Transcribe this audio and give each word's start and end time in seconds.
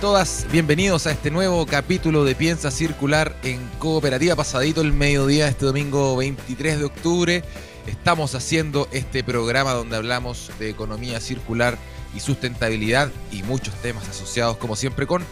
todas 0.00 0.46
bienvenidos 0.50 1.06
a 1.06 1.10
este 1.10 1.30
nuevo 1.30 1.66
capítulo 1.66 2.24
de 2.24 2.34
Piensa 2.34 2.70
Circular 2.70 3.36
en 3.42 3.60
Cooperativa. 3.78 4.34
Pasadito 4.34 4.80
el 4.80 4.94
mediodía, 4.94 5.46
este 5.46 5.66
domingo 5.66 6.16
23 6.16 6.78
de 6.78 6.84
octubre. 6.86 7.44
Estamos 7.86 8.34
haciendo 8.34 8.88
este 8.92 9.22
programa 9.22 9.72
donde 9.72 9.96
hablamos 9.96 10.52
de 10.58 10.70
economía 10.70 11.20
circular 11.20 11.76
y 12.16 12.20
sustentabilidad 12.20 13.10
y 13.30 13.42
muchos 13.42 13.74
temas 13.82 14.08
asociados, 14.08 14.56
como 14.56 14.74
siempre, 14.74 15.06
con 15.06 15.22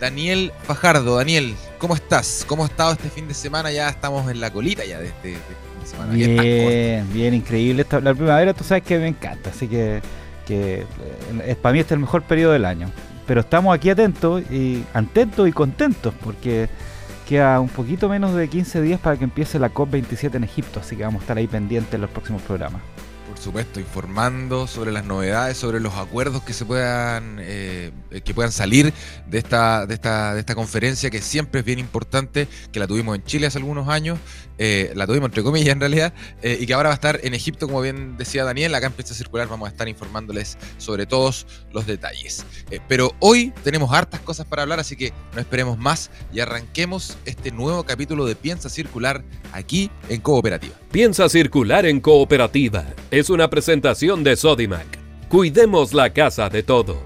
Daniel 0.00 0.52
Fajardo. 0.64 1.16
Daniel, 1.16 1.54
¿cómo 1.78 1.94
estás? 1.94 2.44
¿Cómo 2.48 2.64
ha 2.64 2.66
estado 2.66 2.92
este 2.92 3.10
fin 3.10 3.28
de 3.28 3.34
semana? 3.34 3.70
Ya 3.70 3.88
estamos 3.88 4.28
en 4.28 4.40
la 4.40 4.52
colita 4.52 4.84
ya 4.84 4.98
de 4.98 5.06
este, 5.06 5.28
de 5.28 5.34
este 5.34 5.54
fin 5.54 5.80
de 5.80 5.86
semana. 5.86 6.12
Bien, 6.12 7.12
bien, 7.12 7.32
increíble. 7.32 7.86
La 8.02 8.12
primavera 8.12 8.54
tú 8.54 8.64
sabes 8.64 8.82
que 8.82 8.98
me 8.98 9.06
encanta, 9.06 9.50
así 9.50 9.68
que 9.68 10.02
que 10.46 10.84
eh, 11.44 11.56
para 11.60 11.72
mí 11.72 11.80
este 11.80 11.94
es 11.94 11.96
el 11.96 12.00
mejor 12.00 12.22
periodo 12.22 12.52
del 12.52 12.64
año. 12.64 12.90
Pero 13.26 13.40
estamos 13.40 13.74
aquí 13.74 13.90
atentos 13.90 14.42
y 14.50 14.84
atentos 14.94 15.48
y 15.48 15.52
contentos 15.52 16.14
porque 16.22 16.68
queda 17.28 17.60
un 17.60 17.68
poquito 17.68 18.08
menos 18.08 18.34
de 18.34 18.48
15 18.48 18.80
días 18.82 19.00
para 19.00 19.16
que 19.16 19.24
empiece 19.24 19.58
la 19.58 19.72
COP27 19.72 20.36
en 20.36 20.44
Egipto, 20.44 20.80
así 20.80 20.96
que 20.96 21.02
vamos 21.02 21.20
a 21.20 21.24
estar 21.24 21.36
ahí 21.36 21.48
pendientes 21.48 21.92
en 21.94 22.02
los 22.02 22.10
próximos 22.10 22.42
programas 22.42 22.82
por 23.36 23.44
supuesto, 23.44 23.80
informando 23.80 24.66
sobre 24.66 24.92
las 24.92 25.04
novedades, 25.04 25.58
sobre 25.58 25.78
los 25.78 25.94
acuerdos 25.96 26.42
que 26.42 26.54
se 26.54 26.64
puedan 26.64 27.36
eh, 27.40 27.92
que 28.24 28.32
puedan 28.32 28.50
salir 28.50 28.94
de 29.28 29.36
esta, 29.36 29.84
de 29.84 29.92
esta, 29.92 30.32
de 30.32 30.40
esta 30.40 30.54
conferencia 30.54 31.10
que 31.10 31.20
siempre 31.20 31.60
es 31.60 31.66
bien 31.66 31.78
importante, 31.78 32.48
que 32.72 32.80
la 32.80 32.86
tuvimos 32.86 33.14
en 33.14 33.24
Chile 33.24 33.46
hace 33.46 33.58
algunos 33.58 33.88
años, 33.88 34.18
eh, 34.56 34.90
la 34.96 35.06
tuvimos 35.06 35.28
entre 35.28 35.42
comillas 35.42 35.74
en 35.74 35.80
realidad, 35.80 36.14
eh, 36.40 36.56
y 36.58 36.64
que 36.66 36.72
ahora 36.72 36.88
va 36.88 36.94
a 36.94 36.96
estar 36.96 37.20
en 37.22 37.34
Egipto, 37.34 37.66
como 37.66 37.82
bien 37.82 38.16
decía 38.16 38.42
Daniel, 38.42 38.74
acá 38.74 38.86
en 38.86 38.94
Pista 38.94 39.12
Circular 39.12 39.48
vamos 39.48 39.68
a 39.68 39.70
estar 39.72 39.86
informándoles 39.86 40.56
sobre 40.78 41.04
todos 41.04 41.46
los 41.72 41.86
detalles. 41.86 42.46
pero 42.88 43.14
hoy 43.20 43.52
tenemos 43.62 43.92
hartas 43.92 44.20
cosas 44.20 44.46
para 44.46 44.62
hablar, 44.62 44.80
así 44.80 44.96
que 44.96 45.12
no 45.34 45.40
esperemos 45.40 45.76
más 45.76 46.10
y 46.32 46.40
arranquemos 46.40 47.18
este 47.26 47.50
nuevo 47.50 47.84
capítulo 47.84 48.24
de 48.24 48.34
Piensa 48.34 48.70
Circular 48.70 49.22
aquí 49.52 49.90
en 50.08 50.22
Cooperativa. 50.22 50.85
Piensa 50.96 51.28
Circular 51.28 51.84
en 51.84 52.00
Cooperativa 52.00 52.86
es 53.10 53.28
una 53.28 53.50
presentación 53.50 54.24
de 54.24 54.34
Sodimac. 54.34 54.86
Cuidemos 55.28 55.92
la 55.92 56.14
casa 56.14 56.48
de 56.48 56.62
todos. 56.62 56.96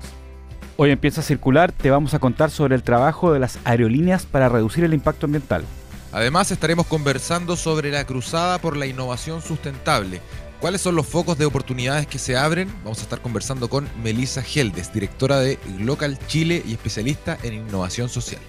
Hoy 0.76 0.90
empieza 0.90 1.22
a 1.22 1.24
circular, 1.24 1.72
te 1.72 1.90
vamos 1.90 2.14
a 2.14 2.20
contar 2.20 2.52
sobre 2.52 2.76
el 2.76 2.84
trabajo 2.84 3.32
de 3.32 3.40
las 3.40 3.58
aerolíneas 3.64 4.26
para 4.26 4.48
reducir 4.48 4.84
el 4.84 4.94
impacto 4.94 5.26
ambiental. 5.26 5.64
Además 6.12 6.52
estaremos 6.52 6.86
conversando 6.86 7.56
sobre 7.56 7.90
la 7.90 8.04
cruzada 8.04 8.60
por 8.60 8.76
la 8.76 8.86
innovación 8.86 9.42
sustentable. 9.42 10.20
¿Cuáles 10.60 10.82
son 10.82 10.94
los 10.94 11.08
focos 11.08 11.36
de 11.36 11.46
oportunidades 11.46 12.06
que 12.06 12.20
se 12.20 12.36
abren? 12.36 12.72
Vamos 12.84 13.00
a 13.00 13.02
estar 13.02 13.20
conversando 13.20 13.68
con 13.68 13.88
Melissa 14.04 14.40
Geldes, 14.40 14.92
directora 14.92 15.40
de 15.40 15.58
Local 15.80 16.16
Chile 16.28 16.62
y 16.64 16.74
especialista 16.74 17.38
en 17.42 17.54
innovación 17.54 18.08
social. 18.08 18.40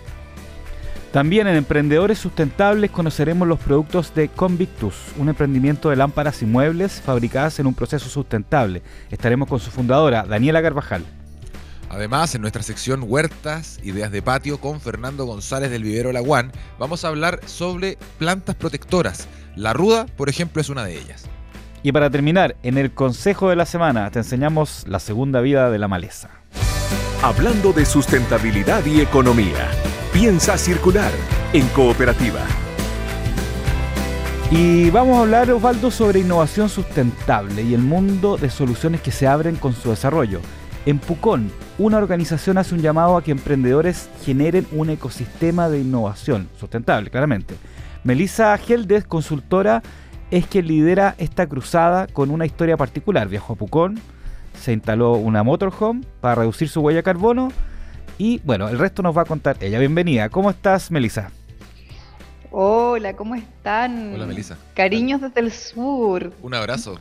También 1.11 1.45
en 1.47 1.57
Emprendedores 1.57 2.19
Sustentables 2.19 2.89
conoceremos 2.89 3.45
los 3.45 3.59
productos 3.59 4.15
de 4.15 4.29
Convictus, 4.29 4.95
un 5.17 5.27
emprendimiento 5.27 5.89
de 5.89 5.97
lámparas 5.97 6.41
y 6.41 6.45
muebles 6.45 7.01
fabricadas 7.01 7.59
en 7.59 7.67
un 7.67 7.73
proceso 7.73 8.07
sustentable. 8.07 8.81
Estaremos 9.09 9.49
con 9.49 9.59
su 9.59 9.71
fundadora, 9.71 10.23
Daniela 10.23 10.61
Carvajal. 10.61 11.03
Además, 11.89 12.33
en 12.33 12.41
nuestra 12.41 12.63
sección 12.63 13.03
Huertas, 13.05 13.77
Ideas 13.83 14.09
de 14.13 14.21
Patio 14.21 14.61
con 14.61 14.79
Fernando 14.79 15.25
González 15.25 15.69
del 15.69 15.83
Vivero 15.83 16.13
Laguán, 16.13 16.53
vamos 16.79 17.03
a 17.03 17.09
hablar 17.09 17.41
sobre 17.45 17.97
plantas 18.17 18.55
protectoras. 18.55 19.27
La 19.57 19.73
ruda, 19.73 20.05
por 20.15 20.29
ejemplo, 20.29 20.61
es 20.61 20.69
una 20.69 20.85
de 20.85 20.97
ellas. 20.97 21.25
Y 21.83 21.91
para 21.91 22.09
terminar, 22.09 22.55
en 22.63 22.77
el 22.77 22.93
Consejo 22.93 23.49
de 23.49 23.57
la 23.57 23.65
Semana 23.65 24.09
te 24.11 24.19
enseñamos 24.19 24.85
la 24.87 24.99
segunda 24.99 25.41
vida 25.41 25.69
de 25.69 25.79
la 25.79 25.89
maleza. 25.89 26.29
Hablando 27.21 27.73
de 27.73 27.85
sustentabilidad 27.85 28.85
y 28.85 29.01
economía. 29.01 29.69
Piensa 30.13 30.57
circular 30.57 31.09
en 31.53 31.65
cooperativa. 31.69 32.41
Y 34.51 34.89
vamos 34.89 35.17
a 35.17 35.21
hablar, 35.21 35.49
Osvaldo, 35.49 35.89
sobre 35.89 36.19
innovación 36.19 36.67
sustentable 36.67 37.61
y 37.63 37.73
el 37.73 37.81
mundo 37.81 38.35
de 38.35 38.49
soluciones 38.49 38.99
que 38.99 39.11
se 39.11 39.25
abren 39.25 39.55
con 39.55 39.71
su 39.71 39.89
desarrollo. 39.89 40.41
En 40.85 40.99
Pucón, 40.99 41.49
una 41.77 41.97
organización 41.97 42.57
hace 42.57 42.75
un 42.75 42.81
llamado 42.81 43.15
a 43.15 43.23
que 43.23 43.31
emprendedores 43.31 44.09
generen 44.25 44.67
un 44.73 44.89
ecosistema 44.89 45.69
de 45.69 45.79
innovación 45.79 46.49
sustentable, 46.59 47.09
claramente. 47.09 47.55
Melissa 48.03 48.57
Geldes, 48.57 49.05
consultora, 49.05 49.81
es 50.29 50.45
quien 50.45 50.67
lidera 50.67 51.15
esta 51.19 51.47
cruzada 51.47 52.07
con 52.07 52.31
una 52.31 52.45
historia 52.45 52.75
particular. 52.75 53.29
Viajó 53.29 53.53
a 53.53 53.55
Pucón, 53.55 53.97
se 54.59 54.73
instaló 54.73 55.13
una 55.13 55.43
motorhome 55.43 56.01
para 56.19 56.35
reducir 56.35 56.67
su 56.67 56.81
huella 56.81 56.97
de 56.97 57.03
carbono 57.03 57.47
y 58.21 58.39
bueno, 58.43 58.69
el 58.69 58.77
resto 58.77 59.01
nos 59.01 59.17
va 59.17 59.23
a 59.23 59.25
contar 59.25 59.57
ella. 59.61 59.79
Bienvenida. 59.79 60.29
¿Cómo 60.29 60.51
estás, 60.51 60.91
Melissa? 60.91 61.31
Hola, 62.51 63.15
¿cómo 63.15 63.33
están? 63.33 64.13
Hola, 64.13 64.27
Melissa. 64.27 64.59
Cariños 64.75 65.21
desde 65.21 65.39
el 65.39 65.51
sur. 65.51 66.31
Un 66.43 66.53
abrazo. 66.53 66.99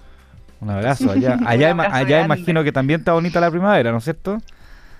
Un 0.63 0.71
abrazo. 0.71 1.11
Allá, 1.11 1.39
allá, 1.47 1.77
allá 1.95 2.25
imagino 2.25 2.65
que 2.65 2.73
también 2.73 3.01
está 3.01 3.13
bonita 3.13 3.39
la 3.39 3.51
primavera, 3.51 3.93
¿no 3.93 3.99
es 3.99 4.05
cierto? 4.05 4.39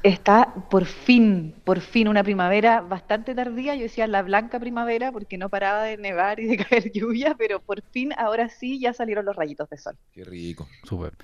Está 0.03 0.53
por 0.71 0.85
fin, 0.85 1.55
por 1.65 1.81
fin 1.81 2.07
una 2.07 2.23
primavera 2.23 2.83
bastante 2.83 3.35
tardía. 3.35 3.75
Yo 3.75 3.85
decía 3.85 4.07
la 4.07 4.21
blanca 4.21 4.61
primavera 4.61 5.13
porque 5.13 5.39
no 5.39 5.49
paraba 5.49 5.85
de 5.85 5.97
nevar 5.97 6.39
y 6.39 6.45
de 6.45 6.57
caer 6.65 6.93
lluvia, 6.93 7.35
pero 7.39 7.61
por 7.61 7.81
fin 7.93 8.13
ahora 8.19 8.51
sí 8.51 8.79
ya 8.79 8.93
salieron 8.93 9.25
los 9.25 9.37
rayitos 9.37 9.71
de 9.71 9.79
sol. 9.79 9.97
Qué 10.13 10.25
rico. 10.25 10.69
Súper. 10.85 11.15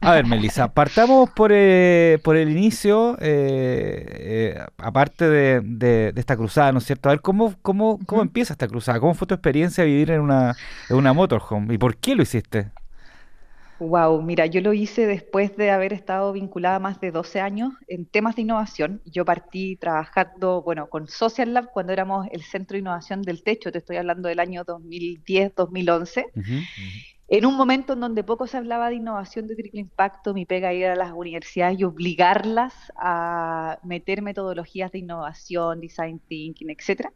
A 0.00 0.12
ver, 0.12 0.26
Melissa, 0.26 0.72
partamos 0.72 1.30
por, 1.30 1.50
eh, 1.52 2.18
por 2.22 2.36
el 2.36 2.50
inicio, 2.50 3.16
eh, 3.20 4.04
eh, 4.08 4.64
aparte 4.78 5.28
de, 5.28 6.12
esta 6.14 6.36
cruzada, 6.36 6.70
¿no 6.72 6.78
es 6.78 6.84
cierto? 6.84 7.08
A 7.08 7.12
ver, 7.12 7.20
¿cómo, 7.20 7.54
cómo, 7.62 7.98
cómo 8.06 8.22
empieza 8.22 8.52
esta 8.52 8.68
cruzada? 8.68 9.00
¿Cómo 9.00 9.14
fue 9.14 9.26
tu 9.26 9.34
experiencia 9.34 9.84
vivir 9.84 10.10
en 10.10 10.20
una, 10.20 10.54
en 10.90 10.96
una 10.96 11.12
motorhome? 11.12 11.74
¿Y 11.74 11.78
por 11.78 11.96
qué 11.96 12.14
lo 12.14 12.22
hiciste? 12.22 12.70
Wow, 13.78 14.22
mira, 14.22 14.46
yo 14.46 14.62
lo 14.62 14.72
hice 14.72 15.06
después 15.06 15.54
de 15.56 15.70
haber 15.70 15.92
estado 15.92 16.32
vinculada 16.32 16.78
más 16.78 16.98
de 17.00 17.10
12 17.10 17.40
años 17.40 17.74
en 17.88 18.06
temas 18.06 18.36
de 18.36 18.42
innovación. 18.42 19.02
Yo 19.04 19.24
partí 19.26 19.76
trabajando, 19.76 20.62
bueno, 20.62 20.88
con 20.88 21.08
Social 21.08 21.52
Lab 21.52 21.72
cuando 21.72 21.92
éramos 21.92 22.26
el 22.32 22.42
Centro 22.42 22.76
de 22.76 22.80
Innovación 22.80 23.20
del 23.20 23.42
Techo, 23.42 23.72
te 23.72 23.78
estoy 23.78 23.96
hablando 23.96 24.28
del 24.28 24.40
año 24.40 24.64
2010-2011 24.64 26.24
en 27.28 27.44
un 27.44 27.56
momento 27.56 27.94
en 27.94 28.00
donde 28.00 28.22
poco 28.22 28.46
se 28.46 28.56
hablaba 28.56 28.88
de 28.88 28.96
innovación 28.96 29.48
de 29.48 29.56
triple 29.56 29.80
impacto, 29.80 30.32
mi 30.32 30.46
pega 30.46 30.72
era 30.72 30.92
a 30.92 30.96
las 30.96 31.12
universidades 31.12 31.80
y 31.80 31.84
obligarlas 31.84 32.92
a 32.96 33.80
meter 33.82 34.22
metodologías 34.22 34.92
de 34.92 35.00
innovación, 35.00 35.80
design 35.80 36.20
thinking, 36.28 36.70
etcétera. 36.70 37.12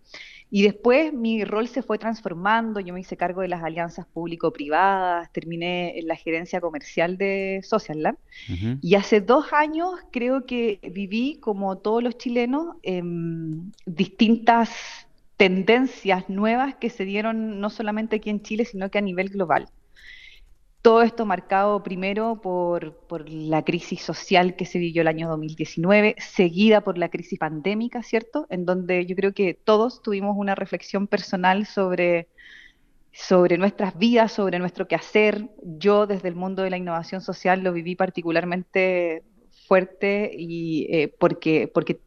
Y 0.51 0.63
después 0.63 1.13
mi 1.13 1.45
rol 1.45 1.69
se 1.69 1.83
fue 1.83 1.97
transformando, 1.97 2.81
yo 2.81 2.93
me 2.93 3.01
hice 3.01 3.17
cargo 3.17 3.43
de 3.43 3.49
las 3.49 3.63
alianzas 3.63 4.05
público-privadas, 4.07 5.31
terminé 5.33 5.97
en 5.97 6.09
la 6.09 6.17
gerencia 6.17 6.61
comercial 6.61 7.17
de 7.17 7.61
Social 7.63 8.03
Lab. 8.03 8.17
Y 8.81 8.97
hace 8.97 9.21
dos 9.21 9.53
años 9.53 9.91
creo 10.11 10.45
que 10.45 10.81
viví, 10.93 11.39
como 11.39 11.79
todos 11.79 12.03
los 12.03 12.19
chilenos, 12.19 12.77
en 12.83 13.73
distintas 13.87 14.71
tendencias 15.37 16.29
nuevas 16.29 16.75
que 16.75 16.91
se 16.91 17.05
dieron 17.05 17.61
no 17.61 17.71
solamente 17.71 18.17
aquí 18.17 18.29
en 18.29 18.43
Chile, 18.43 18.65
sino 18.65 18.91
que 18.91 18.99
a 18.99 19.03
nivel 19.03 19.29
global. 19.29 19.69
Todo 20.83 21.03
esto 21.03 21.27
marcado 21.27 21.83
primero 21.83 22.41
por, 22.41 22.95
la 23.29 23.63
crisis 23.65 24.01
social 24.01 24.57
que 24.57 24.65
se 24.65 24.79
vivió 24.79 25.03
el 25.03 25.09
año 25.09 25.29
2019, 25.29 26.17
seguida 26.19 26.81
por 26.81 26.97
la 26.97 27.11
crisis 27.11 27.39
pandémica, 27.39 28.03
¿cierto? 28.03 28.47
En 28.49 28.65
donde 28.65 29.05
yo 29.05 29.15
creo 29.15 29.35
que 29.35 29.53
todos 29.53 30.03
tuvimos 30.03 30.37
una 30.39 30.55
reflexión 30.55 31.07
personal 31.07 31.67
sobre, 31.67 32.29
sobre 33.13 33.59
nuestras 33.59 33.99
vidas, 33.99 34.33
sobre 34.33 34.59
nuestro 34.59 34.89
quehacer. 34.89 35.51
Yo 35.63 36.07
desde 36.07 36.29
el 36.29 36.35
mundo 36.35 36.63
de 36.63 36.71
la 36.71 36.79
innovación 36.79 37.21
social 37.21 37.63
lo 37.63 37.75
viví 37.75 37.95
particularmente 37.95 39.23
fuerte 39.67 40.31
y 40.35 40.87
eh, 40.89 41.09
porque, 41.09 41.69
porque 41.69 42.01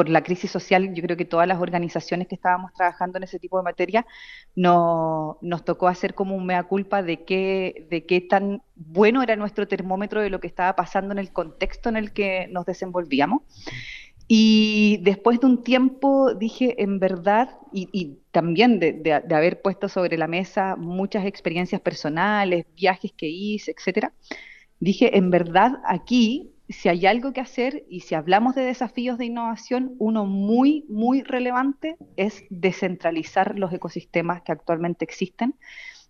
por 0.00 0.08
la 0.08 0.22
crisis 0.22 0.50
social, 0.50 0.94
yo 0.94 1.02
creo 1.02 1.18
que 1.18 1.26
todas 1.26 1.46
las 1.46 1.60
organizaciones 1.60 2.26
que 2.26 2.34
estábamos 2.34 2.72
trabajando 2.72 3.18
en 3.18 3.24
ese 3.24 3.38
tipo 3.38 3.58
de 3.58 3.64
materia 3.64 4.06
no, 4.56 5.36
nos 5.42 5.62
tocó 5.62 5.88
hacer 5.88 6.14
como 6.14 6.34
un 6.34 6.46
mea 6.46 6.62
culpa 6.62 7.02
de 7.02 7.22
qué, 7.26 7.86
de 7.90 8.20
tan 8.22 8.62
bueno 8.76 9.22
era 9.22 9.36
nuestro 9.36 9.68
termómetro 9.68 10.22
de 10.22 10.30
lo 10.30 10.40
que 10.40 10.46
estaba 10.46 10.74
pasando 10.74 11.12
en 11.12 11.18
el 11.18 11.34
contexto 11.34 11.90
en 11.90 11.98
el 11.98 12.14
que 12.14 12.48
nos 12.50 12.64
desenvolvíamos. 12.64 13.42
Y 14.26 15.00
después 15.02 15.38
de 15.38 15.48
un 15.48 15.62
tiempo 15.64 16.32
dije, 16.32 16.82
en 16.82 16.98
verdad, 16.98 17.58
y, 17.70 18.20
también 18.30 18.80
de, 18.80 19.22
haber 19.34 19.60
puesto 19.60 19.90
sobre 19.90 20.16
la 20.16 20.28
mesa 20.28 20.76
muchas 20.76 21.26
experiencias 21.26 21.82
personales, 21.82 22.64
viajes 22.74 23.12
que 23.14 23.28
hice, 23.28 23.74
etcétera, 23.76 24.14
dije, 24.78 25.18
en 25.18 25.30
verdad 25.30 25.72
aquí, 25.84 26.54
si 26.72 26.88
hay 26.88 27.06
algo 27.06 27.32
que 27.32 27.40
hacer 27.40 27.84
y 27.88 28.00
si 28.00 28.14
hablamos 28.14 28.54
de 28.54 28.62
desafíos 28.62 29.18
de 29.18 29.26
innovación, 29.26 29.94
uno 29.98 30.24
muy, 30.26 30.84
muy 30.88 31.22
relevante 31.22 31.96
es 32.16 32.44
descentralizar 32.50 33.58
los 33.58 33.72
ecosistemas 33.72 34.42
que 34.42 34.52
actualmente 34.52 35.04
existen 35.04 35.54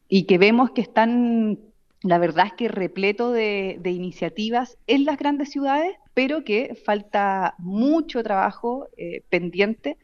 y 0.09 0.25
que 0.25 0.39
vemos 0.39 0.73
que 0.73 0.83
están 0.83 1.59
la 2.03 2.19
verdad 2.19 2.47
es 2.47 2.53
que 2.55 2.69
repleto 2.69 3.31
de, 3.31 3.79
iniciativas 3.85 4.79
en 4.87 5.05
las 5.05 5.19
grandes 5.19 5.51
ciudades, 5.51 5.95
pero 6.15 6.45
que 6.45 6.75
falta 6.75 7.55
mucho 7.59 8.23
trabajo 8.23 8.89
eh, 8.97 9.23
pendiente 9.29 9.99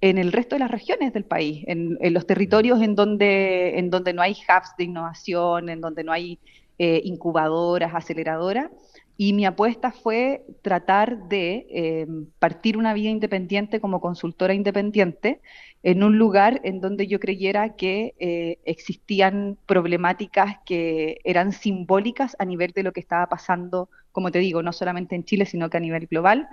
en 0.00 0.18
el 0.18 0.32
resto 0.32 0.56
de 0.56 0.60
las 0.60 0.70
regiones 0.70 1.12
del 1.12 1.24
país, 1.24 1.62
en, 1.68 1.96
los 2.12 2.26
territorios 2.26 2.80
en 2.82 2.94
donde, 2.96 3.78
en 3.78 3.90
donde 3.90 4.12
no 4.12 4.22
hay 4.22 4.32
hubs 4.32 4.74
de 4.76 4.84
innovación, 4.84 5.68
en 5.68 5.80
donde 5.80 6.02
no 6.02 6.12
hay 6.12 6.40
eh, 6.84 7.00
incubadoras, 7.04 7.94
aceleradoras. 7.94 8.68
Y 9.16 9.34
mi 9.34 9.46
apuesta 9.46 9.92
fue 9.92 10.44
tratar 10.62 11.28
de 11.28 11.64
eh, 11.70 12.06
partir 12.40 12.76
una 12.76 12.92
vía 12.92 13.08
independiente 13.08 13.78
como 13.78 14.00
consultora 14.00 14.52
independiente 14.52 15.40
en 15.84 16.02
un 16.02 16.18
lugar 16.18 16.60
en 16.64 16.80
donde 16.80 17.06
yo 17.06 17.20
creyera 17.20 17.76
que 17.76 18.14
eh, 18.18 18.58
existían 18.64 19.56
problemáticas 19.64 20.56
que 20.66 21.18
eran 21.22 21.52
simbólicas 21.52 22.34
a 22.40 22.44
nivel 22.44 22.72
de 22.72 22.82
lo 22.82 22.92
que 22.92 22.98
estaba 22.98 23.28
pasando, 23.28 23.88
como 24.10 24.32
te 24.32 24.40
digo, 24.40 24.60
no 24.64 24.72
solamente 24.72 25.14
en 25.14 25.22
Chile, 25.22 25.46
sino 25.46 25.70
que 25.70 25.76
a 25.76 25.80
nivel 25.80 26.08
global. 26.08 26.48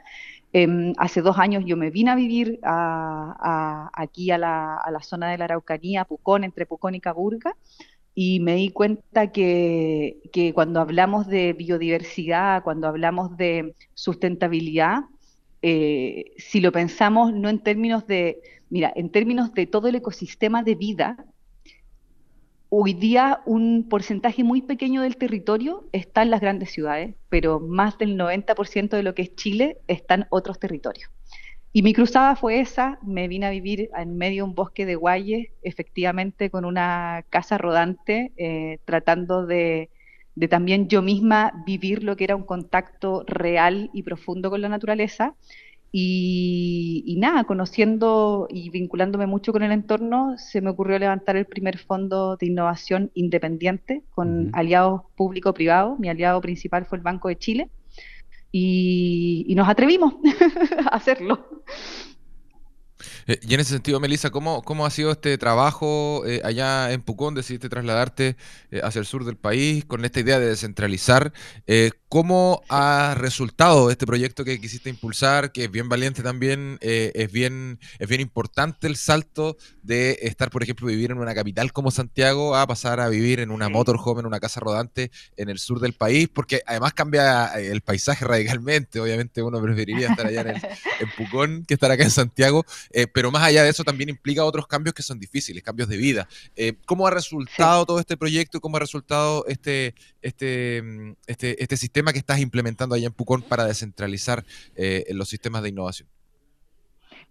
Em, 0.53 0.93
hace 0.99 1.23
dos 1.23 1.39
años 1.39 1.63
yo 1.65 1.75
me 1.75 1.89
vine 1.89 2.11
a 2.11 2.15
vivir 2.15 2.59
aquí 2.61 4.29
a 4.29 4.37
la, 4.37 4.75
a 4.75 4.91
la, 4.91 5.01
zona 5.01 5.31
de 5.31 5.39
la 5.39 5.45
Araucanía, 5.45 6.05
Pucón, 6.05 6.43
entre 6.43 6.67
Pucón 6.67 6.93
y 6.93 7.01
Caburga, 7.01 7.55
y 8.21 8.41
me 8.41 8.55
di 8.55 8.67
cuenta 8.67 9.31
que, 9.31 10.51
cuando 10.53 10.81
hablamos 10.81 11.25
de 11.27 11.53
biodiversidad, 11.53 12.63
cuando 12.63 12.89
hablamos 12.89 13.37
de 13.37 13.75
sustentabilidad, 13.93 15.03
eh, 15.61 16.33
si 16.35 16.59
lo 16.59 16.73
pensamos 16.73 17.31
no 17.33 17.47
en 17.47 17.59
términos 17.59 18.05
de, 18.07 18.41
mira, 18.69 18.91
en 18.93 19.09
términos 19.09 19.53
de 19.53 19.67
todo 19.67 19.87
el 19.87 19.95
ecosistema 19.95 20.63
de 20.63 20.75
vida, 20.75 21.25
hoy 22.67 22.93
día 22.93 23.41
un 23.45 23.87
porcentaje 23.87 24.43
muy 24.43 24.63
pequeño 24.63 25.01
del 25.01 25.15
territorio 25.15 25.87
está 25.93 26.21
en 26.21 26.31
las 26.31 26.41
grandes 26.41 26.71
ciudades, 26.71 27.15
pero 27.29 27.61
más 27.61 27.97
del 27.99 28.17
90% 28.17 28.97
de 28.97 29.03
lo 29.03 29.15
que 29.15 29.21
es 29.21 29.35
Chile 29.35 29.77
está 29.87 30.15
en 30.15 30.25
otros 30.29 30.59
territorios. 30.59 31.09
Y 31.71 31.83
mi 31.83 31.93
cruzada 31.93 32.35
fue 32.35 32.59
esa, 32.59 32.97
me 33.03 33.27
vine 33.27 33.45
a 33.45 33.51
vivir 33.51 33.89
en 33.95 34.17
medio 34.17 34.43
de 34.43 34.49
un 34.49 34.55
bosque 34.55 34.87
de 34.87 34.95
guayes, 34.95 35.49
efectivamente 35.61 36.49
con 36.49 36.65
una 36.65 37.23
casa 37.29 37.59
rodante, 37.59 38.31
eh, 38.37 38.79
tratando 38.85 39.45
de, 39.45 39.91
también 40.49 40.87
yo 40.87 41.03
misma 41.03 41.63
vivir 41.67 42.03
lo 42.03 42.15
que 42.15 42.23
era 42.23 42.35
un 42.35 42.43
contacto 42.43 43.23
real 43.27 43.91
y 43.93 44.01
profundo 44.03 44.49
con 44.49 44.61
la 44.61 44.69
naturaleza. 44.69 45.35
Y, 45.91 47.15
nada, 47.19 47.43
conociendo 47.45 48.47
y 48.49 48.69
vinculándome 48.69 49.25
mucho 49.27 49.51
con 49.51 49.63
el 49.63 49.71
entorno, 49.71 50.37
se 50.37 50.61
me 50.61 50.69
ocurrió 50.69 50.99
levantar 50.99 51.35
el 51.35 51.45
primer 51.45 51.77
fondo 51.79 52.37
de 52.37 52.45
innovación 52.47 53.11
independiente 53.15 54.03
con 54.11 54.49
aliados 54.53 55.01
público-privados. 55.15 55.99
Mi 55.99 56.09
aliado 56.09 56.41
principal 56.41 56.85
fue 56.85 56.97
el 56.99 57.03
Banco 57.03 57.27
de 57.27 57.37
Chile 57.37 57.69
y, 58.51 59.53
nos 59.55 59.67
atrevimos 59.67 60.15
a 60.85 60.95
hacerlo. 60.95 61.63
Eh, 63.29 63.39
y 63.43 63.53
en 63.53 63.59
ese 63.59 63.73
sentido, 63.73 63.99
Melissa, 63.99 64.31
¿cómo, 64.31 64.63
¿cómo, 64.63 64.87
ha 64.87 64.89
sido 64.89 65.11
este 65.11 65.37
trabajo 65.37 66.23
eh, 66.25 66.41
allá 66.43 66.91
en 66.91 67.03
Pucón? 67.03 67.35
Decidiste 67.35 67.69
trasladarte 67.69 68.37
eh, 68.71 68.81
hacia 68.83 68.99
el 68.99 69.05
sur 69.05 69.23
del 69.23 69.37
país 69.37 69.85
con 69.85 70.03
esta 70.03 70.19
idea 70.19 70.39
de 70.39 70.47
descentralizar. 70.47 71.31
¿Cómo 72.07 72.63
ha 72.69 73.13
resultado 73.15 73.91
este 73.91 74.07
proyecto 74.07 74.43
que 74.43 74.59
quisiste 74.59 74.89
impulsar, 74.89 75.51
que 75.51 75.65
es 75.65 75.71
bien 75.71 75.89
valiente 75.89 76.23
también? 76.23 76.79
es, 76.81 77.31
bien, 77.31 77.79
es 77.99 78.07
bien 78.07 78.19
importante 78.19 78.87
el 78.87 78.95
salto 78.95 79.57
de 79.83 80.17
estar, 80.23 80.49
por 80.49 80.63
ejemplo, 80.63 80.87
vivir 80.87 81.11
en 81.11 81.19
una 81.19 81.35
capital 81.35 81.71
como 81.71 81.91
Santiago 81.91 82.55
a 82.55 82.65
pasar 82.65 82.99
a 82.99 83.09
vivir 83.09 83.39
en 83.41 83.51
una 83.51 83.69
motorhome, 83.69 84.21
en 84.21 84.25
una 84.25 84.39
casa 84.39 84.59
rodante 84.59 85.11
en 85.37 85.49
el 85.49 85.59
sur 85.59 85.79
del 85.79 85.93
país, 85.93 86.29
porque 86.33 86.63
además 86.65 86.93
cambia 86.93 87.45
el 87.59 87.81
paisaje 87.81 88.25
radicalmente. 88.25 88.99
Obviamente 88.99 89.43
uno 89.43 89.61
preferiría 89.61 90.09
estar 90.09 90.25
allá 90.25 90.41
en, 90.41 91.09
Pucón 91.15 91.63
que 91.67 91.75
estar 91.75 91.91
acá 91.91 92.03
en 92.03 92.11
Santiago 92.11 92.65
pero 93.18 93.18
más 93.31 93.43
allá 93.43 93.63
de 93.63 93.69
eso 93.69 93.83
también 93.83 94.09
implica 94.09 94.45
otros 94.45 94.67
cambios 94.67 94.93
que 94.93 95.03
son 95.03 95.19
difíciles, 95.19 95.61
cambios 95.61 95.89
de 95.89 95.97
vida. 95.97 96.27
Eh, 96.55 96.73
¿Cómo 96.85 97.05
ha 97.05 97.11
resultado 97.11 97.85
todo 97.85 97.99
este 97.99 98.17
proyecto? 98.17 98.61
¿Cómo 98.61 98.77
ha 98.77 98.79
resultado 98.79 99.45
este, 99.47 99.93
este, 100.21 100.81
mm, 100.81 101.11
este, 101.27 101.61
este 101.61 101.77
sistema 101.77 102.13
que 102.13 102.19
estás 102.19 102.39
implementando 102.39 102.95
allá 102.95 103.07
en 103.07 103.13
Pucón 103.13 103.41
para 103.41 103.65
descentralizar 103.65 104.45
eh, 104.75 105.05
los 105.11 105.29
sistemas 105.29 105.63
de 105.63 105.69
innovación? 105.69 106.07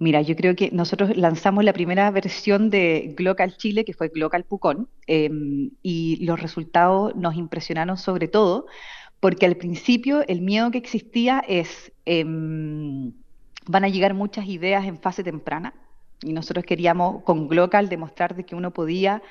Mira, 0.00 0.22
yo 0.22 0.36
creo 0.36 0.54
que 0.54 0.70
nosotros 0.70 1.16
lanzamos 1.16 1.64
la 1.64 1.72
primera 1.72 2.08
versión 2.12 2.70
de 2.70 3.14
Glocal 3.16 3.56
Chile, 3.56 3.84
que 3.84 3.94
fue 3.94 4.08
Glocal 4.08 4.44
Pucón, 4.44 4.88
em, 5.06 5.70
y 5.82 6.24
los 6.24 6.40
resultados 6.40 7.16
nos 7.16 7.34
impresionaron 7.34 7.96
sobre 7.96 8.28
todo 8.28 8.66
porque 9.20 9.46
al 9.46 9.56
principio 9.56 10.24
el 10.28 10.40
miedo 10.40 10.70
que 10.70 10.78
existía 10.78 11.42
es... 11.48 11.92
Em, 12.04 13.12
van 13.68 13.84
a 13.84 13.88
llegar 13.88 14.14
muchas 14.14 14.46
ideas 14.46 14.84
en 14.86 14.98
fase 14.98 15.22
temprana 15.22 15.74
y 16.22 16.32
nosotros 16.32 16.64
queríamos 16.64 17.22
con 17.22 17.48
Glocal 17.48 17.88
demostrar 17.88 18.34
de 18.34 18.44
que 18.44 18.56
uno 18.56 18.72
podía 18.72 19.22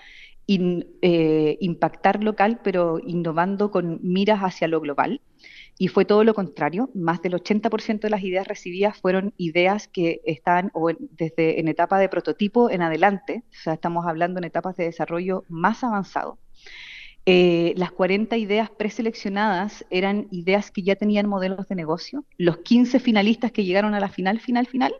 eh, 0.48 1.58
impactar 1.60 2.24
local, 2.24 2.62
pero 2.64 3.00
innovando 3.06 3.70
con 3.70 4.00
miras 4.02 4.40
hacia 4.40 4.70
lo 4.70 4.80
global. 4.80 5.20
Y 5.78 5.90
fue 5.90 6.06
todo 6.06 6.24
lo 6.24 6.34
contrario, 6.34 6.90
más 6.96 7.22
del 7.22 7.34
80% 7.34 8.00
de 8.00 8.10
las 8.10 8.24
ideas 8.24 8.48
recibidas 8.48 8.98
fueron 8.98 9.34
ideas 9.38 9.88
que 9.88 10.22
están 10.26 10.72
o 10.74 10.90
desde 10.98 11.60
en 11.60 11.68
etapa 11.68 12.00
de 12.00 12.10
prototipo 12.10 12.72
en 12.72 12.82
adelante, 12.82 13.44
o 13.52 13.56
sea, 13.64 13.74
estamos 13.74 14.08
hablando 14.08 14.40
en 14.40 14.46
etapas 14.46 14.76
de 14.78 14.86
desarrollo 14.86 15.44
más 15.50 15.84
avanzado. 15.84 16.40
Eh, 17.30 17.74
las 17.76 17.92
40 17.92 18.38
ideas 18.38 18.70
preseleccionadas 18.70 19.86
eran 19.90 20.30
ideas 20.32 20.72
que 20.72 20.82
ya 20.82 20.96
tenían 20.96 21.28
modelos 21.28 21.68
de 21.68 21.76
negocio. 21.76 22.24
Los 22.38 22.60
15 22.60 23.02
finalistas 23.02 23.52
que 23.52 23.66
llegaron 23.66 23.94
a 23.94 24.00
la 24.00 24.08
final, 24.08 24.40
final, 24.40 24.66
final, 24.66 24.96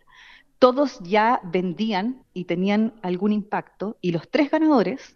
todos 0.60 1.00
ya 1.04 1.40
vendían 1.46 2.24
y 2.34 2.44
tenían 2.44 2.96
algún 3.02 3.32
impacto. 3.32 3.98
Y 4.02 4.12
los 4.12 4.30
tres 4.30 4.52
ganadores, 4.52 5.16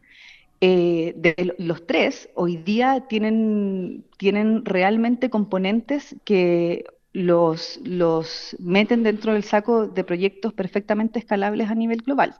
eh, 0.61 1.13
de 1.17 1.53
los 1.57 1.85
tres, 1.85 2.29
hoy 2.33 2.55
día 2.55 3.05
tienen, 3.09 4.05
tienen 4.17 4.63
realmente 4.63 5.29
componentes 5.29 6.15
que 6.23 6.85
los, 7.11 7.81
los 7.83 8.55
meten 8.57 9.03
dentro 9.03 9.33
del 9.33 9.43
saco 9.43 9.85
de 9.85 10.05
proyectos 10.05 10.53
perfectamente 10.53 11.19
escalables 11.19 11.69
a 11.69 11.75
nivel 11.75 12.03
global. 12.03 12.37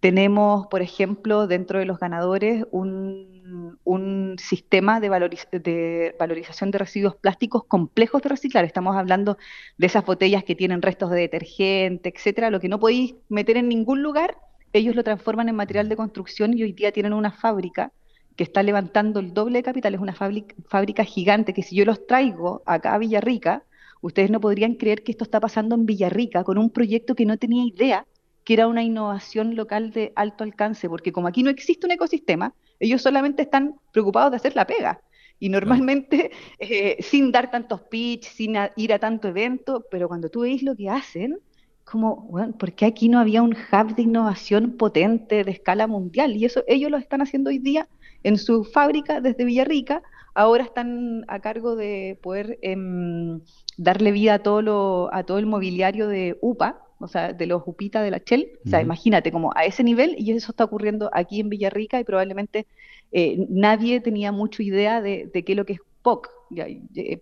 Tenemos, 0.00 0.66
por 0.68 0.82
ejemplo, 0.82 1.46
dentro 1.46 1.78
de 1.78 1.86
los 1.86 1.98
ganadores 1.98 2.64
un 2.70 3.36
un, 3.84 4.36
sistema 4.38 5.00
de, 5.00 5.08
valorización 5.08 6.70
de 6.70 6.78
residuos 6.78 7.16
plásticos 7.16 7.64
complejos 7.64 8.22
de 8.22 8.28
reciclar. 8.28 8.64
Estamos 8.64 8.96
hablando 8.96 9.38
de 9.78 9.86
esas 9.86 10.04
botellas 10.04 10.44
que 10.44 10.54
tienen 10.54 10.82
restos 10.82 11.10
de 11.10 11.20
detergente, 11.20 12.12
etcétera, 12.14 12.50
lo 12.50 12.60
que 12.60 12.68
no 12.68 12.78
podéis 12.78 13.14
meter 13.28 13.56
en 13.56 13.68
ningún 13.68 14.02
lugar, 14.02 14.36
ellos 14.72 14.94
lo 14.94 15.04
transforman 15.04 15.48
en 15.48 15.56
material 15.56 15.88
de 15.88 15.96
construcción 15.96 16.56
y 16.56 16.62
hoy 16.62 16.72
día 16.72 16.92
tienen 16.92 17.12
una 17.12 17.32
fábrica 17.32 17.92
que 18.36 18.44
está 18.44 18.62
levantando 18.62 19.20
el 19.20 19.32
doble 19.32 19.60
de 19.60 19.62
capital, 19.62 19.94
es 19.94 20.00
una 20.00 20.14
fábrica, 20.14 20.54
fábrica 20.68 21.04
gigante 21.04 21.54
que 21.54 21.62
si 21.62 21.74
yo 21.74 21.86
los 21.86 22.06
traigo 22.06 22.62
acá 22.66 22.94
a 22.94 22.98
Villarrica, 22.98 23.64
ustedes 24.02 24.30
no 24.30 24.40
podrían 24.40 24.74
creer 24.74 25.02
que 25.02 25.12
esto 25.12 25.24
está 25.24 25.40
pasando 25.40 25.74
en 25.74 25.86
Villarrica 25.86 26.44
con 26.44 26.58
un 26.58 26.68
proyecto 26.70 27.14
que 27.14 27.24
no 27.24 27.38
tenía 27.38 27.64
idea 27.64 28.06
que 28.46 28.54
era 28.54 28.68
una 28.68 28.84
innovación 28.84 29.56
local 29.56 29.90
de 29.90 30.12
alto 30.14 30.44
alcance, 30.44 30.88
porque 30.88 31.10
como 31.10 31.26
aquí 31.26 31.42
no 31.42 31.50
existe 31.50 31.84
un 31.84 31.90
ecosistema, 31.90 32.54
ellos 32.78 33.02
solamente 33.02 33.42
están 33.42 33.74
preocupados 33.92 34.30
de 34.30 34.36
hacer 34.36 34.54
la 34.54 34.68
pega. 34.68 35.00
Y 35.40 35.48
normalmente, 35.48 36.30
eh, 36.60 36.96
sin 37.00 37.32
dar 37.32 37.50
tantos 37.50 37.82
pitch, 37.82 38.22
sin 38.22 38.54
ir 38.76 38.92
a 38.92 39.00
tanto 39.00 39.26
evento, 39.26 39.84
pero 39.90 40.06
cuando 40.06 40.30
tú 40.30 40.42
veis 40.42 40.62
lo 40.62 40.76
que 40.76 40.88
hacen, 40.88 41.40
como, 41.82 42.22
bueno, 42.30 42.56
¿por 42.56 42.72
qué 42.72 42.86
aquí 42.86 43.08
no 43.08 43.18
había 43.18 43.42
un 43.42 43.52
hub 43.52 43.96
de 43.96 44.02
innovación 44.02 44.76
potente 44.76 45.42
de 45.42 45.50
escala 45.50 45.88
mundial? 45.88 46.36
Y 46.36 46.44
eso 46.44 46.62
ellos 46.68 46.92
lo 46.92 46.98
están 46.98 47.22
haciendo 47.22 47.50
hoy 47.50 47.58
día 47.58 47.88
en 48.22 48.38
su 48.38 48.62
fábrica 48.62 49.20
desde 49.20 49.44
Villarrica. 49.44 50.04
Ahora 50.34 50.62
están 50.62 51.24
a 51.26 51.40
cargo 51.40 51.74
de 51.74 52.16
poder 52.22 52.60
em, 52.62 53.40
darle 53.76 54.12
vida 54.12 54.34
a 54.34 54.38
todo, 54.38 54.62
lo, 54.62 55.12
a 55.12 55.24
todo 55.24 55.38
el 55.38 55.46
mobiliario 55.46 56.06
de 56.06 56.38
UPA, 56.40 56.85
o 56.98 57.08
sea, 57.08 57.32
de 57.32 57.46
los 57.46 57.62
Upita 57.66 58.02
de 58.02 58.10
la 58.10 58.22
Shell. 58.24 58.48
O 58.64 58.68
sea, 58.68 58.80
imagínate, 58.80 59.32
como 59.32 59.52
a 59.54 59.64
ese 59.64 59.84
nivel, 59.84 60.14
y 60.18 60.30
eso 60.32 60.52
está 60.52 60.64
ocurriendo 60.64 61.10
aquí 61.12 61.40
en 61.40 61.48
Villarrica 61.48 62.00
y 62.00 62.04
probablemente 62.04 62.66
eh, 63.12 63.46
nadie 63.48 64.00
tenía 64.00 64.32
mucha 64.32 64.62
idea 64.62 65.00
de, 65.00 65.30
qué 65.32 65.44
es 65.52 65.56
lo 65.56 65.64
que 65.64 65.78
POC, 66.02 66.30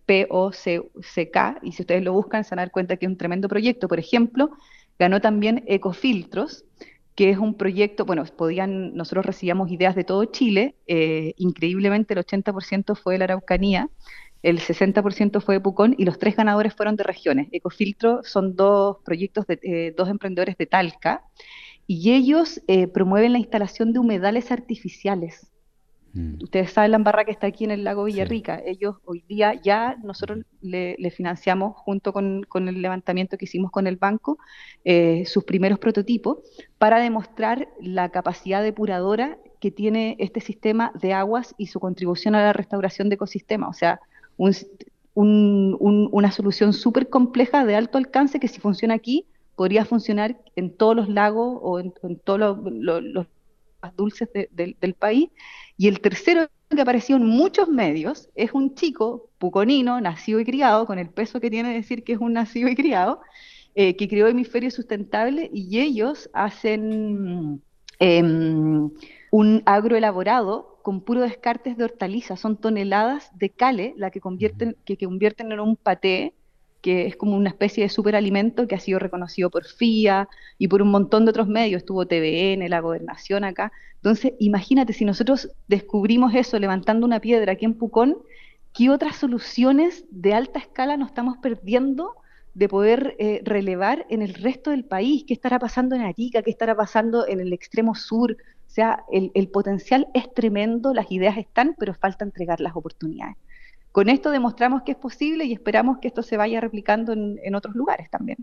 P-O-C-K, 0.06 1.58
y 1.62 1.72
si 1.72 1.82
ustedes 1.82 2.02
lo 2.02 2.12
buscan 2.12 2.44
se 2.44 2.50
van 2.50 2.58
a 2.58 2.62
dar 2.62 2.70
cuenta 2.70 2.96
que 2.96 3.06
es 3.06 3.10
un 3.10 3.16
tremendo 3.16 3.48
proyecto. 3.48 3.88
Por 3.88 3.98
ejemplo, 3.98 4.50
ganó 4.98 5.20
también 5.20 5.64
Ecofiltros, 5.66 6.64
que 7.14 7.30
es 7.30 7.38
un 7.38 7.54
proyecto, 7.54 8.04
bueno, 8.04 8.24
podían, 8.36 8.94
nosotros 8.94 9.24
recibíamos 9.24 9.70
ideas 9.70 9.94
de 9.94 10.04
todo 10.04 10.24
Chile, 10.26 10.74
eh, 10.86 11.34
increíblemente 11.36 12.14
el 12.14 12.20
80% 12.20 12.96
fue 12.96 13.14
de 13.14 13.18
la 13.18 13.24
Araucanía, 13.24 13.88
el 14.44 14.60
60% 14.60 15.40
fue 15.40 15.54
de 15.54 15.60
Pucón 15.60 15.94
y 15.96 16.04
los 16.04 16.18
tres 16.18 16.36
ganadores 16.36 16.74
fueron 16.74 16.96
de 16.96 17.02
regiones. 17.02 17.48
Ecofiltro 17.50 18.22
son 18.24 18.54
dos 18.54 18.98
proyectos 19.02 19.46
de 19.46 19.58
eh, 19.62 19.94
dos 19.96 20.10
emprendedores 20.10 20.58
de 20.58 20.66
Talca 20.66 21.24
y 21.86 22.12
ellos 22.12 22.60
eh, 22.68 22.86
promueven 22.86 23.32
la 23.32 23.38
instalación 23.38 23.94
de 23.94 24.00
humedales 24.00 24.52
artificiales. 24.52 25.50
Mm. 26.12 26.42
Ustedes 26.42 26.72
saben 26.72 26.90
la 26.90 26.98
embarra 26.98 27.24
que 27.24 27.30
está 27.30 27.46
aquí 27.46 27.64
en 27.64 27.70
el 27.70 27.84
lago 27.84 28.04
Villarrica. 28.04 28.60
Ellos 28.62 28.96
hoy 29.06 29.24
día 29.26 29.54
ya 29.54 29.96
nosotros 30.04 30.40
le, 30.60 31.10
financiamos 31.10 31.74
junto 31.76 32.12
con, 32.12 32.44
el 32.54 32.82
levantamiento 32.82 33.38
que 33.38 33.46
hicimos 33.46 33.70
con 33.70 33.86
el 33.86 33.96
banco 33.96 34.36
eh, 34.84 35.24
sus 35.24 35.44
primeros 35.44 35.78
prototipos 35.78 36.40
para 36.76 36.98
demostrar 36.98 37.68
la 37.80 38.10
capacidad 38.10 38.62
depuradora 38.62 39.38
que 39.58 39.70
tiene 39.70 40.16
este 40.18 40.40
sistema 40.40 40.92
de 41.00 41.14
aguas 41.14 41.54
y 41.56 41.68
su 41.68 41.80
contribución 41.80 42.34
a 42.34 42.42
la 42.42 42.52
restauración 42.52 43.08
de 43.08 43.14
ecosistemas. 43.14 43.70
O 43.70 43.72
sea, 43.72 44.00
una 45.14 46.32
solución 46.32 46.72
súper 46.72 47.08
compleja 47.08 47.64
de 47.64 47.76
alto 47.76 47.98
alcance 47.98 48.40
que 48.40 48.48
si 48.48 48.60
funciona 48.60 48.94
aquí 48.94 49.26
podría 49.56 49.84
funcionar 49.84 50.36
en 50.56 50.76
todos 50.76 50.96
los 50.96 51.08
lagos 51.08 51.58
o 51.62 51.78
en, 51.78 51.92
todos 52.24 52.58
los, 52.62 53.26
dulces 53.96 54.28
del 54.32 54.94
país. 54.94 55.30
Y 55.76 55.88
el 55.88 56.00
tercero 56.00 56.48
que 56.74 56.80
apareció 56.80 57.16
en 57.16 57.26
muchos 57.26 57.68
medios 57.68 58.28
es 58.34 58.52
un 58.52 58.74
chico 58.74 59.28
puconino, 59.38 60.00
nacido 60.00 60.40
y 60.40 60.44
criado, 60.44 60.86
con 60.86 60.98
el 60.98 61.08
peso 61.08 61.40
que 61.40 61.50
tiene 61.50 61.72
decir 61.72 62.04
que 62.04 62.14
es 62.14 62.18
un 62.18 62.32
nacido 62.32 62.68
y 62.68 62.74
criado, 62.74 63.20
eh, 63.74 63.96
que 63.96 64.08
creó 64.08 64.28
Hemisferio 64.28 64.70
Sustentable 64.70 65.50
y 65.52 65.80
ellos 65.80 66.30
hacen 66.32 67.62
em, 67.98 68.90
un 69.30 69.62
agroelaborado 69.66 70.73
con 70.84 71.00
puro 71.00 71.22
descartes 71.22 71.78
de 71.78 71.84
hortalizas. 71.84 72.38
Son 72.38 72.58
toneladas 72.58 73.30
de 73.38 73.48
cale 73.48 73.94
la 73.96 74.10
que 74.10 74.20
convierten, 74.20 74.76
que, 74.84 74.98
que 74.98 75.06
convierten 75.06 75.50
en 75.50 75.58
un 75.58 75.76
paté 75.76 76.34
que 76.82 77.06
es 77.06 77.16
como 77.16 77.38
una 77.38 77.48
especie 77.48 77.84
de 77.84 77.88
superalimento 77.88 78.68
que 78.68 78.74
ha 78.74 78.78
sido 78.78 78.98
reconocido 78.98 79.48
por 79.48 79.64
FIA 79.64 80.28
y 80.58 80.68
por 80.68 80.82
un 80.82 80.90
montón 80.90 81.24
de 81.24 81.30
otros 81.30 81.48
medios, 81.48 81.78
estuvo 81.78 82.04
TVN, 82.04 82.68
la 82.68 82.80
gobernación 82.80 83.44
acá. 83.44 83.72
Entonces, 83.94 84.34
imagínate, 84.38 84.92
si 84.92 85.06
nosotros 85.06 85.50
descubrimos 85.68 86.34
eso 86.34 86.58
levantando 86.58 87.06
una 87.06 87.20
piedra 87.20 87.52
aquí 87.52 87.64
en 87.64 87.72
Pucón, 87.72 88.18
¿qué 88.74 88.90
otras 88.90 89.16
soluciones 89.16 90.04
de 90.10 90.34
alta 90.34 90.58
escala 90.58 90.98
nos 90.98 91.08
estamos 91.08 91.38
perdiendo 91.38 92.12
de 92.52 92.68
poder 92.68 93.16
eh, 93.18 93.40
relevar 93.42 94.04
en 94.10 94.20
el 94.20 94.34
resto 94.34 94.68
del 94.68 94.84
país? 94.84 95.24
¿Qué 95.26 95.32
estará 95.32 95.58
pasando 95.58 95.96
en 95.96 96.02
Arica? 96.02 96.42
¿Qué 96.42 96.50
estará 96.50 96.76
pasando 96.76 97.26
en 97.26 97.40
el 97.40 97.54
extremo 97.54 97.94
sur? 97.94 98.36
O 98.74 98.78
sea, 98.80 99.04
el, 99.12 99.30
el 99.34 99.48
potencial 99.48 100.08
es 100.14 100.32
tremendo, 100.34 100.92
las 100.94 101.12
ideas 101.12 101.38
están, 101.38 101.76
pero 101.78 101.94
falta 101.94 102.24
entregar 102.24 102.58
las 102.60 102.74
oportunidades 102.74 103.36
con 103.94 104.08
esto 104.08 104.32
demostramos 104.32 104.82
que 104.82 104.90
es 104.90 104.98
posible 104.98 105.44
y 105.44 105.52
esperamos 105.52 105.98
que 105.98 106.08
esto 106.08 106.24
se 106.24 106.36
vaya 106.36 106.60
replicando 106.60 107.12
en, 107.12 107.54
otros 107.54 107.76
lugares 107.76 108.10
también. 108.10 108.38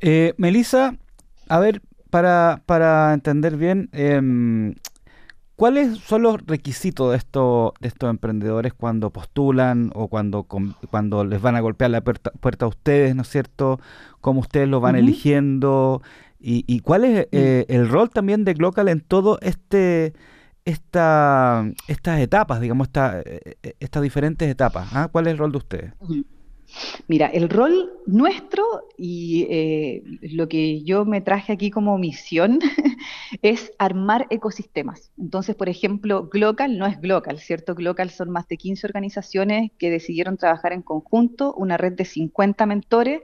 Eh, 0.00 0.32
Melissa, 0.38 0.96
a 1.50 1.58
ver, 1.58 1.82
para, 2.08 2.62
para 2.64 3.12
entender 3.12 3.58
bien, 3.58 3.90
em, 3.92 4.74
¿cuáles 5.54 5.98
son 5.98 6.22
los 6.22 6.40
requisitos 6.46 7.10
de, 7.10 7.18
esto, 7.18 7.74
de 7.78 7.88
estos 7.88 8.08
emprendedores 8.08 8.72
cuando 8.72 9.10
postulan 9.10 9.90
o 9.94 10.08
cuando, 10.08 10.44
cuando 10.44 11.26
les 11.26 11.42
van 11.42 11.54
a 11.54 11.60
golpear 11.60 11.90
la 11.90 12.00
puerta, 12.00 12.64
a 12.64 12.68
ustedes, 12.68 13.14
¿no 13.14 13.20
es 13.20 13.28
cierto? 13.28 13.78
¿Cómo 14.22 14.40
ustedes 14.40 14.66
lo 14.66 14.80
van 14.80 14.96
eligiendo? 14.96 16.00
Y, 16.40 16.80
cuál 16.80 17.04
es 17.04 17.26
mm. 17.26 17.28
eh, 17.32 17.66
el 17.68 17.88
rol 17.88 18.10
también 18.10 18.44
de 18.44 18.54
Glocal 18.54 18.88
en 18.88 19.00
todo 19.00 19.38
este 19.42 20.12
esta, 20.68 21.64
estas 21.88 22.20
etapas, 22.20 22.60
digamos, 22.60 22.88
esta, 22.88 23.20
eh, 23.20 23.56
eh, 23.62 23.74
estas 23.80 24.02
diferentes 24.02 24.48
etapas? 24.48 24.88
¿ah? 24.92 25.08
¿Cuál 25.10 25.26
es 25.26 25.32
el 25.32 25.38
rol 25.38 25.52
de 25.52 25.58
ustedes? 25.58 25.92
Mira, 27.06 27.28
el 27.28 27.48
rol 27.48 27.90
nuestro 28.06 28.62
y 28.98 29.46
eh, 29.48 30.02
lo 30.20 30.50
que 30.50 30.82
yo 30.84 31.06
me 31.06 31.22
traje 31.22 31.54
aquí 31.54 31.70
como 31.70 31.96
misión 31.96 32.58
es 33.42 33.72
armar 33.78 34.26
ecosistemas. 34.28 35.10
Entonces, 35.18 35.56
por 35.56 35.70
ejemplo, 35.70 36.28
Glocal 36.28 36.76
no 36.76 36.86
es 36.86 37.00
Glocal, 37.00 37.38
¿cierto? 37.38 37.74
Glocal 37.74 38.10
son 38.10 38.28
más 38.28 38.46
de 38.48 38.58
15 38.58 38.86
organizaciones 38.86 39.70
que 39.78 39.88
decidieron 39.88 40.36
trabajar 40.36 40.74
en 40.74 40.82
conjunto, 40.82 41.54
una 41.54 41.78
red 41.78 41.94
de 41.94 42.04
50 42.04 42.66
mentores, 42.66 43.22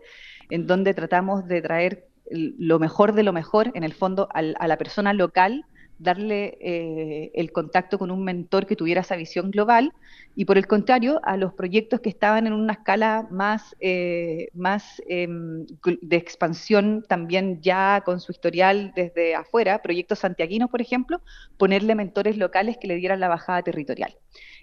en 0.48 0.66
donde 0.66 0.94
tratamos 0.94 1.46
de 1.46 1.60
traer 1.60 2.08
lo 2.30 2.78
mejor 2.78 3.14
de 3.14 3.22
lo 3.22 3.32
mejor, 3.32 3.70
en 3.74 3.84
el 3.84 3.92
fondo, 3.92 4.28
a 4.32 4.66
la 4.66 4.76
persona 4.76 5.12
local 5.12 5.64
darle 5.98 6.58
eh, 6.60 7.30
el 7.34 7.52
contacto 7.52 7.98
con 7.98 8.10
un 8.10 8.24
mentor 8.24 8.66
que 8.66 8.76
tuviera 8.76 9.02
esa 9.02 9.16
visión 9.16 9.50
global 9.50 9.92
y 10.34 10.44
por 10.44 10.58
el 10.58 10.66
contrario 10.66 11.20
a 11.24 11.36
los 11.36 11.54
proyectos 11.54 12.00
que 12.00 12.08
estaban 12.08 12.46
en 12.46 12.52
una 12.52 12.74
escala 12.74 13.26
más, 13.30 13.76
eh, 13.80 14.48
más 14.54 15.00
em, 15.08 15.64
de 16.02 16.16
expansión 16.16 17.04
también 17.08 17.60
ya 17.62 18.02
con 18.04 18.20
su 18.20 18.32
historial 18.32 18.92
desde 18.96 19.34
afuera, 19.34 19.82
proyectos 19.82 20.20
santiaguinos 20.20 20.70
por 20.70 20.80
ejemplo, 20.80 21.22
ponerle 21.56 21.94
mentores 21.94 22.36
locales 22.36 22.76
que 22.80 22.88
le 22.88 22.96
dieran 22.96 23.20
la 23.20 23.28
bajada 23.28 23.62
territorial. 23.62 24.16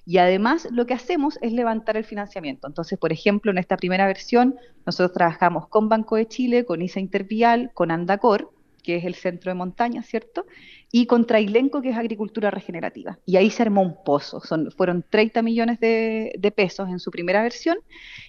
Y 0.06 0.18
además 0.18 0.68
lo 0.72 0.86
que 0.86 0.94
hacemos 0.94 1.38
es 1.42 1.52
levantar 1.52 1.98
el 1.98 2.04
financiamiento. 2.04 2.68
Entonces, 2.68 2.98
por 2.98 3.12
ejemplo, 3.12 3.52
en 3.52 3.58
esta 3.58 3.78
primera 3.78 4.08
versión, 4.08 4.56
nosotros 4.86 5.14
trabajamos 5.14 5.68
con 5.68 5.90
Banco 5.90 6.16
de 6.16 6.28
Chile, 6.28 6.66
con 6.66 6.82
ISA 6.82 7.00
Intervial, 7.00 7.72
con 7.74 7.92
Andacor, 7.92 8.52
que 8.84 8.96
es 8.96 9.06
el 9.06 9.16
centro 9.16 9.52
de 9.52 9.56
montaña, 9.56 10.02
¿cierto? 10.02 10.46
y 10.92 11.06
contra 11.06 11.40
Ilenco, 11.40 11.82
que 11.82 11.90
es 11.90 11.98
agricultura 11.98 12.52
regenerativa. 12.52 13.18
Y 13.26 13.38
ahí 13.38 13.50
se 13.50 13.64
armó 13.64 13.82
un 13.82 14.04
pozo, 14.04 14.42
Son, 14.42 14.72
fueron 14.72 15.06
30 15.10 15.42
millones 15.42 15.80
de, 15.80 16.54
pesos 16.56 16.90
en 16.90 17.00
su 17.00 17.12
primera 17.12 17.42
versión, 17.42 17.78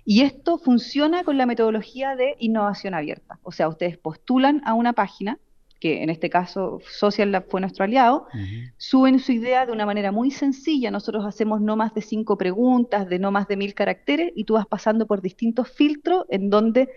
y 0.05 0.23
esto 0.23 0.59
funciona 0.59 1.25
con 1.25 1.37
la 1.39 1.47
metodología 1.47 2.15
de 2.15 2.37
innovación 2.39 2.95
abierta. 2.95 3.41
O 3.43 3.51
sea, 3.51 3.69
ustedes 3.69 3.99
postulan 3.99 4.63
a 4.65 4.75
una 4.75 4.93
página, 4.93 5.39
que 5.83 6.01
en 6.01 6.11
este 6.11 6.31
caso 6.31 6.79
Social 6.89 7.33
Lab 7.33 7.47
fue 7.51 7.61
nuestro 7.61 7.83
aliado, 7.85 8.29
suben 8.77 9.19
su 9.19 9.33
idea 9.33 9.67
de 9.67 9.73
una 9.73 9.85
manera 9.85 10.13
muy 10.13 10.31
sencilla, 10.31 10.93
nosotros 10.93 11.27
hacemos 11.27 11.61
no 11.61 11.75
más 11.75 11.93
de 11.93 12.03
cinco 12.03 12.39
preguntas, 12.39 13.09
de 13.09 13.19
no 13.19 13.33
más 13.33 13.49
de 13.49 13.57
mil 13.57 13.75
caracteres, 13.75 14.31
y 14.37 14.45
tú 14.45 14.55
vas 14.55 14.67
pasando 14.67 15.09
por 15.09 15.21
distintos 15.23 15.73
filtros 15.73 16.25
en 16.29 16.51
donde 16.51 16.89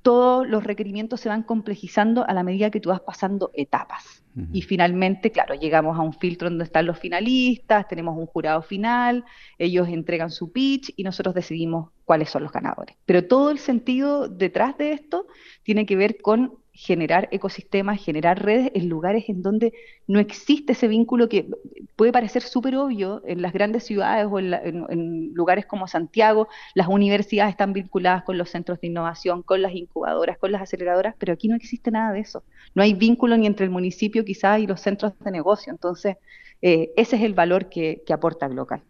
todos 0.00 0.48
los 0.48 0.64
requerimientos 0.64 1.20
se 1.20 1.28
van 1.28 1.42
complejizando 1.42 2.26
a 2.26 2.32
la 2.32 2.42
medida 2.42 2.70
que 2.70 2.80
tú 2.80 2.88
vas 2.88 3.00
pasando 3.00 3.50
etapas. 3.52 4.24
Y 4.52 4.62
finalmente, 4.62 5.30
claro, 5.30 5.54
llegamos 5.54 5.96
a 5.98 6.00
un 6.00 6.14
filtro 6.14 6.48
donde 6.48 6.64
están 6.64 6.86
los 6.86 6.98
finalistas, 6.98 7.86
tenemos 7.88 8.16
un 8.16 8.26
jurado 8.26 8.62
final, 8.62 9.24
ellos 9.58 9.86
entregan 9.88 10.30
su 10.30 10.50
pitch 10.50 10.94
y 10.96 11.04
nosotros 11.04 11.34
decidimos 11.34 11.90
cuáles 12.04 12.30
son 12.30 12.42
los 12.42 12.52
ganadores. 12.52 12.96
Pero 13.04 13.26
todo 13.26 13.50
el 13.50 13.58
sentido 13.58 14.28
detrás 14.28 14.78
de 14.78 14.92
esto 14.92 15.26
tiene 15.62 15.84
que 15.84 15.94
ver 15.94 16.20
con 16.22 16.63
generar 16.74 17.28
ecosistemas, 17.30 18.04
generar 18.04 18.44
redes 18.44 18.72
en 18.74 18.88
lugares 18.88 19.28
en 19.28 19.42
donde 19.42 19.72
no 20.08 20.18
existe 20.18 20.72
ese 20.72 20.88
vínculo 20.88 21.28
que 21.28 21.46
puede 21.94 22.10
parecer 22.10 22.42
súper 22.42 22.74
obvio 22.76 23.22
en 23.26 23.42
las 23.42 23.52
grandes 23.52 23.84
ciudades 23.84 24.26
o 24.28 24.40
en, 24.40 25.32
lugares 25.34 25.66
como 25.66 25.86
Santiago. 25.86 26.48
Las 26.74 26.88
universidades 26.88 27.52
están 27.52 27.72
vinculadas 27.72 28.24
con 28.24 28.36
los 28.36 28.50
centros 28.50 28.80
de 28.80 28.88
innovación, 28.88 29.42
con 29.42 29.62
las 29.62 29.72
incubadoras, 29.72 30.36
con 30.36 30.50
las 30.50 30.62
aceleradoras, 30.62 31.14
pero 31.16 31.32
aquí 31.32 31.46
no 31.46 31.54
existe 31.54 31.92
nada 31.92 32.12
de 32.12 32.20
eso. 32.20 32.42
No 32.74 32.82
hay 32.82 32.92
vínculo 32.92 33.36
ni 33.36 33.46
entre 33.46 33.64
el 33.64 33.70
municipio 33.70 34.24
quizás 34.24 34.58
y 34.58 34.66
los 34.66 34.80
centros 34.80 35.12
de 35.20 35.30
negocio. 35.30 35.72
Entonces, 35.72 36.16
eh, 36.60 36.90
ese 36.96 37.16
es 37.16 37.22
el 37.22 37.34
valor 37.34 37.68
que, 37.68 38.02
aporta 38.12 38.48
Glocal. 38.48 38.82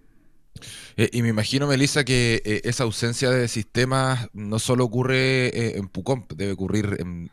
Eh, 0.97 1.11
y 1.13 1.23
me 1.23 1.29
imagino, 1.29 1.67
Melissa, 1.67 2.05
que 2.05 2.41
eh, 2.45 2.63
esa 2.65 2.85
ausencia 2.85 3.31
de 3.31 3.47
sistemas 3.49 4.29
no 4.33 4.59
solo 4.59 4.85
ocurre 4.85 5.77
en 5.77 5.89
Pucón, 5.89 6.25
debe 6.35 6.53
ocurrir 6.53 6.97
en 6.99 7.31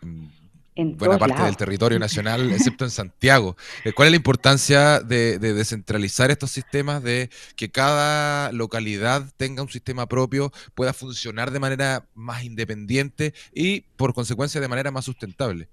buena 0.75 1.17
parte 1.17 1.43
del 1.43 1.57
territorio 1.57 1.99
nacional, 1.99 2.51
excepto 2.51 2.85
en 2.85 2.91
Santiago. 2.91 3.55
Eh, 3.83 3.93
¿Cuál 3.93 4.07
es 4.07 4.11
la 4.11 4.17
importancia 4.17 4.99
de, 4.99 5.39
descentralizar 5.39 6.31
estos 6.31 6.51
sistemas, 6.51 7.03
de 7.03 7.29
que 7.55 7.69
cada 7.69 8.51
localidad 8.51 9.25
tenga 9.37 9.61
un 9.63 9.69
sistema 9.69 10.07
propio, 10.07 10.51
pueda 10.75 10.93
funcionar 10.93 11.51
de 11.51 11.59
manera 11.59 12.05
más 12.15 12.43
independiente 12.43 13.33
y, 13.53 13.81
por 13.97 14.13
consecuencia, 14.13 14.61
de 14.61 14.67
manera 14.67 14.91
más 14.91 15.05
sustentable? 15.05 15.69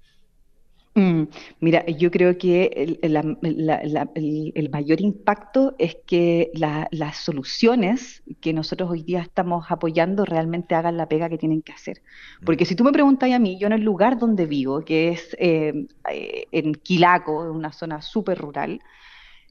Mm, 0.99 1.28
mira, 1.61 1.87
yo 1.87 2.11
creo 2.11 2.37
que 2.38 2.99
el, 3.02 4.71
mayor 4.71 5.00
impacto 5.00 5.76
es 5.78 5.97
que 6.05 6.50
las 6.55 7.17
soluciones 7.19 8.25
que 8.40 8.52
nosotros 8.52 8.90
hoy 8.90 9.05
día 9.05 9.21
estamos 9.21 9.67
apoyando 9.71 10.25
realmente 10.25 10.75
hagan 10.75 10.97
la 10.97 11.09
pega 11.09 11.28
que 11.28 11.38
tienen 11.38 11.62
que 11.62 11.71
hacer. 11.71 12.02
Porque 12.45 12.64
si 12.64 12.75
tú 12.75 12.83
me 12.83 12.90
preguntas 12.90 13.31
a 13.31 13.38
mí, 13.38 13.59
yo 13.61 13.69
en 13.69 13.75
el 13.75 13.83
lugar 13.83 14.19
donde 14.19 14.47
vivo, 14.47 14.85
que 14.85 15.11
es 15.11 15.37
eh, 15.38 15.87
eh, 16.11 16.47
en 16.50 16.75
Quilaco, 16.75 17.49
una 17.52 17.71
zona 17.71 18.02
súper 18.02 18.37
rural, 18.38 18.81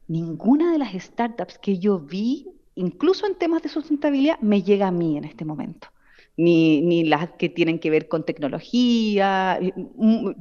ninguna 0.10 0.74
de 0.74 0.80
las 0.80 0.92
startups 1.02 1.58
que 1.60 1.80
yo 1.80 1.98
vi 1.98 2.48
incluso 2.76 3.26
en 3.26 3.36
temas 3.36 3.62
de 3.64 3.70
sustentabilidad, 3.70 4.38
me 4.42 4.64
llega 4.64 4.88
a 4.88 4.92
mí 4.92 5.18
en 5.18 5.24
este 5.24 5.46
momento 5.46 5.88
ni, 6.38 6.82
ni 6.82 7.04
las 7.04 7.32
que 7.32 7.50
tienen 7.50 7.80
que 7.80 7.90
ver 7.90 8.08
con 8.08 8.24
tecnología, 8.24 9.58
eh, 9.60 9.74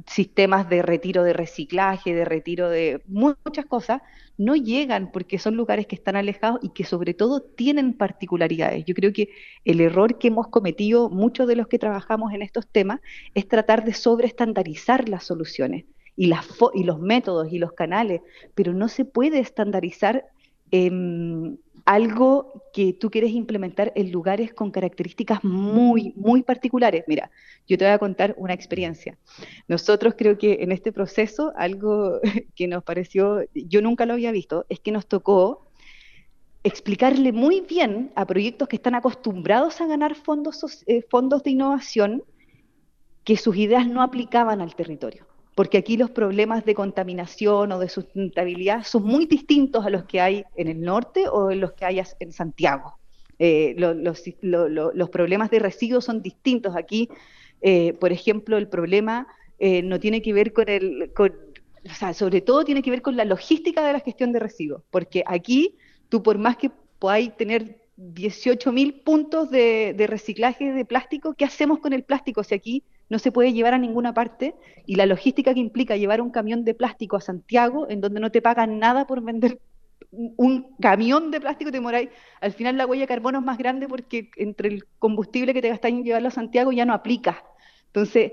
sistemas 0.05 0.69
de 0.69 0.83
retiro 0.83 1.23
de 1.23 1.33
reciclaje, 1.33 2.13
de 2.13 2.23
retiro 2.23 2.69
de 2.69 3.01
muchas 3.07 3.65
cosas, 3.65 4.03
no 4.37 4.55
llegan 4.55 5.11
porque 5.11 5.39
son 5.39 5.55
lugares 5.55 5.87
que 5.87 5.95
están 5.95 6.15
alejados 6.15 6.59
y 6.61 6.69
que 6.69 6.83
sobre 6.83 7.15
todo 7.15 7.41
tienen 7.41 7.93
particularidades. 7.93 8.85
Yo 8.85 8.93
creo 8.93 9.11
que 9.11 9.29
el 9.65 9.81
error 9.81 10.19
que 10.19 10.27
hemos 10.27 10.49
cometido 10.49 11.09
muchos 11.09 11.47
de 11.47 11.55
los 11.55 11.67
que 11.67 11.79
trabajamos 11.79 12.31
en 12.31 12.43
estos 12.43 12.67
temas 12.67 12.99
es 13.33 13.47
tratar 13.47 13.83
de 13.83 13.95
sobreestandarizar 13.95 15.09
las 15.09 15.23
soluciones 15.23 15.85
y, 16.15 16.27
las 16.27 16.47
y 16.75 16.83
los 16.83 16.99
métodos 16.99 17.51
y 17.51 17.57
los 17.57 17.73
canales, 17.73 18.21
pero 18.53 18.73
no 18.73 18.87
se 18.87 19.03
puede 19.03 19.39
estandarizar. 19.39 20.25
Eh, 20.69 20.91
algo 21.87 22.65
que 22.73 22.91
tú 22.91 23.09
quieres 23.09 23.31
implementar 23.31 23.93
en 23.95 24.11
lugares 24.11 24.53
con 24.53 24.71
características 24.71 25.41
muy, 25.45 26.11
muy 26.17 26.43
particulares. 26.43 27.05
Mira, 27.07 27.31
yo 27.65 27.77
te 27.77 27.85
voy 27.85 27.93
a 27.93 27.97
contar 27.97 28.35
una 28.37 28.53
experiencia. 28.53 29.17
Nosotros 29.69 30.15
creo 30.17 30.37
que 30.37 30.57
en 30.59 30.73
este 30.73 30.91
proceso, 30.91 31.53
algo 31.55 32.19
que 32.55 32.67
nos 32.67 32.83
pareció, 32.83 33.45
yo 33.53 33.81
nunca 33.81 34.05
lo 34.05 34.13
había 34.13 34.33
visto, 34.33 34.65
es 34.67 34.81
que 34.81 34.91
nos 34.91 35.07
tocó 35.07 35.71
explicarle 36.61 37.31
muy 37.31 37.61
bien 37.61 38.11
a 38.15 38.25
proyectos 38.25 38.67
que 38.67 38.75
están 38.75 38.95
acostumbrados 38.95 39.79
a 39.79 39.87
ganar 39.87 40.13
fondos, 40.15 40.83
eh, 40.87 41.05
fondos 41.09 41.41
de 41.43 41.51
innovación 41.51 42.23
que 43.23 43.37
sus 43.37 43.55
ideas 43.55 43.87
no 43.87 44.01
aplicaban 44.01 44.59
al 44.59 44.75
territorio 44.75 45.25
porque 45.57 45.79
aquí 45.79 45.97
los 45.97 46.11
problemas 46.11 46.65
de 46.65 46.75
contaminación 46.75 47.71
o 47.71 47.79
de 47.79 47.89
sustentabilidad 47.89 48.83
son 48.83 49.05
muy 49.05 49.25
distintos 49.25 49.83
a 49.83 49.89
los 49.89 50.03
que 50.03 50.21
hay 50.21 50.45
en 50.55 50.67
el 50.67 50.81
norte 50.81 51.27
o 51.27 51.49
en 51.49 51.61
los 51.61 51.73
que 51.73 51.83
hay 51.83 51.99
en 52.19 52.31
Santiago. 52.31 52.99
Eh, 53.39 53.73
los, 53.75 55.09
problemas 55.09 55.49
de 55.49 55.57
residuos 55.57 56.05
son 56.05 56.21
distintos. 56.21 56.75
Aquí, 56.75 57.09
eh, 57.61 57.93
por 57.93 58.11
ejemplo, 58.11 58.59
el 58.59 58.67
problema 58.67 59.25
eh, 59.57 59.81
no 59.81 59.99
tiene 59.99 60.21
que 60.21 60.31
ver 60.31 60.53
con 60.53 60.69
el, 60.69 61.11
o 61.17 61.93
sea, 61.95 62.13
sobre 62.13 62.41
todo 62.41 62.63
tiene 62.63 62.83
que 62.83 62.91
ver 62.91 63.01
con 63.01 63.17
la 63.17 63.25
logística 63.25 63.83
de 63.83 63.93
la 63.93 63.99
gestión 64.01 64.31
de 64.33 64.39
residuos, 64.39 64.83
porque 64.91 65.23
aquí 65.25 65.73
tú 66.07 66.21
por 66.21 66.37
más 66.37 66.57
que 66.57 66.69
podáis 66.99 67.35
tener 67.35 67.79
18.000 67.97 69.01
puntos 69.03 69.49
de 69.49 70.05
reciclaje 70.07 70.71
de 70.71 70.85
plástico, 70.85 71.33
¿qué 71.33 71.45
hacemos 71.45 71.79
con 71.79 71.93
el 71.93 72.03
plástico 72.03 72.43
si 72.43 72.53
aquí 72.53 72.83
no 73.09 73.19
se 73.19 73.31
puede 73.31 73.53
llevar 73.53 73.73
a 73.73 73.77
ninguna 73.77 74.13
parte 74.13 74.55
y 74.85 74.95
la 74.95 75.05
logística 75.05 75.53
que 75.53 75.59
implica 75.59 75.95
llevar 75.95 76.21
un 76.21 76.31
camión 76.31 76.63
de 76.63 76.73
plástico 76.73 77.15
a 77.15 77.21
Santiago, 77.21 77.89
en 77.89 78.01
donde 78.01 78.19
no 78.19 78.31
te 78.31 78.41
pagan 78.41 78.79
nada 78.79 79.07
por 79.07 79.21
vender 79.21 79.59
un 80.11 80.75
camión 80.79 81.31
de 81.31 81.41
plástico, 81.41 81.71
te 81.71 81.81
moráis. 81.81 82.09
Al 82.41 82.53
final 82.53 82.77
la 82.77 82.85
huella 82.85 83.03
de 83.03 83.07
carbono 83.07 83.39
es 83.39 83.45
más 83.45 83.57
grande 83.57 83.87
porque 83.87 84.29
entre 84.37 84.69
el 84.69 84.85
combustible 84.99 85.53
que 85.53 85.61
te 85.61 85.69
gastáis 85.69 85.95
en 85.95 86.03
llevarlo 86.03 86.29
a 86.29 86.31
Santiago 86.31 86.71
ya 86.71 86.85
no 86.85 86.93
aplica. 86.93 87.43
Entonces, 87.87 88.31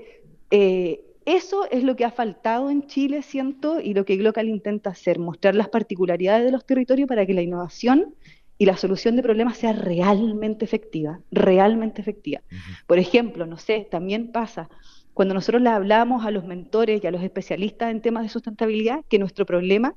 eh, 0.51 1.01
eso 1.25 1.69
es 1.71 1.83
lo 1.83 1.95
que 1.95 2.05
ha 2.05 2.11
faltado 2.11 2.69
en 2.69 2.85
Chile, 2.85 3.23
siento, 3.23 3.79
y 3.79 3.93
lo 3.93 4.05
que 4.05 4.15
Glocal 4.15 4.47
intenta 4.47 4.91
hacer, 4.91 5.17
mostrar 5.17 5.55
las 5.55 5.69
particularidades 5.69 6.45
de 6.45 6.51
los 6.51 6.65
territorios 6.65 7.07
para 7.07 7.25
que 7.25 7.33
la 7.33 7.41
innovación 7.41 8.13
y 8.57 8.65
la 8.65 8.77
solución 8.77 9.15
de 9.15 9.23
problemas 9.23 9.57
sea 9.57 9.73
realmente 9.73 10.63
efectiva, 10.65 11.19
realmente 11.31 12.01
efectiva. 12.01 12.41
Por 12.87 12.99
ejemplo, 12.99 13.45
no 13.45 13.57
sé, 13.57 13.87
también 13.89 14.31
pasa 14.31 14.69
cuando 15.13 15.33
nosotros 15.33 15.61
le 15.61 15.69
hablamos 15.69 16.25
a 16.25 16.31
los 16.31 16.45
mentores 16.45 17.01
y 17.01 17.07
a 17.07 17.11
los 17.11 17.23
especialistas 17.23 17.89
en 17.89 18.01
temas 18.01 18.23
de 18.23 18.29
sustentabilidad 18.29 19.03
que 19.07 19.17
nuestro 19.17 19.45
problema 19.45 19.95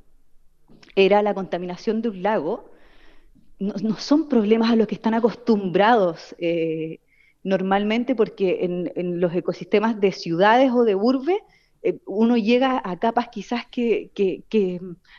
era 0.94 1.22
la 1.22 1.34
contaminación 1.34 2.02
de 2.02 2.08
un 2.10 2.22
lago, 2.22 2.70
no, 3.58 3.96
son 3.96 4.28
problemas 4.28 4.70
a 4.70 4.76
los 4.76 4.86
que 4.86 4.94
están 4.94 5.14
acostumbrados 5.14 6.36
eh, 6.38 7.00
normalmente 7.42 8.14
porque 8.14 8.64
en, 8.64 8.92
en, 8.94 9.20
los 9.20 9.34
ecosistemas 9.34 10.00
de 10.00 10.12
ciudades 10.12 10.70
o 10.70 10.84
de 10.84 10.94
urbe 10.94 11.40
eh, 11.82 11.98
uno 12.06 12.36
llega 12.36 12.82
a 12.84 12.98
capas 12.98 13.28
quizás 13.28 13.64
que, 13.66 14.10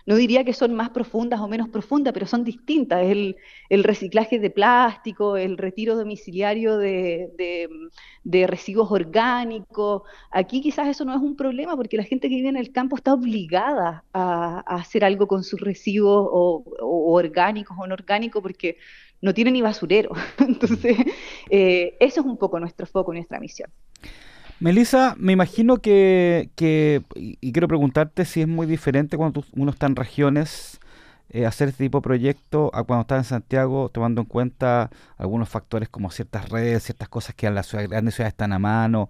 no 0.05 0.15
diría 0.15 0.43
que 0.43 0.53
son 0.53 0.73
más 0.73 0.89
profundas 0.89 1.39
o 1.39 1.47
menos 1.47 1.69
profundas, 1.69 2.13
pero 2.13 2.27
son 2.27 2.43
distintas. 2.43 3.03
El, 3.03 3.37
el 3.69 3.83
reciclaje 3.83 4.39
de 4.39 4.49
plástico, 4.49 5.37
el 5.37 5.57
retiro 5.57 5.95
domiciliario 5.95 6.77
de, 6.77 7.69
residuos 8.47 8.91
orgánicos. 8.91 10.03
Aquí 10.31 10.61
quizás 10.61 10.87
eso 10.87 11.05
no 11.05 11.15
es 11.15 11.21
un 11.21 11.35
problema 11.35 11.75
porque 11.75 11.97
la 11.97 12.03
gente 12.03 12.29
que 12.29 12.35
vive 12.35 12.49
en 12.49 12.57
el 12.57 12.71
campo 12.71 12.97
está 12.97 13.13
obligada 13.13 14.03
a, 14.13 14.59
hacer 14.67 15.05
algo 15.05 15.27
con 15.27 15.43
sus 15.43 15.59
residuos 15.61 16.27
o, 16.29 16.63
orgánicos 17.13 17.77
o 17.79 17.87
no 17.87 17.93
orgánicos 17.93 18.41
porque 18.41 18.77
no 19.21 19.33
tiene 19.33 19.51
ni 19.51 19.61
basurero. 19.61 20.11
Entonces, 20.39 20.97
eh, 21.49 21.95
eso 21.99 22.21
es 22.21 22.25
un 22.25 22.37
poco 22.37 22.59
nuestro 22.59 22.85
foco, 22.85 23.13
nuestra 23.13 23.39
misión. 23.39 23.69
Melissa, 24.59 25.15
me 25.17 25.33
imagino 25.33 25.77
que, 25.77 26.49
y 27.15 27.51
quiero 27.51 27.67
preguntarte 27.67 28.25
si 28.25 28.41
es 28.41 28.47
muy 28.47 28.67
diferente 28.67 29.17
cuando 29.17 29.43
uno 29.53 29.71
está 29.71 29.85
en 29.85 29.95
regiones 29.95 30.79
eh, 31.31 31.45
hacer 31.45 31.69
este 31.69 31.83
tipo 31.83 31.99
de 31.99 32.01
proyecto 32.01 32.71
a 32.73 32.83
cuando 32.83 33.01
está 33.01 33.17
en 33.17 33.23
Santiago, 33.23 33.89
tomando 33.89 34.21
en 34.21 34.25
cuenta 34.25 34.89
algunos 35.17 35.47
factores 35.47 35.87
como 35.87 36.09
ciertas 36.09 36.49
redes, 36.49 36.83
ciertas 36.83 37.07
cosas 37.07 37.35
que 37.35 37.45
en 37.45 37.53
las 37.53 37.71
grandes 37.71 38.15
ciudades 38.15 38.33
están 38.33 38.51
a 38.51 38.57
mano, 38.57 39.09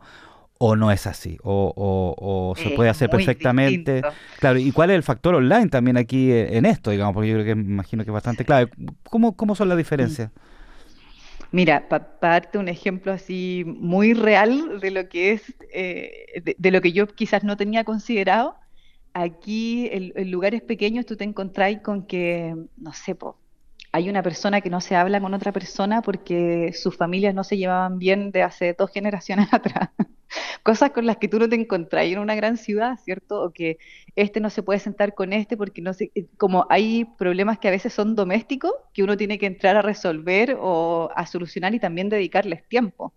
o 0.58 0.76
no 0.76 0.92
es 0.92 1.08
así, 1.08 1.38
o, 1.44 2.54
se 2.58 2.72
puede 2.72 2.90
hacer 2.90 3.10
perfectamente. 3.10 4.02
Claro, 4.40 4.60
¿y 4.60 4.74
cuál 4.74 4.90
es 4.90 4.98
el 4.98 5.04
factor 5.04 5.34
online 5.34 5.70
también 5.70 5.96
aquí 5.96 6.30
eh, 6.32 6.58
en 6.58 6.66
esto, 6.66 6.92
digamos? 6.92 7.14
Porque 7.14 7.30
yo 7.30 7.36
creo 7.36 7.46
que 7.46 7.56
me 7.56 7.72
imagino 7.72 8.04
que 8.04 8.10
es 8.10 8.14
bastante 8.14 8.44
clave. 8.44 8.70
¿Cómo, 9.10 9.38
cómo 9.38 9.56
son 9.56 9.70
las 9.70 9.78
diferencias? 9.78 10.32
Mira, 11.52 11.90
para 11.90 12.18
darte 12.22 12.58
un 12.60 12.68
ejemplo 12.68 13.12
así 13.12 13.64
muy 13.66 14.14
real 14.14 14.80
de 14.80 14.92
lo 14.92 15.10
que 15.10 15.32
es, 15.32 15.56
eh, 15.74 16.56
de, 16.58 16.72
lo 16.72 16.82
que 16.82 16.92
yo 16.92 17.08
quizás 17.08 17.44
no 17.44 17.58
tenía 17.58 17.84
considerado, 17.84 18.56
aquí 19.14 19.90
en, 19.92 20.32
lugares 20.32 20.62
pequeños 20.62 21.06
tú 21.08 21.16
te 21.16 21.24
encontrás 21.24 21.80
con 21.82 22.06
que, 22.06 22.56
no 22.78 22.94
sé, 22.94 23.16
hay 23.92 24.10
una 24.10 24.24
persona 24.24 24.62
que 24.62 24.70
no 24.70 24.82
se 24.82 24.96
habla 24.96 25.20
con 25.22 25.34
otra 25.34 25.52
persona 25.52 26.02
porque 26.02 26.72
sus 26.74 26.96
familias 26.96 27.34
no 27.34 27.44
se 27.44 27.58
llevaban 27.58 28.00
bien 28.00 28.32
de 28.32 28.44
hace 28.44 28.74
dos 28.74 28.92
generaciones 28.92 29.48
atrás 29.54 29.90
cosas 30.64 30.92
con 30.92 31.06
las 31.06 31.18
que 31.18 31.28
tú 31.28 31.40
no 31.40 31.50
te 31.50 31.56
encontrás 31.56 32.06
en 32.06 32.20
una 32.20 32.36
gran 32.36 32.58
ciudad, 32.58 32.98
¿cierto? 33.04 33.42
O 33.42 33.52
que 33.52 33.78
este 34.16 34.40
no 34.40 34.50
se 34.50 34.64
puede 34.64 34.80
sentar 34.80 35.14
con 35.16 35.34
este 35.34 35.58
porque 35.58 35.82
no 35.82 35.94
sé, 35.94 36.12
eh, 36.16 36.28
como 36.38 36.68
hay 36.70 37.06
problemas 37.18 37.60
que 37.60 37.68
a 37.68 37.72
veces 37.72 37.94
son 37.94 38.16
domésticos 38.16 38.72
que 38.94 39.04
uno 39.04 39.18
tiene 39.18 39.40
que 39.40 39.46
entrar 39.46 39.76
a 39.78 39.82
resolver 39.82 40.58
o 40.60 41.10
a 41.16 41.26
solucionar 41.26 41.74
y 41.74 41.80
también 41.80 42.10
dedicarles 42.10 42.68
tiempo. 42.68 43.14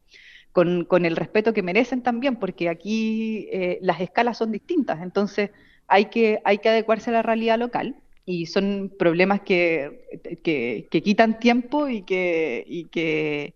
Con, 0.53 1.07
el 1.07 1.17
respeto 1.17 1.55
que 1.55 1.63
merecen 1.63 2.03
también, 2.03 2.37
porque 2.37 2.69
aquí 2.69 3.49
eh, 3.53 3.79
las 3.81 4.03
escalas 4.03 4.37
son 4.37 4.53
distintas, 4.53 5.01
entonces 5.01 5.51
hay 5.89 6.07
que, 6.07 6.41
hay 6.45 6.59
que 6.59 6.69
adecuarse 6.69 7.09
a 7.09 7.15
la 7.15 7.23
realidad 7.23 7.59
local 7.59 7.97
y 8.25 8.47
son 8.47 8.93
problemas 8.99 9.41
que, 9.41 10.07
que, 10.43 11.03
quitan 11.03 11.39
tiempo 11.39 11.89
y 11.89 12.03
que, 12.03 12.65
y 12.67 12.85
que 12.85 13.55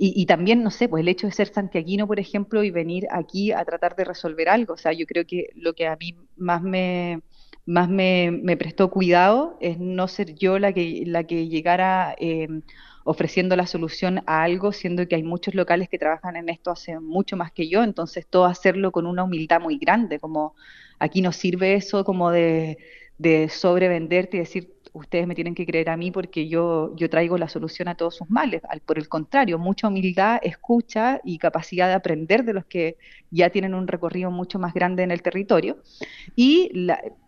y, 0.00 0.26
también, 0.26 0.62
no 0.62 0.70
sé, 0.70 0.88
pues 0.88 1.00
el 1.00 1.08
hecho 1.08 1.26
de 1.26 1.32
ser 1.32 1.48
santiaguino, 1.48 2.06
por 2.06 2.20
ejemplo, 2.20 2.62
y 2.62 2.70
venir 2.70 3.08
aquí 3.10 3.50
a 3.50 3.64
tratar 3.64 3.96
de 3.96 4.04
resolver 4.04 4.48
algo. 4.48 4.74
O 4.74 4.76
sea, 4.76 4.92
yo 4.92 5.06
creo 5.06 5.26
que 5.26 5.50
lo 5.56 5.74
que 5.74 5.88
a 5.88 5.96
mí 5.96 6.14
más 6.36 6.62
me, 6.62 7.20
más 7.66 7.88
me, 7.88 8.56
prestó 8.56 8.90
cuidado 8.90 9.58
es 9.60 9.78
no 9.80 10.06
ser 10.06 10.36
yo 10.36 10.60
la 10.60 10.72
que, 10.72 11.02
la 11.04 11.24
que 11.24 11.48
llegara 11.48 12.14
em, 12.18 12.62
ofreciendo 13.02 13.56
la 13.56 13.66
solución 13.66 14.22
a 14.26 14.44
algo, 14.44 14.70
siendo 14.70 15.08
que 15.08 15.16
hay 15.16 15.24
muchos 15.24 15.54
locales 15.56 15.88
que 15.88 15.98
trabajan 15.98 16.36
en 16.36 16.48
esto 16.48 16.70
hace 16.70 17.00
mucho 17.00 17.36
más 17.36 17.50
que 17.50 17.68
yo, 17.68 17.82
entonces 17.82 18.26
todo 18.26 18.44
hacerlo 18.44 18.92
con 18.92 19.06
una 19.06 19.24
humildad 19.24 19.60
muy 19.60 19.78
grande, 19.78 20.20
como 20.20 20.54
aquí 20.98 21.22
nos 21.22 21.36
sirve 21.36 21.74
eso 21.74 22.04
como 22.04 22.30
de, 22.30 22.78
de 23.18 23.48
sobrevenderte 23.48 24.36
y 24.36 24.40
decir, 24.40 24.78
ustedes 24.92 25.26
me 25.26 25.34
tienen 25.34 25.54
que 25.54 25.66
creer 25.66 25.90
a 25.90 25.96
mí 25.96 26.10
porque 26.10 26.48
yo, 26.48 26.94
yo 26.96 27.08
traigo 27.10 27.38
la 27.38 27.48
solución 27.48 27.88
a 27.88 27.94
todos 27.94 28.16
sus 28.16 28.30
males. 28.30 28.62
por 28.86 28.98
el 28.98 29.08
contrario, 29.08 29.58
mucha 29.58 29.88
humildad, 29.88 30.38
escucha 30.42 31.20
y 31.24 31.38
capacidad 31.38 31.88
de 31.88 31.94
aprender 31.94 32.44
de 32.44 32.52
los 32.54 32.64
que 32.66 32.96
ya 33.30 33.50
tienen 33.50 33.74
un 33.74 33.86
recorrido 33.86 34.30
mucho 34.30 34.58
más 34.58 34.74
grande 34.74 35.02
en 35.02 35.10
el 35.10 35.22
territorio. 35.22 35.78
Y 36.36 36.70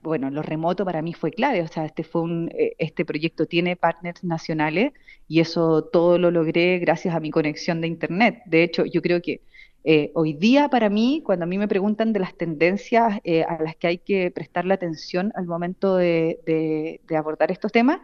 bueno, 0.02 0.30
lo 0.30 0.42
remoto 0.42 0.84
para 0.84 1.02
mí 1.02 1.12
fue 1.12 1.30
clave. 1.30 1.62
O 1.62 1.68
sea, 1.68 1.84
este, 1.84 2.04
fue 2.04 2.22
un, 2.22 2.50
eh, 2.54 2.74
este 2.78 3.04
proyecto 3.04 3.46
tiene 3.46 3.76
partners 3.76 4.24
nacionales 4.24 4.92
y 5.28 5.40
eso 5.40 5.84
todo 5.84 6.18
lo 6.18 6.30
logré 6.30 6.78
gracias 6.78 7.14
a 7.14 7.20
mi 7.20 7.30
conexión 7.30 7.80
de 7.80 7.88
Internet. 7.88 8.42
De 8.46 8.62
hecho, 8.62 8.84
yo 8.84 9.02
creo 9.02 9.20
que 9.22 9.42
eh, 9.82 10.10
hoy 10.14 10.34
día 10.34 10.68
para 10.68 10.90
mí, 10.90 11.22
cuando 11.24 11.44
a 11.44 11.46
mí 11.46 11.56
me 11.56 11.68
preguntan 11.68 12.12
de 12.12 12.20
las 12.20 12.34
tendencias 12.34 13.18
eh, 13.24 13.44
a 13.44 13.62
las 13.62 13.76
que 13.76 13.86
hay 13.86 13.98
que 13.98 14.30
prestarle 14.30 14.74
atención 14.74 15.32
al 15.34 15.46
momento 15.46 15.96
de, 15.96 17.00
abordar 17.16 17.50
estos 17.50 17.72
temas, 17.72 18.00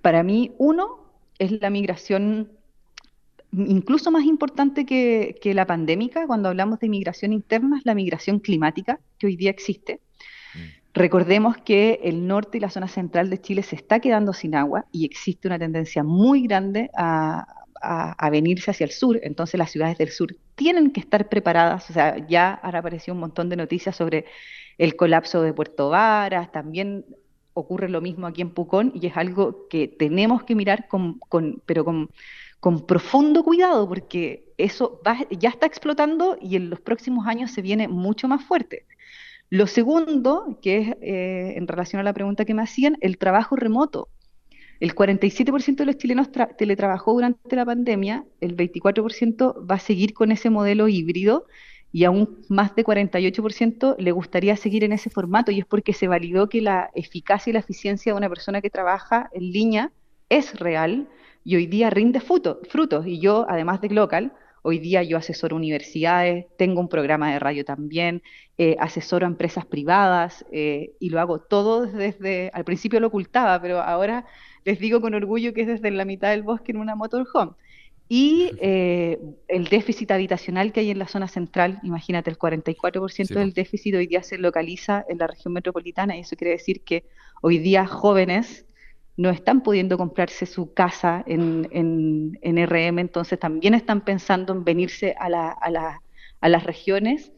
para 0.00 0.22
mí 0.22 0.52
uno 0.58 0.98
es 1.38 1.52
la 1.60 1.70
migración 1.70 2.50
incluso 3.52 4.10
más 4.10 4.24
importante 4.24 4.86
que, 4.86 5.52
la 5.54 5.66
pandémica, 5.66 6.26
cuando 6.26 6.48
hablamos 6.48 6.80
de 6.80 6.88
migración 6.88 7.32
interna, 7.32 7.78
es 7.78 7.84
la 7.84 7.94
migración 7.94 8.38
climática 8.38 8.98
que 9.18 9.26
hoy 9.26 9.36
día 9.36 9.50
existe. 9.50 10.00
Mm. 10.54 10.58
Recordemos 10.94 11.56
que 11.58 12.00
el 12.02 12.26
norte 12.26 12.58
y 12.58 12.60
la 12.60 12.70
zona 12.70 12.88
central 12.88 13.28
de 13.30 13.40
Chile 13.40 13.62
se 13.62 13.76
está 13.76 14.00
quedando 14.00 14.32
sin 14.32 14.54
agua 14.54 14.86
y 14.90 15.04
existe 15.04 15.48
una 15.48 15.58
tendencia 15.58 16.02
muy 16.02 16.46
grande 16.46 16.90
a, 16.96 17.61
venirse 18.30 18.70
hacia 18.70 18.84
el 18.84 18.90
sur. 18.90 19.18
Entonces 19.22 19.58
las 19.58 19.70
ciudades 19.70 19.98
del 19.98 20.10
sur 20.10 20.36
tienen 20.54 20.92
que 20.92 21.00
estar 21.00 21.28
preparadas. 21.28 21.88
O 21.90 21.92
sea, 21.92 22.26
ya 22.26 22.58
han 22.62 22.76
aparecido 22.76 23.14
un 23.14 23.20
montón 23.20 23.48
de 23.48 23.56
noticias 23.56 23.96
sobre 23.96 24.26
el 24.78 24.96
colapso 24.96 25.42
de 25.42 25.52
Puerto 25.52 25.90
Varas. 25.90 26.52
También 26.52 27.04
ocurre 27.54 27.88
lo 27.88 28.00
mismo 28.00 28.26
aquí 28.26 28.42
en 28.42 28.50
Pucón 28.50 28.92
y 28.94 29.06
es 29.06 29.16
algo 29.16 29.68
que 29.68 29.88
tenemos 29.88 30.44
que 30.44 30.54
mirar 30.54 30.88
con, 30.88 31.20
pero 31.66 31.84
con, 31.84 32.10
con 32.60 32.86
profundo 32.86 33.44
cuidado 33.44 33.88
porque 33.88 34.44
eso 34.56 35.00
ya 35.30 35.50
está 35.50 35.66
explotando 35.66 36.38
y 36.40 36.56
en 36.56 36.70
los 36.70 36.80
próximos 36.80 37.26
años 37.26 37.50
se 37.50 37.62
viene 37.62 37.88
mucho 37.88 38.28
más 38.28 38.44
fuerte. 38.44 38.86
Lo 39.50 39.66
segundo, 39.66 40.58
que 40.62 40.78
es 40.78 40.88
eh, 41.02 41.54
en 41.56 41.68
relación 41.68 42.00
a 42.00 42.04
la 42.04 42.14
pregunta 42.14 42.46
que 42.46 42.54
me 42.54 42.62
hacían, 42.62 42.96
el 43.02 43.18
trabajo 43.18 43.54
remoto. 43.54 44.08
El 44.82 44.96
47% 44.96 45.76
de 45.76 45.86
los 45.86 45.96
chilenos 45.96 46.30
teletrabajó 46.58 47.12
durante 47.12 47.54
la 47.54 47.64
pandemia, 47.64 48.24
el 48.40 48.56
24% 48.56 49.64
va 49.70 49.76
a 49.76 49.78
seguir 49.78 50.12
con 50.12 50.32
ese 50.32 50.50
modelo 50.50 50.88
híbrido 50.88 51.46
y 51.92 52.02
aún 52.02 52.40
más 52.48 52.74
de 52.74 52.84
48% 52.84 53.94
le 53.96 54.10
gustaría 54.10 54.56
seguir 54.56 54.82
en 54.82 54.90
ese 54.90 55.08
formato 55.08 55.52
y 55.52 55.60
es 55.60 55.66
porque 55.66 55.92
se 55.92 56.08
validó 56.08 56.48
que 56.48 56.62
la 56.62 56.90
eficacia 56.96 57.50
y 57.50 57.52
la 57.52 57.60
eficiencia 57.60 58.12
de 58.12 58.18
una 58.18 58.28
persona 58.28 58.60
que 58.60 58.70
trabaja 58.70 59.30
en 59.32 59.52
línea 59.52 59.92
es 60.28 60.58
real 60.58 61.08
y 61.44 61.54
hoy 61.54 61.66
día 61.66 61.88
rinde 61.88 62.18
frutos. 62.18 63.06
Y 63.06 63.20
yo, 63.20 63.46
además 63.48 63.80
de 63.82 63.90
local, 63.90 64.32
Hoy 64.64 64.78
día 64.78 65.02
yo 65.02 65.18
asesoro 65.18 65.56
universidades, 65.56 66.46
tengo 66.56 66.80
un 66.80 66.88
programa 66.88 67.32
de 67.32 67.40
radio 67.40 67.64
también, 67.64 68.22
eh, 68.58 68.76
asesoro 68.78 69.26
a 69.26 69.28
empresas 69.28 69.66
privadas 69.66 70.44
eh, 70.52 70.92
y 71.00 71.10
lo 71.10 71.18
hago 71.18 71.40
todo 71.40 71.84
desde, 71.86 72.48
al 72.54 72.64
principio 72.64 73.00
lo 73.00 73.08
ocultaba, 73.08 73.60
pero 73.60 73.80
ahora 73.80 74.24
les 74.64 74.78
digo 74.78 75.00
con 75.00 75.14
orgullo 75.14 75.52
que 75.52 75.62
es 75.62 75.66
desde 75.66 75.90
la 75.90 76.04
mitad 76.04 76.30
del 76.30 76.42
bosque 76.42 76.72
en 76.72 76.78
una 76.78 76.94
motorhome. 76.94 77.52
Y 78.08 78.50
eh, 78.60 79.18
el 79.48 79.68
déficit 79.68 80.10
habitacional 80.10 80.72
que 80.72 80.80
hay 80.80 80.90
en 80.90 80.98
la 80.98 81.08
zona 81.08 81.28
central, 81.28 81.80
imagínate, 81.82 82.28
el 82.28 82.38
44% 82.38 83.28
del 83.34 83.54
déficit 83.54 83.94
hoy 83.94 84.06
día 84.06 84.22
se 84.22 84.36
localiza 84.36 85.04
en 85.08 85.18
la 85.18 85.28
región 85.28 85.54
metropolitana 85.54 86.16
y 86.16 86.20
eso 86.20 86.36
quiere 86.36 86.52
decir 86.52 86.82
que 86.82 87.04
hoy 87.40 87.56
día 87.58 87.86
jóvenes 87.86 88.66
no 89.16 89.30
están 89.30 89.62
pudiendo 89.62 89.96
comprarse 89.96 90.46
su 90.46 90.74
casa 90.74 91.22
en, 91.26 91.68
en, 91.70 92.66
RM, 92.66 92.98
entonces 92.98 93.38
también 93.38 93.74
están 93.74 94.02
pensando 94.02 94.52
en 94.52 94.64
venirse 94.64 95.14
a, 95.18 95.28
la, 95.28 95.50
a, 95.50 95.70
la, 95.70 96.02
a 96.40 96.48
las 96.48 96.64
regiones. 96.64 97.32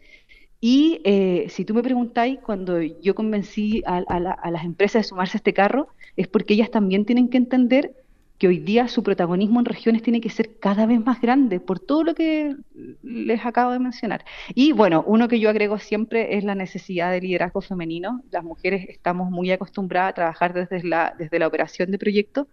Y 0.66 1.03
eh, 1.05 1.48
si 1.50 1.66
tú 1.66 1.74
me 1.74 1.83
preguntáis, 1.83 2.38
cuando 2.40 2.81
yo 2.81 3.14
convencí 3.14 3.83
a, 3.85 3.98
a, 3.98 4.50
las 4.50 4.64
empresas 4.64 5.03
de 5.03 5.09
sumarse 5.11 5.37
a 5.37 5.40
este 5.40 5.53
carro, 5.53 5.88
es 6.16 6.27
porque 6.27 6.55
ellas 6.55 6.70
también 6.70 7.05
tienen 7.05 7.29
que 7.29 7.37
entender 7.37 7.92
que 8.38 8.48
hoy 8.48 8.61
día 8.61 8.88
su 8.88 9.03
protagonismo 9.03 9.61
en 9.61 9.66
regiones 9.66 10.03
tiene 10.03 10.22
que 10.22 10.31
ser 10.31 10.57
cada 10.59 10.87
vez 10.87 11.05
más 11.05 11.20
grande 11.20 11.61
por 11.61 11.81
todo 11.81 12.03
lo 12.03 12.14
que 12.14 12.57
les 13.03 13.44
acabo 13.44 13.72
de 13.72 13.79
mencionar. 13.79 14.24
Y 14.55 14.72
bueno, 14.72 15.05
uno 15.07 15.29
que 15.29 15.38
yo 15.38 15.50
agrego 15.50 15.79
siempre 15.79 16.38
es 16.38 16.44
la 16.44 16.55
necesidad 16.55 17.12
de 17.12 17.20
liderazgo 17.20 17.61
femenino. 17.61 18.22
Las 18.31 18.42
mujeres 18.42 18.87
estamos 18.88 19.31
muy 19.31 19.50
acostumbradas 19.50 20.12
a 20.12 20.14
trabajar 20.14 20.55
desde 20.55 20.83
la, 20.83 21.14
desde 21.18 21.38
la 21.40 21.46
operación 21.46 21.90
de 21.90 21.98
proyectos, 21.98 22.46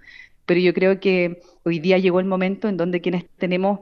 pero 0.46 0.60
yo 0.60 0.74
creo 0.74 1.00
que 1.00 1.40
hoy 1.64 1.80
día 1.80 1.98
llegó 1.98 2.20
el 2.20 2.26
momento 2.26 2.68
en 2.68 2.76
donde 2.76 3.00
quienes 3.00 3.30
tenemos 3.38 3.80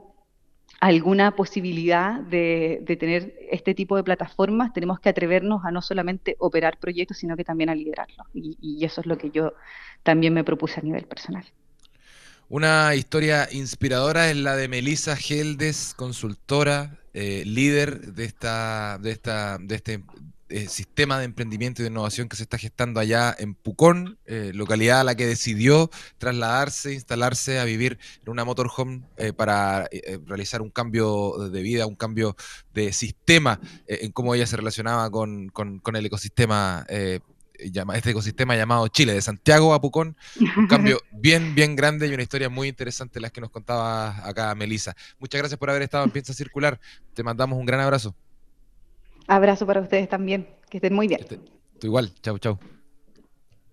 alguna 0.80 1.36
posibilidad 1.36 2.20
de, 2.20 2.82
tener 2.98 3.34
este 3.50 3.74
tipo 3.74 3.96
de 3.96 4.02
plataformas, 4.02 4.72
tenemos 4.72 4.98
que 4.98 5.10
atrevernos 5.10 5.64
a 5.64 5.70
no 5.70 5.82
solamente 5.82 6.36
operar 6.38 6.78
proyectos, 6.78 7.18
sino 7.18 7.36
que 7.36 7.44
también 7.44 7.70
a 7.70 7.74
liderarlos. 7.74 8.26
y 8.34 8.84
eso 8.84 9.00
es 9.02 9.06
lo 9.06 9.18
que 9.18 9.30
yo 9.30 9.52
también 10.02 10.34
me 10.34 10.42
propuse 10.42 10.80
a 10.80 10.82
nivel 10.82 11.04
personal. 11.04 11.44
Una 12.50 12.96
historia 12.96 13.46
inspiradora 13.52 14.28
es 14.28 14.36
la 14.36 14.56
de 14.56 14.66
Melissa 14.66 15.14
Geldes, 15.14 15.94
consultora, 15.96 16.98
eh, 17.14 17.44
líder 17.46 18.12
de, 18.12 18.24
esta, 18.24 18.98
de, 18.98 19.12
esta, 19.12 19.56
de 19.58 19.76
este 19.76 20.02
eh, 20.50 20.68
sistema 20.68 21.18
de 21.18 21.24
emprendimiento 21.24 21.80
y 21.80 21.84
de 21.84 21.90
innovación 21.90 22.28
que 22.28 22.36
se 22.36 22.42
está 22.42 22.58
gestando 22.58 23.00
allá 23.00 23.34
en 23.38 23.54
Pucón, 23.54 24.18
eh, 24.26 24.52
localidad 24.54 25.00
a 25.00 25.04
la 25.04 25.14
que 25.14 25.26
decidió 25.26 25.90
trasladarse, 26.18 26.92
instalarse 26.92 27.58
a 27.58 27.64
vivir 27.64 27.98
en 28.22 28.30
una 28.30 28.44
motorhome 28.44 29.02
para 29.36 29.88
realizar 30.26 30.62
un 30.62 30.70
cambio 30.70 31.48
de 31.50 31.62
vida, 31.62 31.86
un 31.86 31.96
cambio 31.96 32.36
de 32.74 32.92
sistema 32.92 33.60
en 33.86 34.12
cómo 34.12 34.34
ella 34.34 34.46
se 34.46 34.56
relacionaba 34.56 35.10
con, 35.10 35.48
con 35.48 35.96
el 35.96 36.06
ecosistema 36.06 36.86
este 37.94 38.10
ecosistema 38.10 38.56
llamado 38.56 38.88
Chile, 38.88 39.12
de 39.12 39.22
Santiago 39.22 39.74
a 39.74 39.80
Pucón. 39.80 40.16
Un 40.56 40.66
cambio 40.66 41.00
bien, 41.12 41.54
bien 41.54 41.76
grande 41.76 42.06
y 42.08 42.14
una 42.14 42.22
historia 42.22 42.48
muy 42.48 42.68
interesante 42.68 43.20
las 43.20 43.32
que 43.32 43.40
nos 43.40 43.50
contaba 43.50 44.26
acá 44.26 44.54
Melisa. 44.54 44.94
Muchas 45.18 45.38
gracias 45.40 45.58
por 45.58 45.70
haber 45.70 45.82
estado 45.82 46.04
en 46.04 46.10
Piensa 46.10 46.32
Circular. 46.32 46.80
Te 47.14 47.22
mandamos 47.22 47.58
un 47.58 47.66
gran 47.66 47.80
abrazo. 47.80 48.14
Abrazo 49.26 49.66
para 49.66 49.80
ustedes 49.80 50.08
también. 50.08 50.48
Que 50.68 50.78
estén 50.78 50.94
muy 50.94 51.08
bien. 51.08 51.20
tú 51.28 51.86
igual. 51.86 52.12
Chau, 52.22 52.38
chau. 52.38 52.58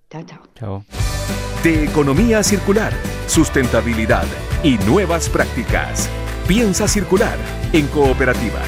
Chao, 0.09 0.23
chao. 0.23 0.39
Chao. 0.55 0.85
De 1.63 1.83
economía 1.83 2.43
circular, 2.43 2.93
sustentabilidad 3.27 4.25
y 4.63 4.77
nuevas 4.79 5.29
prácticas. 5.29 6.09
Piensa 6.47 6.87
circular 6.87 7.37
en 7.73 7.87
cooperativa 7.87 8.61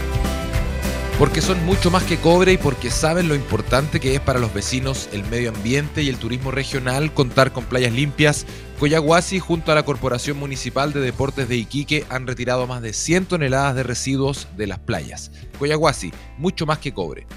porque 1.19 1.41
son 1.41 1.63
mucho 1.65 1.91
más 1.91 2.03
que 2.03 2.15
cobre 2.15 2.53
y 2.53 2.57
porque 2.57 2.89
saben 2.89 3.27
lo 3.27 3.35
importante 3.35 3.99
que 3.99 4.15
es 4.15 4.21
para 4.21 4.39
los 4.39 4.53
vecinos, 4.53 5.09
el 5.11 5.25
medio 5.25 5.49
ambiente 5.49 6.01
y 6.01 6.07
el 6.07 6.17
turismo 6.17 6.49
regional 6.49 7.13
contar 7.13 7.51
con 7.51 7.65
playas 7.65 7.91
limpias. 7.91 8.45
Coyahuasi 8.79 9.39
junto 9.39 9.71
a 9.73 9.75
la 9.75 9.83
Corporación 9.83 10.39
Municipal 10.39 10.93
de 10.93 11.01
Deportes 11.01 11.49
de 11.49 11.57
Iquique 11.57 12.05
han 12.09 12.25
retirado 12.25 12.65
más 12.65 12.81
de 12.81 12.93
100 12.93 13.25
toneladas 13.25 13.75
de 13.75 13.83
residuos 13.83 14.47
de 14.55 14.67
las 14.67 14.79
playas. 14.79 15.33
Coyahuasi, 15.59 16.13
mucho 16.37 16.65
más 16.65 16.77
que 16.77 16.93
cobre. 16.93 17.27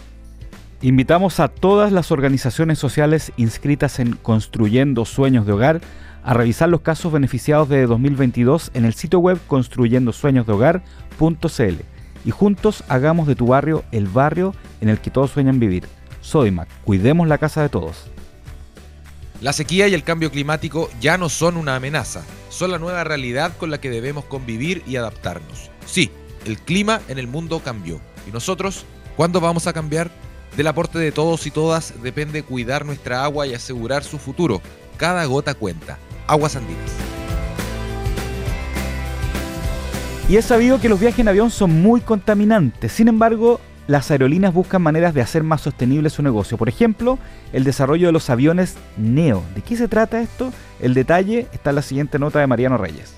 Invitamos 0.82 1.40
a 1.40 1.48
todas 1.48 1.90
las 1.90 2.12
organizaciones 2.12 2.78
sociales 2.78 3.32
inscritas 3.36 3.98
en 3.98 4.14
Construyendo 4.14 5.04
Sueños 5.04 5.44
de 5.44 5.52
Hogar 5.52 5.80
a 6.22 6.32
revisar 6.32 6.68
los 6.68 6.82
casos 6.82 7.12
beneficiados 7.12 7.68
de 7.68 7.86
2022 7.86 8.70
en 8.74 8.84
el 8.84 8.94
sitio 8.94 9.18
web 9.18 9.40
construyendosueñosdehogar.cl 9.48 11.74
y 12.24 12.30
juntos 12.30 12.84
hagamos 12.86 13.26
de 13.26 13.34
tu 13.34 13.48
barrio 13.48 13.82
el 13.90 14.06
barrio 14.06 14.54
en 14.80 14.90
el 14.90 15.00
que 15.00 15.10
todos 15.10 15.32
sueñan 15.32 15.58
vivir. 15.58 15.88
Sodimac, 16.20 16.68
cuidemos 16.84 17.26
la 17.26 17.38
casa 17.38 17.62
de 17.62 17.68
todos. 17.68 18.12
La 19.42 19.52
sequía 19.52 19.88
y 19.88 19.94
el 19.94 20.04
cambio 20.04 20.30
climático 20.30 20.88
ya 21.00 21.18
no 21.18 21.28
son 21.28 21.56
una 21.56 21.74
amenaza, 21.74 22.22
son 22.48 22.70
la 22.70 22.78
nueva 22.78 23.02
realidad 23.02 23.56
con 23.56 23.72
la 23.72 23.80
que 23.80 23.90
debemos 23.90 24.24
convivir 24.24 24.84
y 24.86 24.94
adaptarnos. 24.94 25.68
Sí, 25.84 26.12
el 26.46 26.58
clima 26.58 27.00
en 27.08 27.18
el 27.18 27.26
mundo 27.26 27.58
cambió. 27.58 28.00
¿Y 28.28 28.30
nosotros? 28.30 28.84
¿Cuándo 29.16 29.40
vamos 29.40 29.66
a 29.66 29.72
cambiar? 29.72 30.12
Del 30.56 30.68
aporte 30.68 31.00
de 31.00 31.10
todos 31.10 31.44
y 31.48 31.50
todas 31.50 31.92
depende 32.04 32.44
cuidar 32.44 32.86
nuestra 32.86 33.24
agua 33.24 33.48
y 33.48 33.54
asegurar 33.54 34.04
su 34.04 34.16
futuro. 34.18 34.62
Cada 34.96 35.24
gota 35.24 35.54
cuenta. 35.54 35.98
Aguas 36.28 36.54
andinas. 36.54 36.92
Y 40.28 40.36
es 40.36 40.44
sabido 40.44 40.80
que 40.80 40.88
los 40.88 41.00
viajes 41.00 41.18
en 41.18 41.26
avión 41.26 41.50
son 41.50 41.82
muy 41.82 42.00
contaminantes. 42.00 42.92
Sin 42.92 43.08
embargo, 43.08 43.60
las 43.86 44.10
aerolíneas 44.10 44.54
buscan 44.54 44.82
maneras 44.82 45.14
de 45.14 45.20
hacer 45.20 45.42
más 45.42 45.60
sostenible 45.60 46.10
su 46.10 46.22
negocio. 46.22 46.56
Por 46.56 46.68
ejemplo, 46.68 47.18
el 47.52 47.64
desarrollo 47.64 48.06
de 48.06 48.12
los 48.12 48.30
aviones 48.30 48.74
Neo. 48.96 49.42
¿De 49.54 49.62
qué 49.62 49.76
se 49.76 49.88
trata 49.88 50.20
esto? 50.20 50.52
El 50.80 50.94
detalle 50.94 51.46
está 51.52 51.70
en 51.70 51.76
la 51.76 51.82
siguiente 51.82 52.18
nota 52.18 52.38
de 52.40 52.46
Mariano 52.46 52.78
Reyes. 52.78 53.14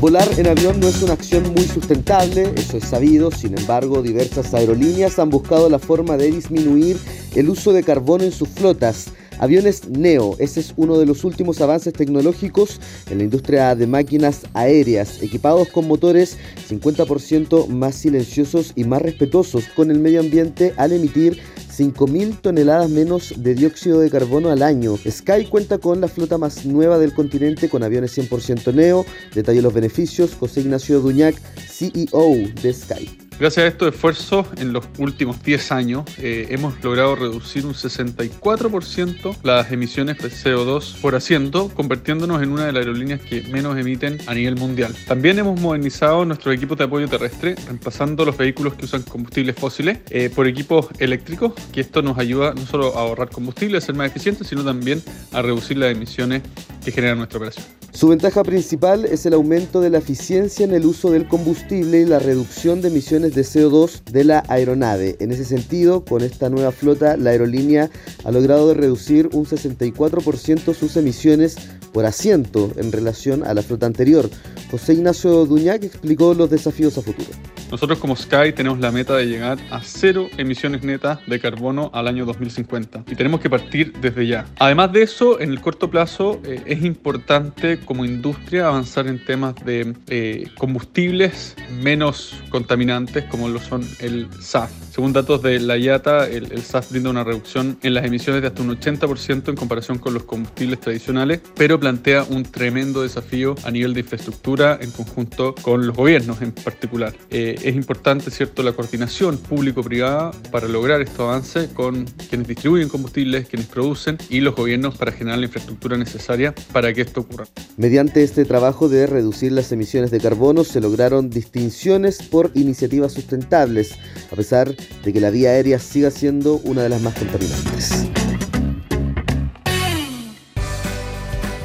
Volar 0.00 0.28
en 0.36 0.48
avión 0.48 0.80
no 0.80 0.88
es 0.88 1.02
una 1.02 1.14
acción 1.14 1.44
muy 1.54 1.64
sustentable, 1.64 2.52
eso 2.56 2.76
es 2.76 2.84
sabido, 2.84 3.30
sin 3.30 3.56
embargo 3.56 4.02
diversas 4.02 4.52
aerolíneas 4.52 5.18
han 5.18 5.30
buscado 5.30 5.70
la 5.70 5.78
forma 5.78 6.18
de 6.18 6.30
disminuir 6.30 6.98
el 7.34 7.48
uso 7.48 7.72
de 7.72 7.82
carbono 7.82 8.24
en 8.24 8.32
sus 8.32 8.48
flotas. 8.48 9.06
Aviones 9.38 9.88
Neo, 9.88 10.36
ese 10.38 10.60
es 10.60 10.72
uno 10.76 10.98
de 10.98 11.06
los 11.06 11.24
últimos 11.24 11.60
avances 11.60 11.92
tecnológicos 11.92 12.80
en 13.10 13.18
la 13.18 13.24
industria 13.24 13.74
de 13.74 13.86
máquinas 13.86 14.42
aéreas, 14.54 15.22
equipados 15.22 15.68
con 15.68 15.88
motores 15.88 16.38
50% 16.68 17.68
más 17.68 17.94
silenciosos 17.94 18.72
y 18.76 18.84
más 18.84 19.02
respetuosos 19.02 19.64
con 19.74 19.90
el 19.90 19.98
medio 19.98 20.20
ambiente 20.20 20.74
al 20.76 20.92
emitir 20.92 21.40
5.000 21.76 22.40
toneladas 22.40 22.88
menos 22.88 23.34
de 23.36 23.54
dióxido 23.54 24.00
de 24.00 24.10
carbono 24.10 24.50
al 24.50 24.62
año. 24.62 24.96
Sky 24.96 25.46
cuenta 25.46 25.78
con 25.78 26.00
la 26.00 26.08
flota 26.08 26.38
más 26.38 26.64
nueva 26.64 26.98
del 26.98 27.12
continente 27.12 27.68
con 27.68 27.82
aviones 27.82 28.16
100% 28.16 28.72
Neo. 28.72 29.04
Detalla 29.34 29.60
los 29.60 29.74
beneficios 29.74 30.34
José 30.38 30.60
Ignacio 30.60 31.00
Duñac, 31.00 31.34
CEO 31.56 32.34
de 32.62 32.72
Sky. 32.72 33.23
Gracias 33.38 33.64
a 33.64 33.68
estos 33.68 33.92
esfuerzos, 33.92 34.46
en 34.58 34.72
los 34.72 34.84
últimos 34.96 35.42
10 35.42 35.72
años 35.72 36.04
eh, 36.18 36.46
hemos 36.50 36.82
logrado 36.84 37.16
reducir 37.16 37.66
un 37.66 37.74
64% 37.74 39.36
las 39.42 39.72
emisiones 39.72 40.18
de 40.18 40.28
CO2 40.28 41.00
por 41.00 41.16
asiento, 41.16 41.68
convirtiéndonos 41.74 42.40
en 42.44 42.52
una 42.52 42.66
de 42.66 42.72
las 42.72 42.86
aerolíneas 42.86 43.20
que 43.20 43.42
menos 43.42 43.76
emiten 43.76 44.18
a 44.28 44.34
nivel 44.34 44.54
mundial. 44.54 44.94
También 45.08 45.40
hemos 45.40 45.60
modernizado 45.60 46.24
nuestros 46.24 46.54
equipos 46.54 46.78
de 46.78 46.84
apoyo 46.84 47.08
terrestre, 47.08 47.56
reemplazando 47.66 48.24
los 48.24 48.36
vehículos 48.36 48.74
que 48.74 48.84
usan 48.84 49.02
combustibles 49.02 49.56
fósiles 49.56 49.98
eh, 50.10 50.30
por 50.32 50.46
equipos 50.46 50.86
eléctricos, 51.00 51.54
que 51.72 51.80
esto 51.80 52.02
nos 52.02 52.16
ayuda 52.18 52.54
no 52.54 52.64
solo 52.66 52.96
a 52.96 53.00
ahorrar 53.00 53.30
combustible, 53.30 53.78
a 53.78 53.80
ser 53.80 53.96
más 53.96 54.06
eficientes, 54.06 54.46
sino 54.46 54.62
también 54.64 55.02
a 55.32 55.42
reducir 55.42 55.76
las 55.76 55.90
emisiones 55.90 56.42
que 56.84 56.92
genera 56.92 57.16
nuestra 57.16 57.38
operación. 57.38 57.66
Su 57.94 58.08
ventaja 58.08 58.42
principal 58.42 59.04
es 59.04 59.24
el 59.24 59.34
aumento 59.34 59.80
de 59.80 59.88
la 59.88 59.98
eficiencia 59.98 60.64
en 60.64 60.74
el 60.74 60.84
uso 60.84 61.12
del 61.12 61.28
combustible 61.28 62.00
y 62.00 62.04
la 62.04 62.18
reducción 62.18 62.82
de 62.82 62.88
emisiones 62.88 63.23
de 63.32 63.42
CO2 63.42 64.04
de 64.04 64.24
la 64.24 64.42
aeronave. 64.48 65.16
En 65.20 65.32
ese 65.32 65.44
sentido, 65.44 66.04
con 66.04 66.22
esta 66.22 66.50
nueva 66.50 66.72
flota, 66.72 67.16
la 67.16 67.30
aerolínea 67.30 67.90
ha 68.24 68.30
logrado 68.30 68.74
reducir 68.74 69.30
un 69.32 69.46
64% 69.46 70.74
sus 70.74 70.96
emisiones 70.96 71.56
por 71.92 72.04
asiento 72.04 72.72
en 72.76 72.92
relación 72.92 73.46
a 73.46 73.54
la 73.54 73.62
flota 73.62 73.86
anterior. 73.86 74.28
José 74.74 74.94
Ignacio 74.94 75.46
Duñac 75.46 75.84
explicó 75.84 76.34
los 76.34 76.50
desafíos 76.50 76.98
a 76.98 77.02
futuro. 77.02 77.28
Nosotros 77.70 77.98
como 77.98 78.16
Sky 78.16 78.52
tenemos 78.54 78.80
la 78.80 78.90
meta 78.90 79.16
de 79.16 79.26
llegar 79.26 79.58
a 79.70 79.80
cero 79.82 80.28
emisiones 80.36 80.82
netas 80.82 81.20
de 81.26 81.40
carbono 81.40 81.90
al 81.94 82.08
año 82.08 82.24
2050 82.24 83.04
y 83.06 83.14
tenemos 83.14 83.40
que 83.40 83.48
partir 83.48 83.92
desde 84.00 84.26
ya. 84.26 84.46
Además 84.58 84.92
de 84.92 85.02
eso, 85.02 85.40
en 85.40 85.50
el 85.50 85.60
corto 85.60 85.90
plazo 85.90 86.40
eh, 86.44 86.60
es 86.66 86.84
importante 86.84 87.78
como 87.80 88.04
industria 88.04 88.66
avanzar 88.66 89.06
en 89.06 89.24
temas 89.24 89.54
de 89.64 89.94
eh, 90.08 90.48
combustibles 90.58 91.54
menos 91.80 92.34
contaminantes 92.50 93.24
como 93.24 93.48
lo 93.48 93.60
son 93.60 93.86
el 94.00 94.28
SAF. 94.40 94.70
Según 94.90 95.12
datos 95.12 95.42
de 95.42 95.58
la 95.58 95.76
IATA, 95.76 96.28
el, 96.28 96.52
el 96.52 96.62
SAF 96.62 96.90
brinda 96.90 97.10
una 97.10 97.24
reducción 97.24 97.78
en 97.82 97.94
las 97.94 98.04
emisiones 98.04 98.42
de 98.42 98.48
hasta 98.48 98.62
un 98.62 98.78
80% 98.78 99.48
en 99.48 99.56
comparación 99.56 99.98
con 99.98 100.14
los 100.14 100.24
combustibles 100.24 100.80
tradicionales, 100.80 101.40
pero 101.56 101.80
plantea 101.80 102.24
un 102.24 102.44
tremendo 102.44 103.02
desafío 103.02 103.56
a 103.64 103.70
nivel 103.70 103.94
de 103.94 104.00
infraestructura 104.00 104.63
en 104.72 104.90
conjunto 104.90 105.54
con 105.62 105.86
los 105.86 105.96
gobiernos 105.96 106.42
en 106.42 106.52
particular. 106.52 107.14
Eh, 107.30 107.56
es 107.62 107.74
importante, 107.74 108.30
¿cierto?, 108.30 108.62
la 108.62 108.72
coordinación 108.72 109.38
público-privada 109.38 110.32
para 110.50 110.68
lograr 110.68 111.00
este 111.02 111.22
avance 111.22 111.68
con 111.72 112.04
quienes 112.28 112.48
distribuyen 112.48 112.88
combustibles, 112.88 113.48
quienes 113.48 113.68
producen 113.68 114.18
y 114.28 114.40
los 114.40 114.54
gobiernos 114.54 114.96
para 114.96 115.12
generar 115.12 115.38
la 115.38 115.46
infraestructura 115.46 115.96
necesaria 115.96 116.54
para 116.72 116.92
que 116.92 117.02
esto 117.02 117.20
ocurra. 117.20 117.46
Mediante 117.76 118.22
este 118.22 118.44
trabajo 118.44 118.88
de 118.88 119.06
reducir 119.06 119.52
las 119.52 119.70
emisiones 119.72 120.10
de 120.10 120.20
carbono 120.20 120.64
se 120.64 120.80
lograron 120.80 121.30
distinciones 121.30 122.22
por 122.22 122.50
iniciativas 122.54 123.12
sustentables, 123.12 123.92
a 124.32 124.36
pesar 124.36 124.74
de 124.74 125.12
que 125.12 125.20
la 125.20 125.30
vía 125.30 125.50
aérea 125.50 125.78
siga 125.78 126.10
siendo 126.10 126.56
una 126.64 126.82
de 126.82 126.88
las 126.88 127.02
más 127.02 127.14
contaminantes. 127.14 128.23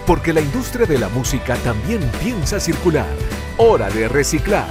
Porque 0.09 0.33
la 0.33 0.41
industria 0.41 0.87
de 0.87 0.97
la 0.97 1.07
música 1.07 1.55
también 1.57 2.01
piensa 2.19 2.59
circular. 2.59 3.05
Hora 3.57 3.91
de 3.91 4.07
reciclar. 4.07 4.65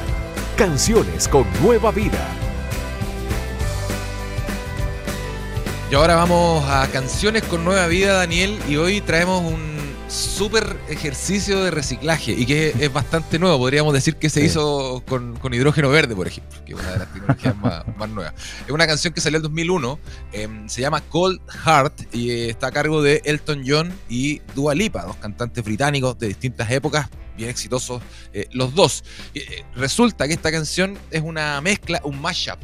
Canciones 0.56 1.28
con 1.28 1.46
nueva 1.62 1.92
vida. 1.92 2.26
Y 5.92 5.94
ahora 5.94 6.16
vamos 6.16 6.68
a 6.68 6.88
canciones 6.88 7.44
con 7.44 7.64
nueva 7.64 7.86
vida, 7.86 8.14
Daniel, 8.14 8.58
y 8.68 8.78
hoy 8.78 9.00
traemos 9.00 9.44
un 9.44 9.77
súper 10.08 10.76
ejercicio 10.88 11.62
de 11.62 11.70
reciclaje 11.70 12.32
y 12.32 12.46
que 12.46 12.74
es 12.80 12.92
bastante 12.92 13.38
nuevo. 13.38 13.58
Podríamos 13.58 13.92
decir 13.92 14.16
que 14.16 14.30
se 14.30 14.42
hizo 14.44 15.02
con, 15.06 15.36
con 15.36 15.52
hidrógeno 15.52 15.90
verde, 15.90 16.14
por 16.16 16.26
ejemplo, 16.26 16.58
que 16.64 16.72
es 16.72 16.78
una 16.78 16.92
de 16.92 16.98
las 16.98 17.12
tecnologías 17.12 17.56
más, 17.58 17.84
más 17.96 18.08
nuevas. 18.08 18.34
Es 18.66 18.70
una 18.72 18.86
canción 18.86 19.12
que 19.12 19.20
salió 19.20 19.36
en 19.36 19.42
2001, 19.42 19.98
eh, 20.32 20.48
se 20.66 20.80
llama 20.80 21.02
Cold 21.02 21.40
Heart 21.64 22.14
y 22.14 22.30
eh, 22.30 22.50
está 22.50 22.68
a 22.68 22.72
cargo 22.72 23.02
de 23.02 23.20
Elton 23.24 23.62
John 23.66 23.92
y 24.08 24.40
Dua 24.54 24.74
Lipa, 24.74 25.02
dos 25.04 25.16
cantantes 25.16 25.62
británicos 25.62 26.18
de 26.18 26.28
distintas 26.28 26.70
épocas, 26.70 27.08
bien 27.36 27.50
exitosos 27.50 28.02
eh, 28.32 28.48
los 28.52 28.74
dos. 28.74 29.04
Eh, 29.34 29.62
resulta 29.76 30.26
que 30.26 30.32
esta 30.34 30.50
canción 30.50 30.96
es 31.10 31.20
una 31.22 31.60
mezcla, 31.60 32.00
un 32.04 32.20
mashup, 32.20 32.58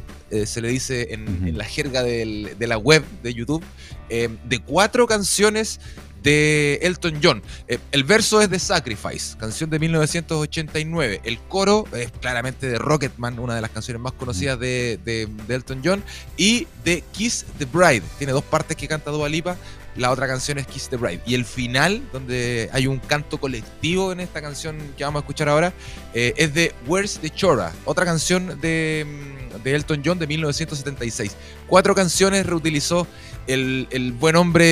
se 0.45 0.59
le 0.59 0.67
dice 0.67 1.13
en, 1.13 1.55
la 1.57 1.63
jerga 1.63 2.03
del- 2.03 2.55
de 2.57 2.67
la 2.67 2.77
web 2.77 3.05
de 3.23 3.33
YouTube, 3.33 3.63
eh, 4.09 4.27
de 4.49 4.59
cuatro 4.59 5.07
canciones 5.07 5.79
de 6.25 6.79
Elton 6.81 7.19
John. 7.23 7.41
Eh, 7.69 7.77
el 7.93 8.03
verso 8.03 8.41
es 8.41 8.49
de 8.49 8.59
Sacrifice, 8.59 9.37
canción 9.37 9.69
de 9.69 9.79
1989. 9.79 11.21
El 11.23 11.39
coro 11.39 11.85
es 11.93 12.11
claramente 12.19 12.67
de 12.67 12.77
Rocketman, 12.77 13.39
una 13.39 13.55
de 13.55 13.61
las 13.61 13.69
canciones 13.69 14.01
más 14.01 14.13
conocidas 14.13 14.59
de, 14.59 14.99
de- 15.05 15.29
Elton 15.55 15.81
John. 15.85 16.03
Y 16.35 16.67
de 16.83 17.03
Kiss 17.13 17.45
the 17.59 17.65
Bride. 17.65 18.01
Tiene 18.17 18.33
dos 18.33 18.43
partes 18.43 18.75
que 18.75 18.87
canta 18.87 19.11
Dua 19.11 19.29
Lipa. 19.29 19.55
La 19.95 20.11
otra 20.11 20.27
canción 20.27 20.57
es 20.57 20.67
Kiss 20.67 20.89
the 20.89 20.97
Bride. 20.97 21.21
Y 21.25 21.35
el 21.35 21.45
final, 21.45 22.01
donde 22.11 22.69
hay 22.73 22.87
un 22.87 22.97
canto 22.99 23.37
colectivo 23.37 24.11
en 24.11 24.19
esta 24.19 24.41
canción 24.41 24.77
que 24.97 25.05
vamos 25.05 25.19
a 25.19 25.23
escuchar 25.23 25.47
ahora, 25.47 25.71
eh, 26.13 26.33
es 26.35 26.53
de 26.53 26.73
Where's 26.85 27.19
the 27.19 27.29
Chora, 27.29 27.71
otra 27.85 28.03
canción 28.03 28.59
de, 28.59 29.05
mm, 29.07 29.63
de 29.63 29.75
Elton 29.75 30.01
John 30.03 30.19
de 30.19 30.27
1976. 30.27 31.37
Cuatro 31.67 31.95
canciones 31.95 32.45
reutilizó 32.45 33.07
el, 33.47 33.87
el 33.91 34.11
buen 34.11 34.35
hombre 34.35 34.65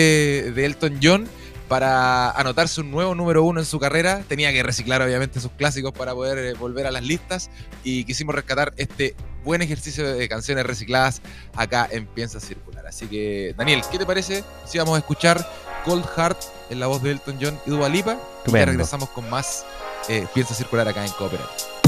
de 0.52 0.66
Elton 0.66 1.00
John 1.02 1.26
para 1.74 2.30
anotarse 2.30 2.82
un 2.82 2.92
nuevo 2.92 3.16
número 3.16 3.44
uno 3.44 3.60
en 3.60 3.66
su 3.66 3.80
carrera. 3.80 4.22
Tenía 4.28 4.52
que 4.52 4.62
reciclar 4.62 5.02
obviamente 5.02 5.40
sus 5.40 5.50
clásicos 5.54 5.92
para 5.92 6.14
poder 6.14 6.38
eh, 6.38 6.54
volver 6.54 6.86
a 6.86 6.92
las 6.92 7.02
listas 7.02 7.50
y 7.84 8.04
quisimos 8.04 8.36
rescatar 8.36 8.74
este 8.78 9.16
buen 9.44 9.64
ejercicio 9.64 10.08
de 10.08 10.30
canciones 10.30 10.68
recicladas 10.68 11.24
acá 11.56 11.88
en 11.90 12.06
Piensa 12.06 12.40
Circular. 12.40 12.86
Así 12.86 13.08
que, 13.08 13.56
Daniel, 13.58 13.82
¿qué 13.92 13.98
te 13.98 14.06
parece 14.06 14.44
si 14.68 14.78
vamos 14.78 14.98
a 14.98 15.00
escuchar 15.00 15.50
Cold 15.84 16.06
Heart 16.16 16.38
en 16.70 16.80
la 16.80 16.86
voz 16.86 17.02
de 17.02 17.10
Elton 17.10 17.40
John 17.42 17.60
y 17.66 17.72
Dua 17.72 17.90
Lipa? 17.90 18.20
Y 18.46 18.52
ya 18.52 18.66
regresamos 18.66 19.10
con 19.10 19.28
más 19.32 19.66
eh, 20.10 20.28
Piensa 20.32 20.54
Circular 20.54 20.88
acá 20.88 21.04
en 21.04 21.12
Cooperar. 21.14 21.83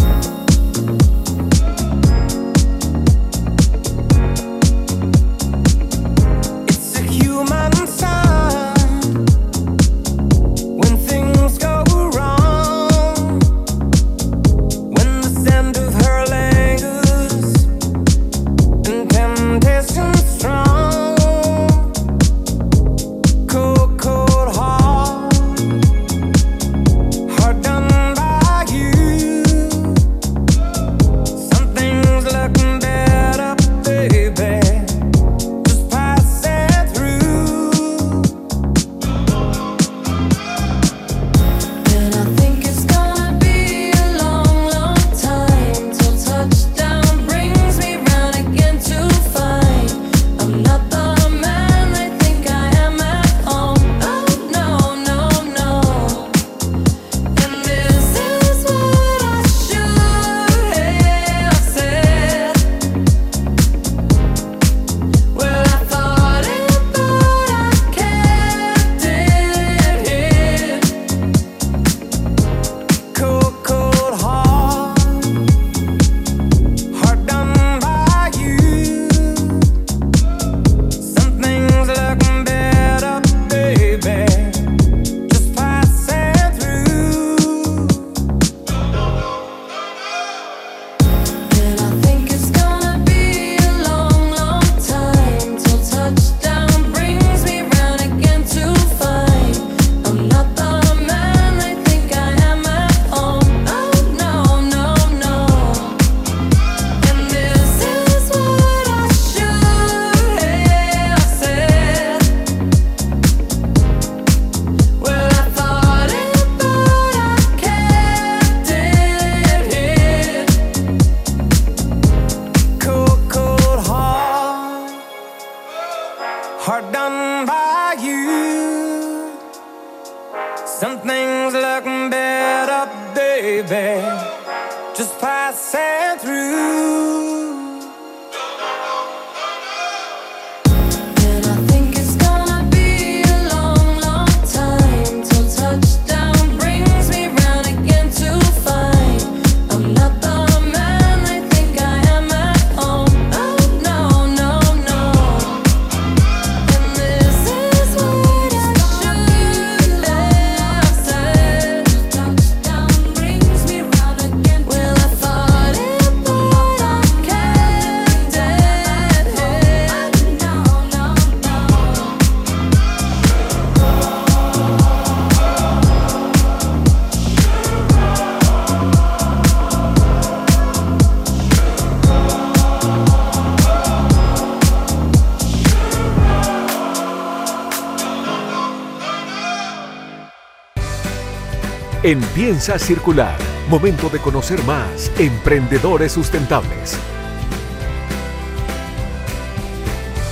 Empieza 192.06 192.76
a 192.76 192.78
circular. 192.78 193.36
Momento 193.68 194.10
de 194.10 194.20
conocer 194.20 194.62
más. 194.66 195.12
Emprendedores 195.18 196.12
sustentables. 196.12 197.00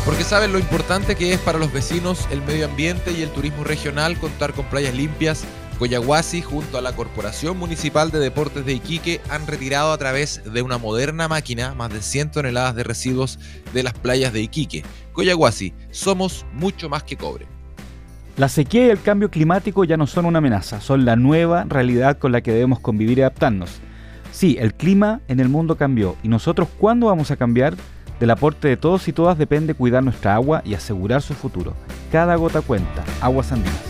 Porque 0.05 0.23
saben 0.23 0.53
lo 0.53 0.59
importante 0.59 1.15
que 1.15 1.33
es 1.33 1.39
para 1.39 1.57
los 1.57 1.73
vecinos, 1.73 2.27
el 2.29 2.43
medio 2.43 2.67
ambiente 2.67 3.11
y 3.11 3.23
el 3.23 3.31
turismo 3.31 3.63
regional 3.63 4.19
contar 4.19 4.53
con 4.53 4.65
playas 4.65 4.93
limpias. 4.93 5.45
Coyahuasi, 5.79 6.43
junto 6.43 6.77
a 6.77 6.81
la 6.83 6.95
Corporación 6.95 7.57
Municipal 7.57 8.11
de 8.11 8.19
Deportes 8.19 8.67
de 8.67 8.73
Iquique, 8.73 9.19
han 9.31 9.47
retirado 9.47 9.93
a 9.93 9.97
través 9.97 10.43
de 10.43 10.61
una 10.61 10.77
moderna 10.77 11.27
máquina 11.27 11.73
más 11.73 11.91
de 11.91 12.03
100 12.03 12.33
toneladas 12.33 12.75
de 12.75 12.83
residuos 12.83 13.39
de 13.73 13.81
las 13.81 13.93
playas 13.93 14.31
de 14.31 14.41
Iquique. 14.41 14.83
Coyahuasi, 15.13 15.73
somos 15.89 16.45
mucho 16.53 16.87
más 16.87 17.01
que 17.01 17.17
cobre. 17.17 17.52
La 18.35 18.49
sequía 18.49 18.87
y 18.87 18.89
el 18.89 18.99
cambio 18.99 19.29
climático 19.29 19.83
ya 19.83 19.95
no 19.95 20.07
son 20.07 20.25
una 20.25 20.39
amenaza, 20.39 20.81
son 20.81 21.05
la 21.05 21.15
nueva 21.15 21.65
realidad 21.69 22.17
con 22.17 22.31
la 22.31 22.41
que 22.41 22.51
debemos 22.51 22.79
convivir 22.79 23.19
y 23.19 23.21
adaptarnos. 23.21 23.79
Sí, 24.31 24.57
el 24.59 24.73
clima 24.73 25.21
en 25.27 25.39
el 25.39 25.49
mundo 25.49 25.77
cambió 25.77 26.15
y 26.23 26.29
nosotros 26.29 26.67
¿cuándo 26.79 27.07
vamos 27.07 27.29
a 27.29 27.35
cambiar? 27.35 27.75
Del 28.19 28.31
aporte 28.31 28.67
de 28.67 28.77
todos 28.77 29.07
y 29.07 29.13
todas 29.13 29.37
depende 29.37 29.75
cuidar 29.75 30.03
nuestra 30.03 30.33
agua 30.33 30.63
y 30.65 30.73
asegurar 30.73 31.21
su 31.21 31.35
futuro. 31.35 31.75
Cada 32.11 32.35
gota 32.35 32.61
cuenta. 32.61 33.03
Aguas 33.21 33.51
Andinas. 33.51 33.81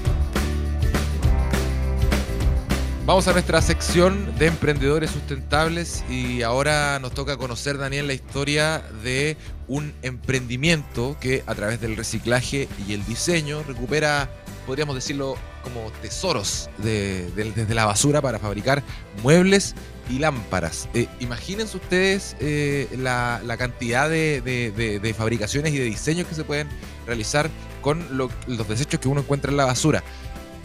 Vamos 3.05 3.27
a 3.27 3.33
nuestra 3.33 3.61
sección 3.61 4.33
de 4.39 4.45
emprendedores 4.47 5.11
sustentables 5.11 6.05
y 6.09 6.41
ahora 6.41 6.99
nos 6.99 7.13
toca 7.13 7.35
conocer, 7.35 7.77
Daniel, 7.77 8.07
la 8.07 8.13
historia 8.13 8.81
de 9.03 9.35
un 9.67 9.93
emprendimiento 10.03 11.17
que 11.19 11.43
a 11.45 11.53
través 11.53 11.81
del 11.81 11.97
reciclaje 11.97 12.69
y 12.87 12.93
el 12.93 13.05
diseño 13.05 13.61
recupera, 13.63 14.29
podríamos 14.65 14.95
decirlo, 14.95 15.35
como 15.63 15.91
tesoros 16.01 16.69
de- 16.77 17.29
de- 17.31 17.51
desde 17.51 17.73
la 17.75 17.85
basura 17.85 18.21
para 18.21 18.39
fabricar 18.39 18.83
muebles 19.21 19.75
y 20.09 20.19
lámparas. 20.19 20.87
Eh, 20.93 21.07
imagínense 21.19 21.75
ustedes 21.75 22.37
eh, 22.39 22.87
la, 22.97 23.41
la 23.45 23.57
cantidad 23.57 24.09
de, 24.09 24.39
de- 24.41 25.13
fabricaciones 25.13 25.73
y 25.73 25.77
de 25.77 25.85
diseños 25.85 26.25
que 26.27 26.35
se 26.35 26.45
pueden 26.45 26.69
realizar 27.05 27.49
con 27.81 28.17
lo- 28.17 28.29
los 28.47 28.65
desechos 28.69 29.01
que 29.01 29.09
uno 29.09 29.19
encuentra 29.21 29.51
en 29.51 29.57
la 29.57 29.65
basura. 29.65 30.03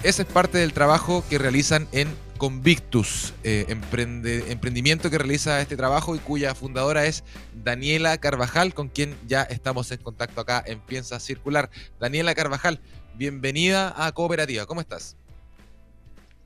Ese 0.05 0.22
es 0.22 0.29
parte 0.29 0.59
del 0.59 0.72
trabajo 0.72 1.24
que 1.29 1.38
realizan 1.38 1.88
en 1.90 2.09
Convictus, 2.38 3.35
eh, 3.44 3.66
emprendimiento 3.68 5.11
que 5.11 5.18
realiza 5.18 5.61
este 5.61 5.77
trabajo 5.77 6.14
y 6.14 6.20
cuya 6.20 6.55
fundadora 6.55 7.05
es 7.05 7.24
Daniela 7.53 8.16
Carvajal, 8.18 8.74
con 8.74 8.88
quien 8.88 9.16
ya 9.27 9.42
estamos 9.42 9.90
en 9.90 9.98
contacto 9.98 10.40
acá 10.40 10.62
en 10.64 10.81
Piensa 10.81 11.18
Circular. 11.20 11.68
Daniela 11.98 12.35
Carvajal, 12.35 12.81
bienvenida 13.14 13.92
a 13.96 14.12
Cooperativa, 14.12 14.66
¿cómo 14.66 14.81
estás? 14.81 15.16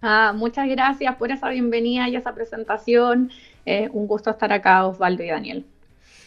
Ah, 0.01 0.33
muchas 0.35 0.69
gracias 0.69 1.15
por 1.17 1.31
esa 1.31 1.51
bienvenida 1.51 2.09
y 2.09 2.17
esa 2.17 2.35
presentación. 2.35 3.31
Eh, 3.67 3.89
un 3.93 4.09
gusto 4.09 4.31
estar 4.31 4.53
acá, 4.53 4.85
Osvaldo 4.87 5.23
y 5.23 5.29
Daniel. 5.29 5.67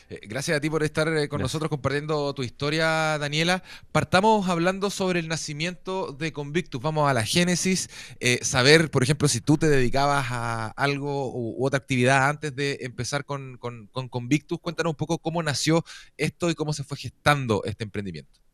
Eh, 0.09 0.19
Gracias 0.27 0.57
a 0.57 0.61
ti 0.61 0.69
por 0.69 0.83
estar 0.83 1.07
eh, 1.07 1.27
con 1.27 1.39
Gracias. 1.39 1.41
nosotros 1.41 1.69
compartiendo 1.69 2.33
tu 2.33 2.43
historia, 2.43 3.17
Daniela. 3.17 3.63
Partamos 3.91 4.47
hablando 4.49 4.89
sobre 4.89 5.19
el 5.19 5.27
nacimiento 5.27 6.11
de 6.11 6.31
Convictus. 6.31 6.81
Vamos 6.81 7.09
a 7.09 7.13
la 7.13 7.25
génesis, 7.25 7.89
eh, 8.19 8.39
saber, 8.43 8.91
por 8.91 9.03
ejemplo, 9.03 9.27
si 9.27 9.41
tú 9.41 9.57
te 9.57 9.67
dedicabas 9.67 10.27
a 10.29 10.67
algo 10.75 11.31
u, 11.31 11.55
u 11.61 11.65
otra 11.65 11.79
actividad 11.79 12.29
antes 12.29 12.55
de 12.55 12.77
empezar 12.81 13.25
con, 13.25 13.57
con, 13.57 13.87
con 13.87 14.07
Convictus. 14.09 14.59
Cuéntanos 14.59 14.91
un 14.91 14.97
poco 14.97 15.17
cómo 15.19 15.41
nació 15.41 15.83
esto 16.17 16.49
y 16.49 16.55
cómo 16.55 16.73
se 16.73 16.83
fue 16.83 16.97
gestando 16.97 17.63
este 17.65 17.83
emprendimiento. 17.83 18.44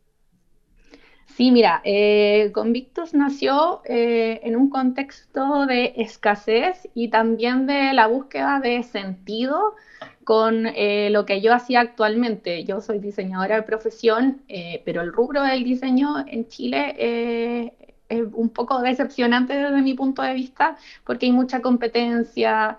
Sí, 1.36 1.50
mira, 1.52 1.82
eh, 1.86 2.52
Convictus 2.54 3.14
nació 3.14 3.82
eh, 3.86 4.42
en 4.44 4.56
un 4.56 4.70
contexto 4.70 5.66
de 5.66 5.94
escasez 5.96 6.90
y 6.94 7.08
también 7.10 7.68
de 7.68 7.94
la 7.94 8.08
búsqueda 8.08 8.60
de 8.60 8.84
sentido 8.84 9.76
con 10.24 10.68
eh, 10.68 11.10
lo 11.10 11.26
que 11.26 11.42
yo 11.42 11.54
hacía 11.54 11.80
actualmente. 11.80 12.64
Yo 12.66 12.82
soy 12.82 13.00
diseñadora 13.00 13.56
de 13.56 13.64
profesión, 13.64 14.42
pero 14.86 15.02
el 15.02 15.14
rubro 15.14 15.44
del 15.44 15.64
diseño 15.64 16.16
en 16.28 16.48
Chile 16.48 17.74
es 18.10 18.24
un 18.34 18.50
poco 18.50 18.82
decepcionante 18.82 19.54
desde 19.54 19.82
mi 19.82 19.94
punto 19.94 20.22
de 20.22 20.34
vista 20.34 20.78
porque 21.06 21.28
hay 21.28 21.32
mucha 21.32 21.62
competencia, 21.62 22.78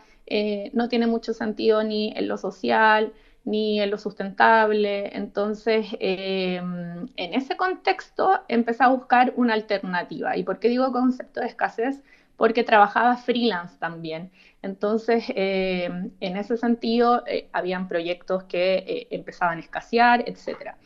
no 0.73 0.89
tiene 0.89 1.07
mucho 1.07 1.33
sentido 1.33 1.83
ni 1.83 2.13
en 2.17 2.29
lo 2.29 2.39
social 2.39 3.13
ni 3.45 3.81
en 3.81 3.91
lo 3.91 3.99
sustentable. 3.99 5.17
Entonces, 5.17 5.87
eh, 6.01 6.57
en 6.57 7.35
ese 7.35 7.57
contexto 7.57 8.41
empecé 8.49 8.85
a 8.85 8.89
buscar 8.89 9.33
una 9.37 9.55
alternativa. 9.55 10.37
¿Y 10.37 10.45
por 10.45 10.59
qué 10.59 10.69
digo 10.69 10.93
concepto 10.93 11.41
de 11.41 11.47
escasez? 11.47 12.03
Porque 12.37 12.65
trabajaba 12.65 13.17
freelance 13.17 13.77
también. 13.79 14.31
Entonces, 14.63 15.25
eh, 15.35 15.91
en 16.21 16.37
ese 16.37 16.57
sentido, 16.57 17.25
eh, 17.27 17.49
habían 17.53 17.89
proyectos 17.89 18.45
que 18.45 19.09
empezaban 19.11 19.59
a 19.59 19.61
escasear, 19.61 20.25
etc. 20.27 20.77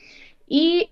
Y 0.48 0.88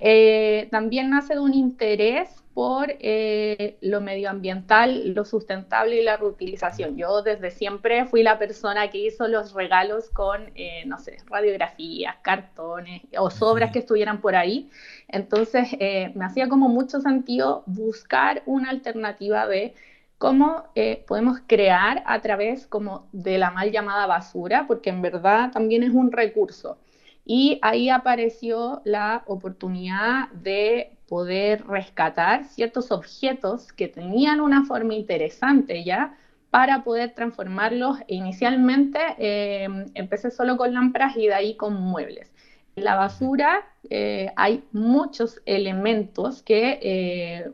también 0.71 1.11
nace 1.11 1.35
de 1.35 1.41
un 1.41 1.55
interés 1.55 2.44
por 2.55 2.95
eh, 3.01 3.77
lo 3.81 4.01
medioambiental, 4.01 5.13
lo 5.13 5.25
sustentable 5.25 6.01
y 6.01 6.05
la 6.05 6.17
reutilización. 6.17 6.97
Yo 6.97 7.23
desde 7.23 7.51
siempre 7.51 8.07
fui 8.07 8.23
la 8.23 8.39
persona 8.39 8.91
que 8.91 8.99
hizo 8.99 9.27
los 9.27 9.53
regalos 9.55 10.09
con, 10.11 10.53
eh, 10.55 10.85
no 10.87 10.99
sé, 10.99 11.17
radiografías, 11.27 12.17
cartones 12.23 13.03
o 13.19 13.29
sobras 13.31 13.73
que 13.73 13.81
estuvieran 13.81 14.21
por 14.21 14.37
ahí. 14.37 14.71
Entonces, 15.09 15.69
eh, 15.81 16.13
me 16.15 16.25
hacía 16.25 16.49
como 16.49 16.69
mucho 16.69 17.01
sentido 17.01 17.65
buscar 17.67 18.43
una 18.47 18.71
alternativa 18.71 19.49
de 19.49 19.75
cómo 20.19 20.65
eh, 20.75 21.05
podemos 21.07 21.41
crear 21.47 22.03
a 22.07 22.21
través 22.21 22.67
como 22.67 23.09
de 23.13 23.37
la 23.39 23.51
mal 23.51 23.73
llamada 23.73 24.07
basura, 24.07 24.67
porque 24.67 24.91
en 24.91 25.03
verdad 25.03 25.51
también 25.53 25.83
es 25.83 25.91
un 25.91 26.13
recurso. 26.13 26.79
Y 27.27 27.59
ahí 27.63 27.89
apareció 27.91 28.81
la 28.85 29.25
oportunidad 29.27 30.29
de 30.31 30.94
poder 31.09 31.67
rescatar 31.67 32.45
ciertos 32.45 32.91
objetos 32.91 33.73
que 33.73 33.89
tenían 33.89 34.41
una 34.41 34.65
forma 34.65 34.95
interesante 34.95 35.85
ya 35.85 36.17
para 36.51 36.85
poder 36.85 37.15
transformarlos. 37.15 37.99
Inicialmente 38.07 38.99
eh, 39.19 39.69
empecé 39.95 40.31
solo 40.31 40.57
con 40.57 40.73
lámparas 40.73 41.17
y 41.17 41.27
de 41.27 41.35
ahí 41.35 41.57
con 41.57 41.75
muebles. 41.75 42.33
En 42.77 42.85
la 42.85 42.97
basura 42.97 43.67
eh, 43.91 44.31
hay 44.37 44.65
muchos 44.73 45.41
elementos 45.47 46.43
que 46.43 46.79
eh, 46.83 47.51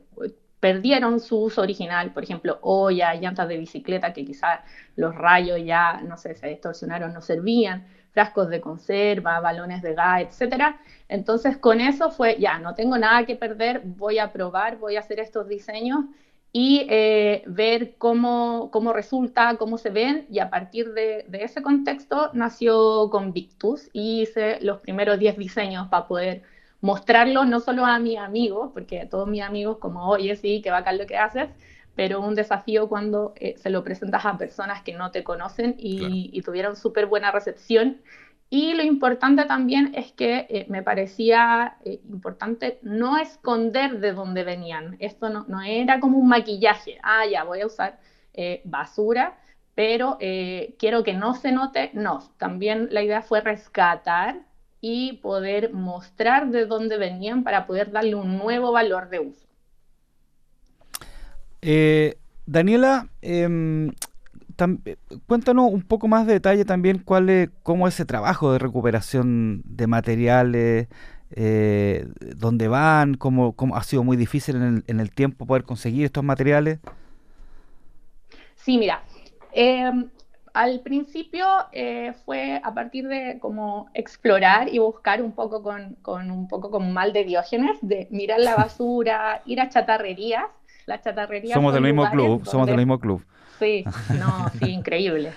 perdieron 0.61 1.21
su 1.21 1.39
uso 1.39 1.63
original, 1.63 2.13
por 2.13 2.23
ejemplo, 2.23 2.59
ollas, 2.63 3.21
llantas 3.21 3.49
de 3.49 3.57
bicicleta 3.57 4.13
que 4.13 4.25
quizás 4.25 4.61
los 4.97 5.15
rayos 5.15 5.59
ya, 5.65 6.01
no 6.03 6.17
sé, 6.17 6.35
se 6.35 6.49
distorsionaron, 6.49 7.13
no 7.15 7.23
servían, 7.23 7.87
frascos 8.13 8.49
de 8.49 8.61
conserva, 8.61 9.41
balones 9.41 9.83
de 9.83 9.95
gas, 9.95 10.23
etcétera. 10.23 10.81
Entonces, 11.09 11.57
con 11.57 11.81
eso 11.81 12.11
fue, 12.11 12.37
ya, 12.39 12.59
no 12.59 12.75
tengo 12.75 12.99
nada 12.99 13.25
que 13.25 13.37
perder, 13.37 13.83
voy 13.85 14.19
a 14.19 14.33
probar, 14.33 14.79
voy 14.79 14.97
a 14.97 15.01
hacer 15.01 15.21
estos 15.21 15.49
diseños 15.49 16.05
y 16.53 16.87
eh, 16.91 17.45
ver 17.47 17.95
cómo, 17.97 18.71
cómo 18.73 18.93
resulta, 18.93 19.57
cómo 19.57 19.79
se 19.79 19.91
ven, 19.91 20.27
y 20.31 20.41
a 20.41 20.51
partir 20.51 20.93
de, 20.93 21.27
ese 21.33 21.63
contexto 21.63 22.31
nació 22.33 23.09
Convictus 23.11 23.89
y 23.93 24.23
hice 24.23 24.59
los 24.61 24.81
primeros 24.81 25.19
10 25.19 25.39
diseños 25.39 25.89
para 25.89 26.09
poder 26.09 26.43
mostrarlo 26.81 27.45
no 27.45 27.61
solo 27.61 27.85
a 27.87 27.99
mis 27.99 28.19
amigos, 28.19 28.71
porque 28.73 29.07
todos 29.07 29.29
mis 29.29 29.43
amigos 29.43 29.79
como, 29.79 30.09
oye, 30.09 30.35
sí, 30.35 30.61
qué 30.63 30.71
bacán 30.71 30.99
lo 30.99 31.07
que 31.07 31.17
haces, 31.17 31.49
pero 32.01 32.23
un 32.23 32.35
desafío 32.35 32.89
cuando 32.89 33.35
eh, 33.37 33.57
se 33.59 33.69
lo 33.69 33.85
presentas 33.85 34.25
a 34.25 34.39
personas 34.39 34.81
que 34.83 34.95
no 34.95 35.11
te 35.11 35.23
conocen 35.23 35.75
y, 35.79 35.99
Claro. 35.99 36.15
y 36.15 36.41
tuvieron 36.41 36.75
súper 36.75 37.05
buena 37.05 37.31
recepción. 37.31 38.01
Y 38.49 38.73
lo 38.73 38.83
importante 38.83 39.45
también 39.45 39.93
es 39.95 40.11
que 40.13 40.47
eh, 40.49 40.65
me 40.71 40.83
parecía 40.83 41.77
eh, 41.85 42.01
importante 42.09 42.79
no 42.81 43.19
esconder 43.19 44.01
de 44.01 44.15
dónde 44.15 44.45
venían. 44.45 44.97
Esto 44.99 45.29
no, 45.29 45.45
no 45.47 45.61
era 45.61 46.01
como 46.01 46.17
un 46.17 46.29
maquillaje. 46.29 46.97
Ah, 47.03 47.27
ya, 47.31 47.45
voy 47.45 47.61
a 47.61 47.67
usar 47.67 48.01
eh, 48.33 48.63
basura, 48.65 49.39
pero 49.75 50.17
eh, 50.21 50.77
quiero 50.79 51.05
que 51.05 51.13
no 51.13 51.35
se 51.35 51.53
note. 51.53 51.91
No, 51.93 52.21
también 52.39 52.89
la 52.93 53.03
idea 53.03 53.21
fue 53.21 53.43
rescatar 53.43 54.41
y 54.81 55.19
poder 55.19 55.75
mostrar 55.75 56.49
de 56.49 56.65
dónde 56.65 56.97
venían 56.97 57.45
para 57.45 57.67
poder 57.67 57.91
darle 57.93 58.15
un 58.15 58.39
nuevo 58.39 58.73
valor 58.73 59.11
de 59.11 59.19
uso. 59.21 59.50
Eh, 61.63 62.17
Daniela, 62.47 63.09
em, 63.23 63.91
eh, 64.85 64.97
cuéntanos 65.27 65.71
un 65.73 65.83
poco 65.83 66.09
más 66.09 66.27
de 66.27 66.35
detalle 66.35 66.65
también 66.65 66.99
cuál 66.99 67.31
es, 67.31 67.51
cómo 67.63 67.89
es 67.89 67.95
ese 67.95 68.05
trabajo 68.05 68.53
de 68.53 68.59
recuperación 68.59 69.63
de 69.65 69.87
materiales, 69.87 70.89
eh, 71.33 72.07
dónde 72.37 72.69
van, 72.69 73.15
cómo, 73.15 73.53
cómo 73.53 73.77
ha 73.77 73.83
sido 73.83 74.03
muy 74.03 74.17
difícil 74.17 74.57
en 74.57 74.63
el, 74.63 74.85
en 74.87 75.01
el 75.01 75.11
tiempo 75.13 75.47
poder 75.47 75.65
conseguir 75.65 76.05
estos 76.05 76.25
materiales. 76.25 76.81
Sí, 78.57 78.77
mira, 78.79 79.03
eh, 79.53 79.91
al 80.53 80.81
principio 80.81 81.47
eh, 81.73 82.13
fue 82.25 82.61
a 82.63 82.75
partir 82.75 83.07
de 83.07 83.39
como 83.41 83.89
explorar 83.95 84.69
y 84.69 84.79
buscar 84.79 85.23
un 85.23 85.33
poco 85.33 85.63
con, 85.63 85.95
con 86.03 86.31
un 86.31 86.49
poco 86.49 86.71
con 86.71 86.93
mal 86.93 87.13
de 87.13 87.25
Diógenes, 87.25 87.79
de 87.83 88.09
mirar 88.11 88.41
la 88.41 88.57
basura, 88.57 89.43
ir 89.47 89.61
a 89.61 89.69
chatarrerías. 89.69 90.45
Las 90.87 91.03
chatarrerías 91.03 91.55
Somos 91.55 91.73
del 91.73 91.83
mismo 91.83 92.09
club, 92.11 92.45
somos 92.47 92.67
del 92.67 92.77
donde- 92.77 92.77
mismo 92.77 92.99
club. 93.01 93.25
Sí, 93.59 93.85
no, 94.19 94.49
sí, 94.59 94.71
increíble. 94.71 95.33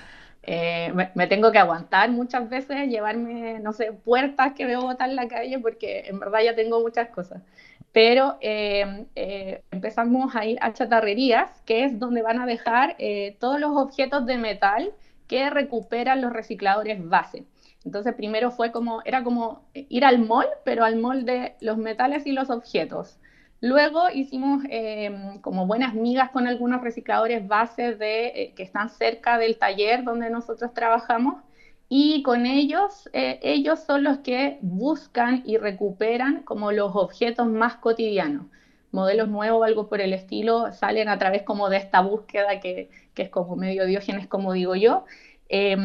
Eh, 0.46 0.91
me, 0.94 1.10
me 1.16 1.28
tengo 1.28 1.52
que 1.52 1.58
aguantar 1.60 2.10
muchas 2.12 2.50
veces, 2.50 2.89
llevarme, 2.89 3.60
no 3.60 3.72
sé, 3.74 3.94
puertas 3.94 4.54
que 4.54 4.66
veo 4.66 4.82
botar 4.82 5.10
en 5.10 5.16
la 5.16 5.28
calle 5.28 5.58
porque 5.60 6.04
en 6.08 6.20
verdad 6.20 6.39
ya 6.44 6.56
tengo 6.56 6.82
muchas 6.82 7.10
cosas. 7.10 7.41
Pero 7.91 8.38
eh, 8.41 9.06
eh, 9.16 9.62
empezamos 9.72 10.36
a 10.36 10.46
ir 10.46 10.58
a 10.62 10.74
chatarrerías, 10.74 11.62
que 11.66 11.86
es 11.86 12.00
donde 12.00 12.22
van 12.24 12.41
a 12.41 12.46
dejar 12.46 12.96
eh, 12.98 13.38
todos 13.39 13.60
los 13.60 13.72
objetos 13.76 14.26
de 14.26 14.38
metal 14.38 14.91
que 15.28 15.50
recuperan 15.50 16.20
los 16.22 16.34
recicladores 16.34 17.08
base. 17.08 17.44
Entonces 17.86 18.14
primero 18.16 18.50
fue 18.52 18.72
como, 18.72 19.02
era 19.06 19.24
como 19.24 19.64
ir 19.74 20.06
al 20.06 20.20
mall, 20.20 20.48
pero 20.64 20.84
al 20.86 20.96
mall 20.96 21.24
de 21.26 21.54
los 21.62 21.78
metales 21.78 22.26
y 22.26 22.32
los 22.32 22.50
objetos. 22.50 23.18
Luego 23.64 24.09
hicimos 24.14 24.61
eh, 24.70 25.09
como 25.39 25.66
buenas 25.66 25.93
migas 25.93 26.32
con 26.32 26.47
algunos 26.47 26.82
recicladores 26.82 27.47
bases 27.47 27.97
de, 27.97 28.28
eh, 28.28 28.53
que 28.57 28.64
están 28.64 28.89
cerca 28.89 29.38
del 29.38 29.57
taller 29.57 30.03
donde 30.03 30.30
nosotros 30.30 30.74
trabajamos 30.74 31.41
y 31.88 32.24
con 32.24 32.45
ellos, 32.45 33.09
eh, 33.14 33.39
ellos 33.41 33.80
son 33.80 34.03
los 34.03 34.18
que 34.18 34.57
buscan 34.61 35.43
y 35.45 35.55
recuperan 35.55 36.43
como 36.43 36.74
los 36.74 36.93
objetos 36.93 37.47
más 37.47 37.76
cotidianos. 37.76 38.47
Modelos 38.91 39.30
nuevos 39.30 39.61
o 39.61 39.64
algo 39.64 39.88
por 39.88 40.01
el 40.01 40.11
estilo 40.11 40.74
salen 40.74 41.07
a 41.07 41.18
través 41.18 41.43
como 41.43 41.70
de 41.70 41.78
esta 41.78 42.01
búsqueda 42.01 42.59
que, 42.59 42.89
que 43.14 43.22
es 43.22 43.30
como 43.30 43.55
medio 43.55 43.86
diógenes, 43.86 44.28
como 44.28 44.51
digo 44.51 44.76
yo. 44.76 45.05
Eh, 45.47 45.78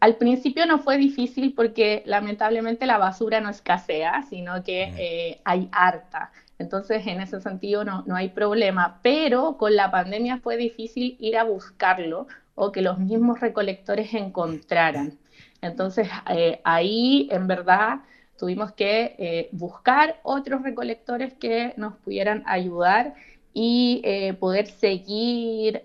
al 0.00 0.16
principio 0.16 0.66
no 0.66 0.78
fue 0.78 0.98
difícil 0.98 1.54
porque 1.54 2.02
lamentablemente 2.06 2.86
la 2.86 2.98
basura 2.98 3.40
no 3.40 3.50
escasea, 3.50 4.22
sino 4.22 4.62
que 4.62 4.92
eh, 4.96 5.40
hay 5.44 5.68
harta. 5.72 6.32
Entonces, 6.58 7.06
en 7.06 7.20
ese 7.20 7.40
sentido 7.40 7.84
no, 7.84 8.02
no 8.06 8.16
hay 8.16 8.30
problema, 8.30 9.00
pero 9.02 9.56
con 9.58 9.76
la 9.76 9.90
pandemia 9.90 10.38
fue 10.38 10.56
difícil 10.56 11.16
ir 11.20 11.36
a 11.36 11.44
buscarlo 11.44 12.26
o 12.54 12.72
que 12.72 12.82
los 12.82 12.98
mismos 12.98 13.40
recolectores 13.40 14.12
encontraran. 14.14 15.18
Entonces, 15.62 16.08
eh, 16.30 16.60
ahí 16.64 17.28
en 17.30 17.46
verdad 17.46 18.00
tuvimos 18.38 18.72
que 18.72 19.14
eh, 19.18 19.48
buscar 19.52 20.20
otros 20.22 20.62
recolectores 20.62 21.34
que 21.34 21.74
nos 21.76 21.96
pudieran 21.96 22.42
ayudar 22.46 23.14
y 23.52 24.02
eh, 24.04 24.34
poder 24.34 24.66
seguir 24.66 25.82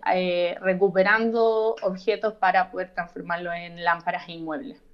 recuperando 0.59 1.75
objetos 1.81 2.33
para 2.33 2.69
poder 2.69 2.93
transformarlos 2.93 3.53
en 3.55 3.83
lámparas 3.83 4.27
e 4.27 4.33
inmuebles. 4.33 4.90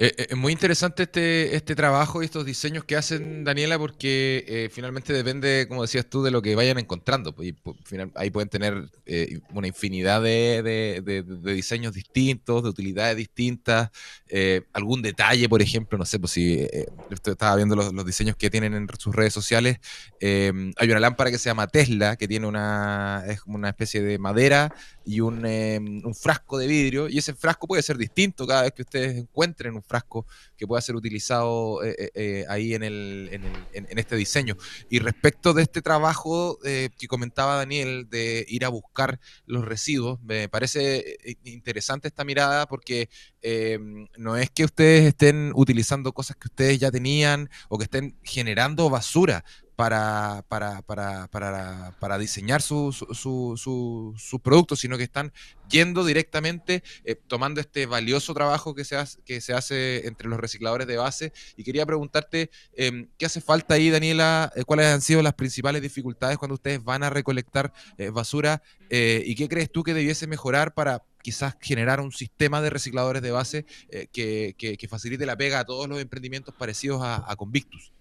Eh, 0.00 0.14
eh, 0.16 0.26
Es 0.30 0.36
muy 0.36 0.52
interesante 0.52 1.02
este, 1.04 1.56
este 1.56 1.74
trabajo 1.74 2.22
y 2.22 2.26
estos 2.26 2.46
diseños 2.46 2.84
que 2.84 2.94
hacen, 2.96 3.42
Daniela, 3.44 3.78
porque 3.78 4.44
eh, 4.46 4.68
finalmente 4.72 5.12
depende, 5.12 5.66
como 5.68 5.82
decías 5.82 6.06
tú, 6.08 6.22
de 6.22 6.30
lo 6.30 6.40
que 6.40 6.54
vayan 6.54 6.78
encontrando. 6.78 7.34
pues, 7.34 7.48
y, 7.48 7.56
ahí 8.14 8.30
pueden 8.30 8.48
tener 8.48 8.88
eh, 9.06 9.40
una 9.52 9.66
infinidad 9.66 10.22
de, 10.22 10.62
de- 10.62 11.02
de- 11.04 11.22
de 11.22 11.52
diseños 11.52 11.94
distintos, 11.94 12.62
de 12.62 12.68
utilidades 12.68 13.16
distintas, 13.16 13.90
eh, 14.28 14.62
algún 14.72 15.02
detalle, 15.02 15.48
por 15.48 15.62
ejemplo, 15.62 15.98
no 15.98 16.04
sé, 16.04 16.18
pues 16.20 16.32
si 16.32 16.54
eh, 16.60 16.86
usted 17.10 17.32
estaba 17.32 17.56
viendo 17.56 17.74
los, 17.74 17.92
los 17.92 18.06
diseños 18.06 18.36
que 18.36 18.50
tienen 18.50 18.74
en 18.74 18.86
sus 18.98 19.14
redes 19.16 19.32
sociales, 19.32 19.78
eh, 20.20 20.52
hay 20.76 20.90
una 20.90 21.00
lámpara 21.00 21.30
que 21.30 21.38
se 21.38 21.48
llama 21.50 21.66
Tesla, 21.66 22.16
que 22.16 22.28
tiene 22.28 22.46
una, 22.46 23.24
es 23.28 23.40
como 23.40 23.56
una 23.56 23.70
especie 23.70 24.00
de 24.02 24.18
madera 24.18 24.72
y 25.04 25.20
un, 25.20 25.44
eh, 25.46 25.78
un 25.80 26.14
frasco 26.14 26.58
de 26.58 26.66
vidrio, 26.66 27.08
y 27.08 27.18
ese 27.18 27.34
frasco 27.34 27.66
puede 27.66 27.82
ser 27.82 27.96
distinto 27.96 28.46
cada 28.46 28.62
vez 28.62 28.72
que 28.72 28.82
ustedes 28.82 29.16
encuentren 29.16 29.74
un 29.74 29.82
frasco 29.88 30.26
que 30.56 30.66
pueda 30.66 30.80
ser 30.82 30.94
utilizado 30.96 31.82
eh, 31.82 31.96
eh, 31.98 32.10
eh, 32.14 32.44
ahí 32.48 32.74
en, 32.74 32.82
el, 32.84 33.28
en, 33.32 33.44
el- 33.44 33.64
en- 33.72 33.86
en 33.90 33.98
este 33.98 34.16
diseño. 34.16 34.56
Y 34.90 34.98
respecto 35.00 35.54
de 35.54 35.62
este 35.62 35.82
trabajo 35.82 36.58
que 36.62 37.08
comentaba 37.08 37.56
Daniel, 37.56 38.08
de 38.10 38.44
ir 38.48 38.64
a 38.64 38.68
buscar 38.68 39.18
los 39.46 39.64
residuos, 39.64 40.20
me 40.22 40.48
parece 40.48 41.16
interesante 41.44 42.08
esta 42.08 42.24
mirada 42.24 42.66
porque 42.66 43.08
eh, 43.42 43.78
no 44.16 44.36
es 44.36 44.50
que 44.50 44.64
ustedes 44.64 45.06
estén 45.06 45.52
utilizando 45.54 46.12
cosas 46.12 46.36
que 46.36 46.48
ustedes 46.48 46.78
ya 46.78 46.90
tenían 46.90 47.48
o 47.68 47.78
que 47.78 47.84
estén 47.84 48.18
generando 48.22 48.90
basura 48.90 49.44
para, 49.78 50.44
para, 50.48 50.82
para, 50.82 51.28
para, 52.00 52.18
diseñar 52.18 52.62
sus 52.62 52.96
su, 53.12 53.54
su, 53.56 54.40
productos, 54.40 54.80
sino 54.80 54.98
que 54.98 55.04
están 55.04 55.32
yendo 55.70 56.04
directamente, 56.04 56.82
eh, 57.04 57.14
tomando 57.14 57.60
este 57.60 57.86
valioso 57.86 58.34
trabajo 58.34 58.74
que 58.74 58.84
se, 58.84 58.96
hace, 58.96 59.20
que 59.24 59.40
se 59.40 59.52
hace 59.52 60.08
entre 60.08 60.28
los 60.28 60.40
recicladores 60.40 60.88
de 60.88 60.96
base. 60.96 61.32
Y 61.56 61.62
quería 61.62 61.86
preguntarte, 61.86 62.50
eh, 62.72 63.06
¿qué 63.18 63.26
hace 63.26 63.40
falta 63.40 63.74
ahí, 63.74 63.88
Daniela? 63.88 64.52
Eh, 64.56 64.64
¿Cuáles 64.64 64.86
han 64.86 65.00
sido 65.00 65.22
las 65.22 65.34
principales 65.34 65.80
dificultades 65.80 66.38
cuando 66.38 66.54
ustedes 66.54 66.82
van 66.82 67.04
a 67.04 67.10
recolectar 67.10 67.72
eh, 67.98 68.10
basura? 68.10 68.60
¿Y 68.90 69.36
qué 69.36 69.48
crees 69.48 69.70
tú 69.70 69.84
que 69.84 69.94
debiese 69.94 70.26
mejorar 70.26 70.74
para 70.74 71.04
quizás 71.22 71.54
generar 71.60 72.00
un 72.00 72.10
sistema 72.10 72.60
de 72.60 72.70
recicladores 72.70 73.22
de 73.22 73.30
base 73.30 73.64
que, 74.12 74.56
que- 74.58 74.88
facilite 74.88 75.24
la 75.24 75.36
pega 75.36 75.60
a 75.60 75.64
todos 75.64 75.86
los 75.86 76.00
emprendimientos 76.00 76.52
parecidos 76.56 77.02
a 77.04 77.36
Convictus? 77.36 77.92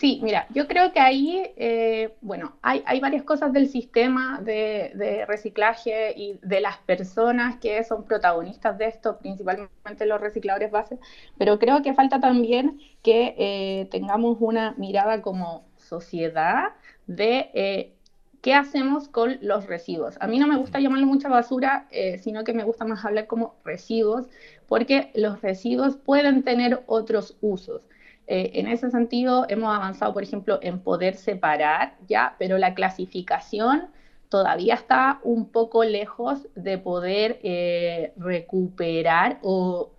Sí, 0.00 0.18
mira, 0.22 0.46
yo 0.54 0.66
creo 0.66 0.92
que 0.92 1.00
ahí, 1.00 1.42
eh, 1.56 2.16
bueno, 2.22 2.56
hay, 2.62 2.82
hay 2.86 3.00
varias 3.00 3.22
cosas 3.22 3.52
del 3.52 3.68
sistema 3.68 4.40
de, 4.40 4.92
de 4.94 5.26
reciclaje 5.26 6.14
y 6.16 6.38
de 6.42 6.60
las 6.62 6.78
personas 6.78 7.58
que 7.58 7.84
son 7.84 8.04
protagonistas 8.06 8.78
de 8.78 8.86
esto, 8.86 9.18
principalmente 9.18 10.06
los 10.06 10.18
recicladores 10.18 10.70
base, 10.70 10.98
pero 11.36 11.58
creo 11.58 11.82
que 11.82 11.92
falta 11.92 12.18
también 12.18 12.80
que 13.02 13.34
eh, 13.36 13.88
tengamos 13.90 14.38
una 14.40 14.72
mirada 14.78 15.20
como 15.20 15.66
sociedad 15.76 16.70
de 17.06 17.50
eh, 17.52 17.94
qué 18.40 18.54
hacemos 18.54 19.06
con 19.08 19.36
los 19.42 19.66
residuos. 19.66 20.16
A 20.20 20.26
mí 20.28 20.38
no 20.38 20.46
me 20.46 20.56
gusta 20.56 20.80
llamarlo 20.80 21.06
mucha 21.06 21.28
basura, 21.28 21.86
sino 22.22 22.42
que 22.44 22.54
me 22.54 22.64
gusta 22.64 22.86
más 22.86 23.04
hablar 23.04 23.26
como 23.26 23.56
residuos, 23.66 24.28
porque 24.66 25.10
los 25.14 25.42
residuos 25.42 25.96
pueden 25.96 26.42
tener 26.42 26.82
otros 26.86 27.36
usos. 27.42 27.86
Eh, 28.32 28.60
en 28.60 28.68
ese 28.68 28.92
sentido, 28.92 29.44
hemos 29.48 29.74
avanzado, 29.74 30.14
por 30.14 30.22
ejemplo, 30.22 30.60
en 30.62 30.78
poder 30.78 31.16
separar, 31.16 31.96
ya, 32.06 32.36
pero 32.38 32.58
la 32.58 32.74
clasificación 32.74 33.88
todavía 34.28 34.74
está 34.74 35.18
un 35.24 35.48
poco 35.48 35.82
lejos 35.82 36.46
de 36.54 36.78
poder 36.78 37.40
eh, 37.42 38.12
recuperar 38.16 39.40
o 39.42 39.90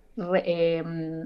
eh, 0.46 0.82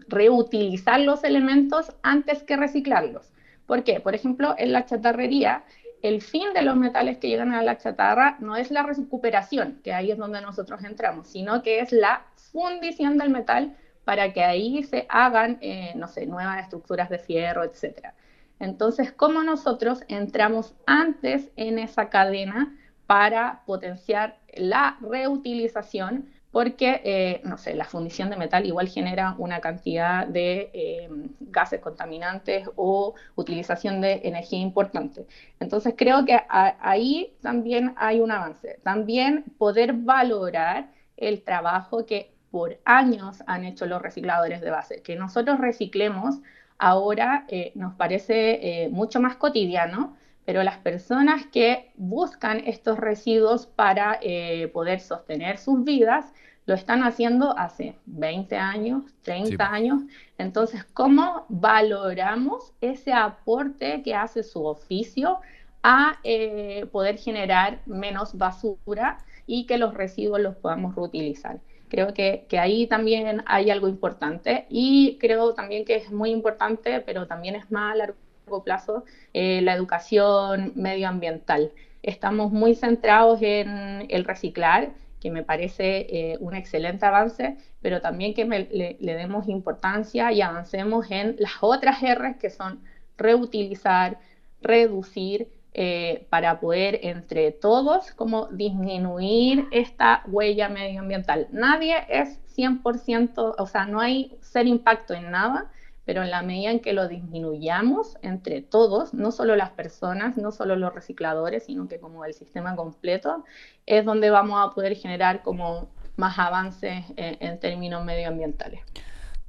reutilizar 0.09 0.99
los 0.99 1.23
elementos 1.23 1.93
antes 2.03 2.43
que 2.43 2.57
reciclarlos. 2.57 3.33
¿Por 3.67 3.85
qué? 3.85 4.01
Por 4.01 4.17
ejemplo, 4.17 4.57
en 4.59 4.73
la 4.73 4.85
chatarrería, 4.85 5.63
el 6.03 6.21
fin 6.21 6.53
de 6.55 6.63
los 6.63 6.75
metales 6.75 7.19
que 7.19 7.29
llegan 7.29 7.53
a 7.53 7.63
la 7.63 7.79
chatarra 7.79 8.37
no 8.41 8.57
es 8.57 8.73
la 8.73 8.83
recuperación, 8.83 9.79
que 9.85 9.93
ahí 9.93 10.11
es 10.11 10.19
donde 10.19 10.41
nosotros 10.41 10.83
entramos, 10.83 11.29
sino 11.29 11.63
que 11.63 11.79
es 11.79 11.93
la 11.93 12.25
fundición 12.35 13.17
del 13.17 13.31
metal 13.31 13.77
para 14.07 14.33
que 14.33 14.43
ahí 14.45 14.85
se 14.85 15.07
hagan, 15.11 15.59
eh, 15.61 15.93
no 15.97 16.09
sé, 16.09 16.27
nuevas 16.27 16.63
estructuras 16.63 17.11
de 17.11 17.19
fierro, 17.19 17.65
etc. 17.65 18.15
Entonces, 18.61 19.13
¿cómo 19.13 19.45
nosotros 19.45 20.03
entramos 20.09 20.75
antes 20.87 21.51
en 21.57 21.79
esa 21.79 22.09
cadena 22.09 22.75
para 23.07 23.63
potenciar 23.67 24.39
la 24.55 24.97
reutilización? 25.03 26.31
porque, 26.53 27.03
eh, 27.05 27.43
no 27.45 27.59
sé, 27.59 27.75
la 27.75 27.85
fundición 27.85 28.31
de 28.31 28.37
metal 28.39 28.65
igual 28.65 28.89
genera 28.89 29.35
una 29.37 29.61
cantidad 29.61 30.27
de 30.27 30.71
eh, 30.73 31.09
gases 31.41 31.81
contaminantes 31.81 32.69
o 32.77 33.15
utilización 33.35 34.01
de 34.01 34.23
energía 34.25 34.61
importante. 34.61 35.27
Entonces 35.61 35.95
creo 35.97 36.25
que 36.25 36.35
a- 36.35 36.77
ahí 36.81 37.37
también 37.43 37.93
hay 37.99 38.21
un 38.21 38.31
avance. 38.31 38.81
También 38.83 39.45
poder 39.59 39.93
valorar 39.93 40.91
el 41.19 41.43
trabajo 41.43 42.07
que 42.07 42.33
por 42.57 42.79
años 42.87 43.43
han 43.47 43.65
hecho 43.67 43.85
los 43.85 44.01
recicladores 44.01 44.63
de 44.63 44.71
base. 44.71 45.03
Que 45.03 45.15
nosotros 45.15 45.59
reciclemos 45.59 46.37
ahora 46.79 47.45
eh, 47.49 47.73
nos 47.75 47.95
parece 47.95 48.85
eh, 48.85 48.89
mucho 48.89 49.21
más 49.21 49.37
cotidiano, 49.37 50.17
pero 50.47 50.63
las 50.63 50.79
personas 50.79 51.45
que 51.53 51.93
buscan 51.97 52.63
estos 52.67 52.99
residuos 52.99 53.67
para 53.67 54.19
eh, 54.23 54.69
poder 54.73 55.01
sostener 55.01 55.59
sus 55.59 55.85
vidas 55.85 56.33
lo 56.65 56.75
están 56.75 57.03
haciendo 57.03 57.57
hace 57.59 58.01
20 58.07 58.57
años, 58.57 59.05
30 59.23 59.69
Sí. 59.69 59.75
años. 59.75 60.03
Entonces, 60.39 60.83
¿cómo 60.95 61.45
valoramos 61.51 62.73
ese 62.81 63.13
aporte 63.13 64.03
que 64.03 64.15
hace 64.15 64.43
su 64.43 64.65
oficio 64.65 65.41
a 65.83 66.19
eh, 66.25 66.87
poder 66.91 67.19
generar 67.19 67.83
menos 67.87 68.37
basura 68.39 69.19
y 69.47 69.67
que 69.67 69.77
los 69.79 69.93
residuos 69.95 70.41
los 70.41 70.57
podamos 70.57 70.95
reutilizar? 70.97 71.61
Creo 71.89 72.12
que, 72.14 72.47
que 72.49 72.59
ahí 72.59 72.87
también 72.87 73.43
hay 73.47 73.70
algo 73.70 73.89
importante 73.89 74.66
y 74.68 75.18
creo 75.20 75.55
también 75.55 75.84
que 75.84 75.97
es 75.97 76.11
muy 76.11 76.30
importante, 76.30 77.01
pero 77.01 77.26
también 77.26 77.55
es 77.55 77.70
más 77.70 77.95
a 77.95 77.97
largo 77.97 78.64
plazo, 78.64 79.05
eh, 79.32 79.61
la 79.62 79.74
educación 79.74 80.72
medioambiental. 80.74 81.72
Estamos 82.03 82.53
muy 82.53 82.74
centrados 82.74 83.41
en 83.43 84.07
el 84.09 84.24
reciclar, 84.24 84.91
que 85.20 85.30
me 85.30 85.43
parece 85.43 86.07
eh, 86.09 86.37
un 86.41 86.55
excelente 86.55 87.07
avance, 87.07 87.57
pero 87.80 88.01
también 88.01 88.34
que 88.34 88.45
le, 88.45 88.97
le 89.01 89.14
demos 89.14 89.49
importancia 89.49 90.32
y 90.32 90.41
avancemos 90.43 91.11
en 91.11 91.37
las 91.39 91.53
otras 91.61 91.99
R's 92.03 92.37
que 92.39 92.51
son 92.51 92.80
reutilizar, 93.16 94.18
reducir, 94.61 95.49
eh, 95.79 96.27
para 96.31 96.59
poder 96.59 97.01
entre 97.03 97.53
todos 97.53 98.11
como 98.12 98.47
disminuir 98.47 99.68
esta 99.72 100.22
huella 100.27 100.70
medioambiental. 100.70 101.49
Nadie 101.53 101.97
es 102.09 102.41
100%, 102.57 103.57
o 103.59 103.66
sea, 103.66 103.85
no 103.85 104.01
hay 104.01 104.39
ser 104.41 104.66
impacto 104.66 105.12
en 105.12 105.31
nada, 105.31 105.70
pero 106.07 106.22
en 106.22 106.31
la 106.31 106.41
medida 106.41 106.70
en 106.70 106.81
que 106.81 106.95
lo 106.95 107.09
disminuyamos 107.09 108.16
entre 108.22 108.62
todos, 108.62 109.12
no 109.12 109.33
solo 109.33 109.55
las 109.55 109.68
personas, 109.68 110.39
no 110.39 110.51
solo 110.51 110.77
los 110.77 110.95
recicladores, 110.95 111.64
sino 111.64 111.89
que 111.89 112.01
como 112.01 112.24
el 112.24 112.33
sistema 112.33 112.74
completo, 112.74 113.45
es 113.85 114.03
donde 114.03 114.31
vamos 114.31 114.66
a 114.66 114.74
poder 114.74 114.97
generar 114.97 115.43
como 115.43 115.91
más 116.16 116.39
avances 116.39 117.05
en, 117.16 117.37
en 117.39 117.61
términos 117.61 118.03
medioambientales. 118.03 118.81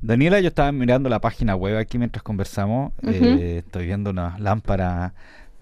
Daniela, 0.02 0.42
yo 0.42 0.50
estaba 0.50 0.74
mirando 0.74 1.08
la 1.08 1.20
página 1.20 1.56
web 1.56 1.78
aquí 1.78 1.98
mientras 1.98 2.22
conversamos. 2.22 2.92
Eh, 3.02 3.64
estoy 3.66 3.86
viendo 3.86 4.10
una 4.10 4.38
lámpara 4.40 5.14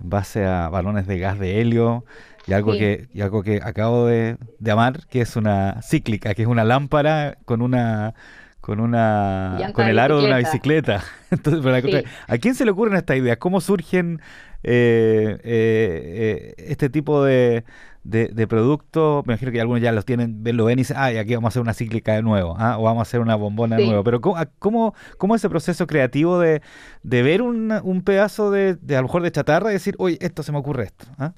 en 0.01 0.09
base 0.09 0.45
a 0.45 0.69
balones 0.69 1.07
de 1.07 1.19
gas 1.19 1.39
de 1.39 1.61
helio 1.61 2.05
y 2.47 2.53
algo 2.53 2.73
Sí. 2.73 2.79
que 2.79 3.07
y 3.13 3.21
algo 3.21 3.41
que 3.43 3.59
acabo 3.63 4.05
de, 4.05 4.37
de 4.59 4.71
amar, 4.71 5.05
que 5.09 5.21
es 5.21 5.35
una 5.35 5.81
cíclica, 5.81 6.33
que 6.35 6.43
es 6.43 6.47
una 6.47 6.63
lámpara 6.63 7.37
con 7.45 7.61
una 7.61 8.13
con 8.61 8.79
una 8.79 9.57
Llanta 9.59 9.73
con 9.73 9.87
el 9.87 9.99
aro 9.99 10.19
de 10.19 10.25
una 10.27 10.37
bicicleta. 10.37 11.03
Entonces, 11.31 11.61
pero 11.63 11.87
Sí. 11.87 12.03
¿a 12.27 12.37
quién 12.39 12.55
se 12.55 12.65
le 12.65 12.71
ocurren 12.71 12.95
estas 12.97 13.17
ideas? 13.17 13.37
¿Cómo 13.37 13.61
surgen 13.61 14.21
eh, 14.63 15.37
eh, 15.43 16.53
eh, 16.57 16.65
este 16.69 16.89
tipo 16.89 17.23
de, 17.23 17.63
de, 18.05 18.29
de 18.29 18.47
productos? 18.47 19.25
Me 19.27 19.33
imagino 19.33 19.51
que 19.51 19.61
algunos 19.61 19.81
ya 19.81 19.91
los 19.91 20.05
tienen, 20.05 20.41
lo 20.45 20.65
ven 20.65 20.79
y 20.79 20.83
dicen, 20.83 20.97
ah, 20.99 21.11
y 21.11 21.17
aquí 21.17 21.35
vamos 21.35 21.49
a 21.49 21.49
hacer 21.49 21.61
una 21.61 21.73
cíclica 21.73 22.13
de 22.15 22.21
nuevo, 22.23 22.55
ah, 22.59 22.77
o 22.79 22.83
vamos 22.83 22.99
a 23.01 23.03
hacer 23.03 23.19
una 23.21 23.35
bombona 23.35 23.77
de 23.77 23.81
nuevo. 23.81 24.03
Pero 24.03 24.21
¿cómo, 24.21 24.37
a- 24.37 24.45
cómo, 24.59 24.93
cómo 25.17 25.35
ese 25.35 25.49
proceso 25.49 25.87
creativo 25.87 26.39
de, 26.39 26.61
de 27.03 27.23
ver 27.23 27.41
un, 27.41 27.73
un 27.83 28.01
pedazo 28.03 28.51
de, 28.51 28.75
de 28.75 28.95
a 28.97 29.01
lo 29.01 29.07
mejor 29.07 29.23
de 29.23 29.31
chatarra 29.31 29.71
y 29.71 29.73
decir, 29.73 29.95
oye, 29.99 30.17
esto 30.21 30.43
se 30.43 30.51
me 30.53 30.59
ocurre 30.59 30.85
esto? 30.85 31.05
¿ah? 31.19 31.33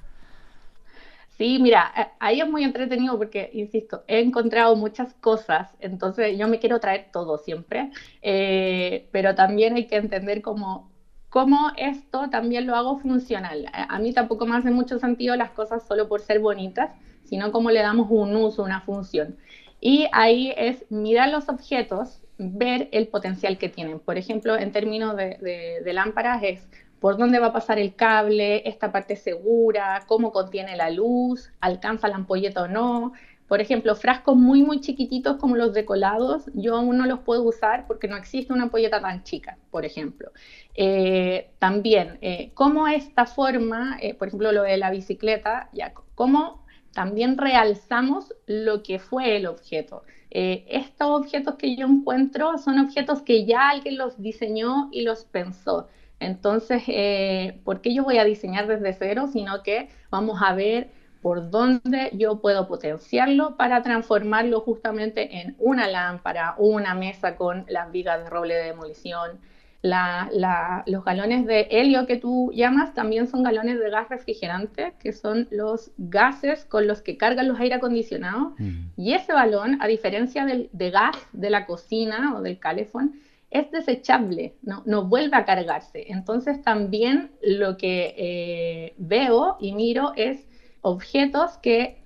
Sí, 1.28 1.58
mira, 1.60 1.82
a- 1.94 2.12
ahí 2.20 2.40
es 2.40 2.48
muy 2.48 2.64
entretenido 2.64 3.16
porque, 3.18 3.50
insisto, 3.52 4.04
he 4.08 4.20
encontrado 4.20 4.74
muchas 4.76 5.14
cosas, 5.14 5.70
entonces 5.80 6.36
yo 6.38 6.48
me 6.48 6.58
quiero 6.58 6.80
traer 6.80 7.10
todo 7.12 7.38
siempre, 7.38 7.90
eh, 8.22 9.08
pero 9.12 9.34
también 9.34 9.76
hay 9.76 9.86
que 9.86 9.96
entender 9.96 10.42
cómo, 10.42 10.90
cómo 11.28 11.70
esto 11.76 12.28
también 12.30 12.66
lo 12.66 12.74
hago 12.76 12.98
funcional. 12.98 13.66
A, 13.72 13.98
mí 13.98 14.12
tampoco 14.12 14.46
me 14.46 14.56
hace 14.56 14.70
mucho 14.70 14.98
sentido 14.98 15.36
las 15.36 15.50
cosas 15.50 15.86
solo 15.86 16.08
por 16.08 16.20
ser 16.20 16.40
bonitas, 16.40 16.92
sino 17.24 17.52
cómo 17.52 17.70
le 17.70 17.80
damos 17.80 18.08
un 18.10 18.34
uso, 18.36 18.62
una 18.62 18.80
función. 18.80 19.36
Y 19.80 20.06
ahí 20.12 20.52
es 20.56 20.84
mirar 20.90 21.28
los 21.30 21.48
objetos, 21.48 22.20
ver 22.38 22.88
el 22.92 23.08
potencial 23.08 23.58
que 23.58 23.68
tienen. 23.68 24.00
Por 24.00 24.16
ejemplo, 24.18 24.56
en 24.58 24.72
términos 24.72 25.16
de, 25.16 25.36
de- 25.40 25.80
de 25.84 25.92
lámparas 25.92 26.42
es 26.42 26.68
por 26.98 27.16
dónde 27.16 27.38
va 27.38 27.48
a 27.48 27.52
pasar 27.52 27.78
el 27.78 27.94
cable, 27.94 28.68
esta 28.68 28.90
parte 28.90 29.14
segura, 29.16 30.04
cómo 30.08 30.32
contiene 30.32 30.76
la 30.76 30.90
luz, 30.90 31.52
alcanza 31.60 32.08
la 32.08 32.16
ampolleta 32.16 32.62
o 32.62 32.68
no. 32.68 33.12
Por 33.48 33.60
ejemplo, 33.60 33.96
frascos 33.96 34.36
muy, 34.36 34.62
muy 34.62 34.80
chiquititos 34.80 35.36
como 35.38 35.56
los 35.56 35.72
decolados, 35.72 36.50
yo 36.54 36.76
aún 36.76 36.98
no 36.98 37.06
los 37.06 37.20
puedo 37.20 37.42
usar 37.42 37.86
porque 37.86 38.06
no 38.08 38.16
existe 38.16 38.52
una 38.52 38.64
ampolleta 38.64 39.00
tan 39.00 39.24
chica, 39.24 39.58
por 39.70 39.84
ejemplo. 39.84 40.30
Eh, 40.74 41.50
también, 41.58 42.18
eh, 42.20 42.50
cómo 42.54 42.86
esta 42.88 43.26
forma, 43.26 43.98
eh, 44.00 44.14
por 44.14 44.28
ejemplo, 44.28 44.52
lo 44.52 44.62
de 44.62 44.76
la 44.76 44.90
bicicleta, 44.90 45.70
ya, 45.72 45.92
cómo 46.14 46.64
también 46.92 47.38
realzamos 47.38 48.34
lo 48.46 48.82
que 48.82 48.98
fue 48.98 49.36
el 49.36 49.46
objeto. 49.46 50.02
Eh, 50.30 50.64
estos 50.68 51.08
objetos 51.08 51.54
que 51.54 51.76
yo 51.76 51.86
encuentro 51.86 52.58
son 52.58 52.78
objetos 52.78 53.22
que 53.22 53.46
ya 53.46 53.70
alguien 53.70 53.96
los 53.96 54.20
diseñó 54.20 54.88
y 54.92 55.02
los 55.02 55.24
pensó. 55.24 55.88
Entonces, 56.20 56.82
eh, 56.88 57.60
¿por 57.64 57.80
qué 57.80 57.94
yo 57.94 58.04
voy 58.04 58.18
a 58.18 58.24
diseñar 58.24 58.66
desde 58.66 58.92
cero? 58.92 59.28
Sino 59.32 59.62
que 59.62 59.88
vamos 60.10 60.40
a 60.42 60.54
ver 60.54 60.90
por 61.22 61.50
dónde 61.50 62.10
yo 62.14 62.40
puedo 62.40 62.68
potenciarlo 62.68 63.56
para 63.56 63.82
transformarlo 63.82 64.60
justamente 64.60 65.40
en 65.40 65.56
una 65.58 65.88
lámpara 65.88 66.54
una 66.58 66.94
mesa 66.94 67.36
con 67.36 67.64
las 67.68 67.90
vigas 67.92 68.22
de 68.24 68.30
roble 68.30 68.54
de 68.54 68.64
demolición. 68.64 69.40
La- 69.80 70.28
la- 70.32 70.82
los 70.86 71.04
galones 71.04 71.46
de 71.46 71.68
helio 71.70 72.06
que 72.06 72.16
tú 72.16 72.50
llamas 72.52 72.94
también 72.94 73.28
son 73.28 73.44
galones 73.44 73.78
de 73.78 73.90
gas 73.90 74.08
refrigerante, 74.08 74.94
que 74.98 75.12
son 75.12 75.46
los 75.52 75.92
gases 75.98 76.64
con 76.64 76.86
los 76.88 77.00
que 77.00 77.16
cargan 77.16 77.46
los 77.48 77.60
aire 77.60 77.76
acondicionados. 77.76 78.54
Y 78.96 79.14
ese 79.14 79.32
balón, 79.32 79.78
a 79.80 79.86
diferencia 79.86 80.44
del, 80.46 80.68
de 80.72 80.90
gas 80.90 81.16
de 81.32 81.50
la 81.50 81.64
cocina 81.66 82.34
o 82.36 82.42
del 82.42 82.58
calefón, 82.58 83.20
es 83.50 83.70
desechable, 83.70 84.56
no, 84.62 84.82
no 84.84 85.04
vuelve 85.04 85.36
a 85.36 85.44
cargarse. 85.44 86.06
Entonces 86.08 86.60
también 86.62 87.30
lo 87.40 87.76
que 87.76 88.14
eh, 88.18 88.94
veo 88.98 89.56
y 89.60 89.72
miro 89.72 90.12
es 90.16 90.47
objetos 90.88 91.58
que 91.58 91.98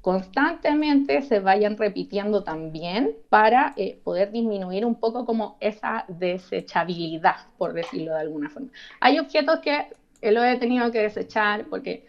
constantemente 0.00 1.22
se 1.22 1.38
vayan 1.40 1.76
repitiendo 1.76 2.42
también 2.42 3.16
para 3.28 3.72
eh, 3.76 4.00
poder 4.02 4.32
disminuir 4.32 4.84
un 4.84 4.96
poco 4.96 5.24
como 5.24 5.56
esa 5.60 6.04
desechabilidad, 6.08 7.36
por 7.56 7.72
decirlo 7.72 8.14
de 8.14 8.20
alguna 8.20 8.50
forma. 8.50 8.70
Hay 9.00 9.18
objetos 9.18 9.60
que 9.60 9.86
eh, 10.20 10.32
lo 10.32 10.42
he 10.42 10.56
tenido 10.58 10.90
que 10.90 11.02
desechar 11.02 11.66
porque 11.70 12.04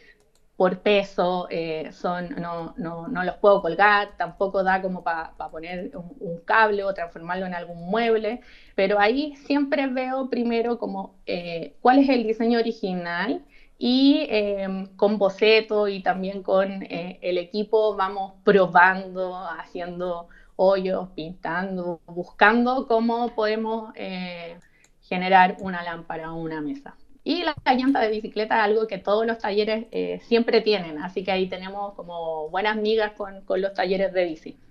por 0.55 0.82
peso 0.82 1.47
eh, 1.49 1.89
son, 1.93 2.30
no, 2.39 2.74
no, 2.78 3.07
no 3.07 3.24
los 3.24 3.38
puedo 3.38 3.61
colgar, 3.61 4.16
tampoco 4.18 4.64
da 4.64 4.82
como 4.82 5.03
para 5.03 5.34
poner 5.51 5.91
un, 5.97 6.16
un 6.20 6.38
cable 6.45 6.84
o 6.84 6.93
transformarlo 6.93 7.45
en 7.45 7.55
algún 7.55 7.89
mueble, 7.89 8.41
pero 8.76 8.99
ahí 8.99 9.36
siempre 9.47 9.88
veo 9.88 10.30
primero 10.30 10.78
como 10.78 11.16
eh, 11.26 11.76
cuál 11.82 11.99
es 11.99 12.09
el 12.09 12.24
diseño 12.24 12.59
original 12.59 13.43
y 13.86 14.28
eh, 14.30 14.88
con 14.96 15.18
boceto 15.18 15.90
y 15.90 16.02
también 16.02 16.42
con 16.42 16.84
eh, 16.84 17.20
el 17.22 17.38
equipo 17.38 17.98
vamos 17.98 18.34
probando, 18.46 19.36
haciendo 19.38 20.30
hoyos, 20.56 21.10
pintando, 21.16 22.00
buscando 22.08 22.88
cómo 22.88 23.36
podemos 23.36 23.92
eh, 23.96 24.58
generar 25.02 25.58
una 25.60 25.84
lámpara 25.84 26.32
o 26.32 26.38
una 26.38 26.62
mesa. 26.62 26.96
Y 27.26 27.44
la, 27.44 27.54
la 27.66 27.74
llanta 27.74 28.00
de 28.00 28.10
bicicleta 28.10 28.56
es 28.56 28.62
algo 28.64 28.88
que 28.88 29.00
todos 29.00 29.26
los 29.26 29.38
talleres 29.40 29.88
eh, 29.92 30.22
siempre 30.22 30.62
tienen, 30.62 30.98
así 31.00 31.26
que 31.26 31.34
ahí 31.34 31.50
tenemos 31.50 31.94
como 31.96 32.50
buenas 32.50 32.78
migas 32.78 33.12
con, 33.18 33.42
con 33.44 33.62
los 33.62 33.74
talleres 33.74 34.14
de 34.14 34.24
bici. 34.26 34.62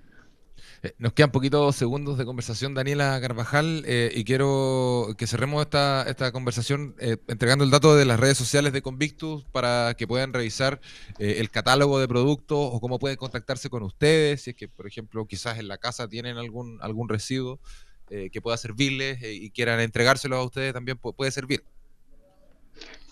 Eh, 0.82 0.94
Nos 0.98 1.12
quedan 1.12 1.30
poquitos 1.30 1.76
segundos 1.76 2.18
de 2.18 2.24
conversación, 2.24 2.74
Daniela 2.74 3.20
Carvajal, 3.20 3.84
eh, 3.86 4.10
y 4.14 4.24
quiero 4.24 5.14
que 5.16 5.26
cerremos 5.26 5.62
esta, 5.62 6.02
esta 6.08 6.32
conversación 6.32 6.96
eh, 6.98 7.18
entregando 7.28 7.64
el 7.64 7.70
dato 7.70 7.94
de 7.94 8.04
las 8.04 8.18
redes 8.18 8.36
sociales 8.36 8.72
de 8.72 8.82
Convictus 8.82 9.44
para 9.52 9.94
que 9.96 10.08
puedan 10.08 10.32
revisar 10.32 10.80
eh, 11.18 11.36
el 11.38 11.50
catálogo 11.50 12.00
de 12.00 12.08
productos 12.08 12.58
o 12.60 12.80
cómo 12.80 12.98
pueden 12.98 13.16
contactarse 13.16 13.70
con 13.70 13.82
ustedes, 13.84 14.42
si 14.42 14.50
es 14.50 14.56
que, 14.56 14.68
por 14.68 14.86
ejemplo, 14.86 15.24
quizás 15.26 15.58
en 15.58 15.68
la 15.68 15.78
casa 15.78 16.08
tienen 16.08 16.36
algún, 16.36 16.78
algún 16.82 17.08
residuo 17.08 17.60
eh, 18.10 18.28
que 18.30 18.42
pueda 18.42 18.56
servirles 18.56 19.22
y 19.22 19.50
quieran 19.50 19.78
entregárselo 19.80 20.36
a 20.36 20.44
ustedes, 20.44 20.72
también 20.72 20.98
pu- 21.00 21.14
puede 21.14 21.30
servir. 21.30 21.64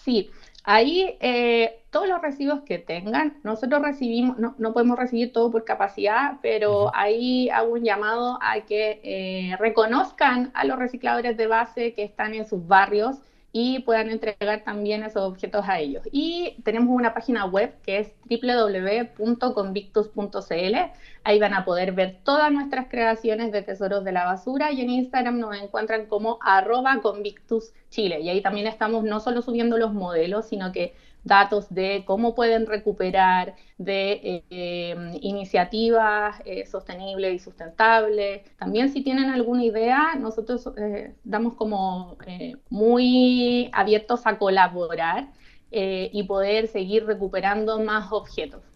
Sí, 0.05 0.31
Ahí 0.65 1.17
eh, 1.21 1.81
todos 1.91 2.09
los 2.09 2.21
residuos 2.21 2.61
que 2.63 2.79
tengan, 2.79 3.39
nosotros 3.43 3.83
recibimos, 3.83 4.39
no, 4.39 4.55
no 4.59 4.73
podemos 4.73 4.99
recibir 4.99 5.33
todo 5.33 5.51
por 5.51 5.65
capacidad, 5.65 6.39
pero 6.43 6.95
ahí 6.95 7.49
hago 7.49 7.73
un 7.73 7.85
llamado 7.85 8.39
a 8.43 8.61
que 8.61 9.01
eh, 9.03 9.57
reconozcan 9.59 10.51
a 10.55 10.65
los 10.65 10.79
recicladores 10.79 11.37
de 11.37 11.47
base 11.47 11.95
que 11.95 12.05
están 12.05 12.35
en 12.35 12.47
sus 12.47 12.67
barrios 12.67 13.17
y 13.53 13.81
puedan 13.81 14.11
entregar 14.11 14.63
también 14.65 15.03
esos 15.03 15.23
objetos 15.23 15.65
a 15.69 15.81
ellos. 15.81 16.05
Y 16.13 16.57
tenemos 16.63 16.91
una 16.91 17.13
página 17.15 17.47
web 17.47 17.75
que 17.83 17.99
es 17.99 18.13
www.convictus.cl. 18.29 20.77
Ahí 21.25 21.41
van 21.41 21.55
a 21.55 21.65
poder 21.65 21.93
ver 21.93 22.19
todas 22.23 22.53
nuestras 22.53 22.89
creaciones 22.89 23.51
de 23.53 23.63
tesoros 23.63 24.05
de 24.05 24.13
la 24.13 24.25
basura 24.25 24.71
y 24.73 24.83
en 24.83 24.91
Instagram 24.91 25.41
nos 25.41 25.57
encuentran 25.57 26.07
como 26.07 26.39
arroba 26.43 27.01
convictus 27.03 27.73
Chile. 27.91 28.21
Y 28.21 28.29
ahí 28.29 28.41
también 28.41 28.69
estamos 28.69 29.03
no 29.05 29.21
solo 29.21 29.43
subiendo 29.43 29.77
los 29.79 29.93
modelos, 29.93 30.47
sino 30.47 30.71
que 30.71 30.95
datos 31.25 31.73
de 31.73 32.05
cómo 32.07 32.35
pueden 32.35 32.67
recuperar, 32.67 33.55
de 33.79 34.45
eh, 34.51 35.19
iniciativas 35.21 36.41
eh, 36.45 36.67
sostenibles 36.67 37.35
y 37.35 37.39
sustentables. 37.39 38.43
También 38.59 38.91
si 38.91 39.03
tienen 39.03 39.31
alguna 39.31 39.65
idea, 39.65 40.15
nosotros 40.19 40.69
eh, 40.77 41.15
damos 41.25 41.55
como 41.55 42.17
eh, 42.27 42.55
muy 42.69 43.71
abiertos 43.73 44.27
a 44.27 44.39
colaborar 44.39 45.33
y 45.73 46.25
poder 46.25 46.67
seguir 46.67 47.07
recuperando 47.07 47.79
más 47.81 48.11
objetos. 48.13 48.70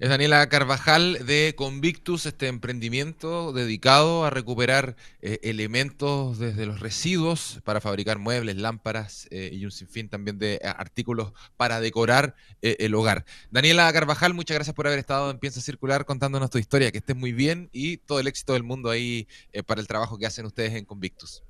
Es 0.00 0.08
Daniela 0.08 0.48
Carvajal 0.48 1.26
de 1.26 1.52
Convictus, 1.54 2.24
este 2.24 2.48
emprendimiento 2.48 3.52
dedicado 3.52 4.24
a 4.24 4.30
recuperar 4.30 4.96
eh, 5.20 5.40
elementos 5.42 6.38
desde 6.38 6.64
los 6.64 6.80
residuos 6.80 7.60
para 7.64 7.82
fabricar 7.82 8.18
muebles, 8.18 8.56
lámparas 8.56 9.28
eh, 9.30 9.50
y 9.52 9.62
un 9.66 9.70
sinfín 9.70 10.08
también 10.08 10.38
de 10.38 10.54
eh, 10.54 10.60
artículos 10.64 11.34
para 11.58 11.80
decorar 11.80 12.34
eh, 12.62 12.78
el 12.80 12.94
hogar. 12.94 13.26
Daniela 13.50 13.92
Carvajal, 13.92 14.32
muchas 14.32 14.54
gracias 14.54 14.74
por 14.74 14.86
haber 14.86 14.98
estado 14.98 15.30
en 15.30 15.38
Piensa 15.38 15.60
Circular 15.60 16.06
contándonos 16.06 16.48
tu 16.48 16.56
historia. 16.56 16.90
Que 16.90 16.98
estés 16.98 17.16
muy 17.16 17.32
bien 17.32 17.68
y 17.70 17.98
todo 17.98 18.20
el 18.20 18.26
éxito 18.26 18.54
del 18.54 18.62
mundo 18.62 18.88
ahí 18.88 19.28
eh, 19.52 19.62
para 19.62 19.82
el 19.82 19.86
trabajo 19.86 20.16
que 20.16 20.24
hacen 20.24 20.46
ustedes 20.46 20.72
en 20.76 20.86
Convictus. 20.86 21.42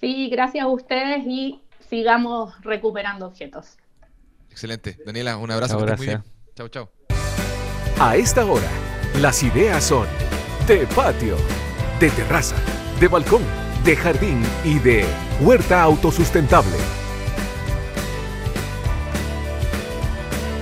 Sí, 0.00 0.28
gracias 0.30 0.62
a 0.62 0.68
ustedes 0.68 1.26
y 1.26 1.60
sigamos 1.90 2.54
recuperando 2.62 3.26
objetos. 3.26 3.76
Excelente. 4.50 4.96
Daniela, 5.04 5.36
un 5.36 5.50
abrazo. 5.50 5.78
Chao, 5.78 5.84
que 5.84 5.92
estés 5.94 5.98
muy 5.98 6.06
gracias. 6.06 6.24
bien. 6.24 6.54
Chao, 6.54 6.68
chao. 6.68 6.97
A 8.00 8.14
esta 8.14 8.46
hora, 8.46 8.68
las 9.20 9.42
ideas 9.42 9.82
son 9.82 10.06
de 10.68 10.86
patio, 10.86 11.36
de 11.98 12.08
terraza, 12.10 12.54
de 13.00 13.08
balcón, 13.08 13.42
de 13.82 13.96
jardín 13.96 14.40
y 14.64 14.78
de 14.78 15.04
huerta 15.40 15.82
autosustentable. 15.82 16.76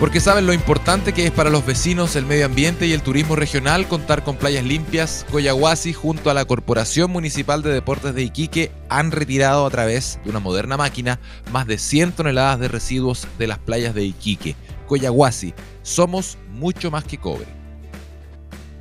Porque 0.00 0.20
saben 0.20 0.46
lo 0.46 0.54
importante 0.54 1.12
que 1.12 1.26
es 1.26 1.30
para 1.30 1.50
los 1.50 1.66
vecinos, 1.66 2.16
el 2.16 2.24
medio 2.24 2.46
ambiente 2.46 2.86
y 2.86 2.94
el 2.94 3.02
turismo 3.02 3.36
regional 3.36 3.86
contar 3.86 4.24
con 4.24 4.36
playas 4.36 4.64
limpias, 4.64 5.26
Coyahuasi 5.30 5.92
junto 5.92 6.30
a 6.30 6.34
la 6.34 6.46
Corporación 6.46 7.10
Municipal 7.10 7.60
de 7.60 7.70
Deportes 7.70 8.14
de 8.14 8.22
Iquique 8.22 8.72
han 8.88 9.10
retirado 9.10 9.66
a 9.66 9.70
través 9.70 10.20
de 10.24 10.30
una 10.30 10.40
moderna 10.40 10.78
máquina 10.78 11.20
más 11.52 11.66
de 11.66 11.76
100 11.76 12.12
toneladas 12.12 12.60
de 12.60 12.68
residuos 12.68 13.28
de 13.38 13.46
las 13.46 13.58
playas 13.58 13.94
de 13.94 14.04
Iquique. 14.04 14.56
Coyahuasi, 14.86 15.54
somos 15.82 16.38
mucho 16.52 16.90
más 16.90 17.04
que 17.04 17.18
cobre. 17.18 17.46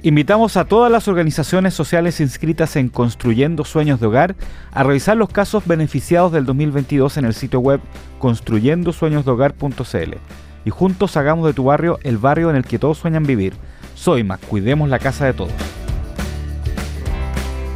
Invitamos 0.01 0.55
a 0.55 0.65
todas 0.65 0.91
las 0.91 1.07
organizaciones 1.07 1.73
sociales 1.73 2.19
inscritas 2.19 2.75
en 2.75 2.89
Construyendo 2.89 3.65
Sueños 3.65 3.99
de 3.99 4.05
Hogar 4.05 4.35
a 4.71 4.83
revisar 4.83 5.17
los 5.17 5.29
casos 5.29 5.65
beneficiados 5.65 6.31
del 6.31 6.45
2022 6.45 7.17
en 7.17 7.25
el 7.25 7.33
sitio 7.33 7.59
web 7.59 7.81
construyendosueñosdehogar.cl 8.19 10.13
y 10.63 10.69
juntos 10.69 11.17
hagamos 11.17 11.47
de 11.47 11.53
tu 11.53 11.63
barrio 11.63 11.97
el 12.03 12.19
barrio 12.19 12.51
en 12.51 12.55
el 12.55 12.65
que 12.65 12.77
todos 12.77 12.99
sueñan 12.99 13.23
vivir. 13.23 13.53
Soyma, 13.95 14.37
cuidemos 14.37 14.89
la 14.89 14.99
casa 14.99 15.25
de 15.25 15.33
todos. 15.33 15.84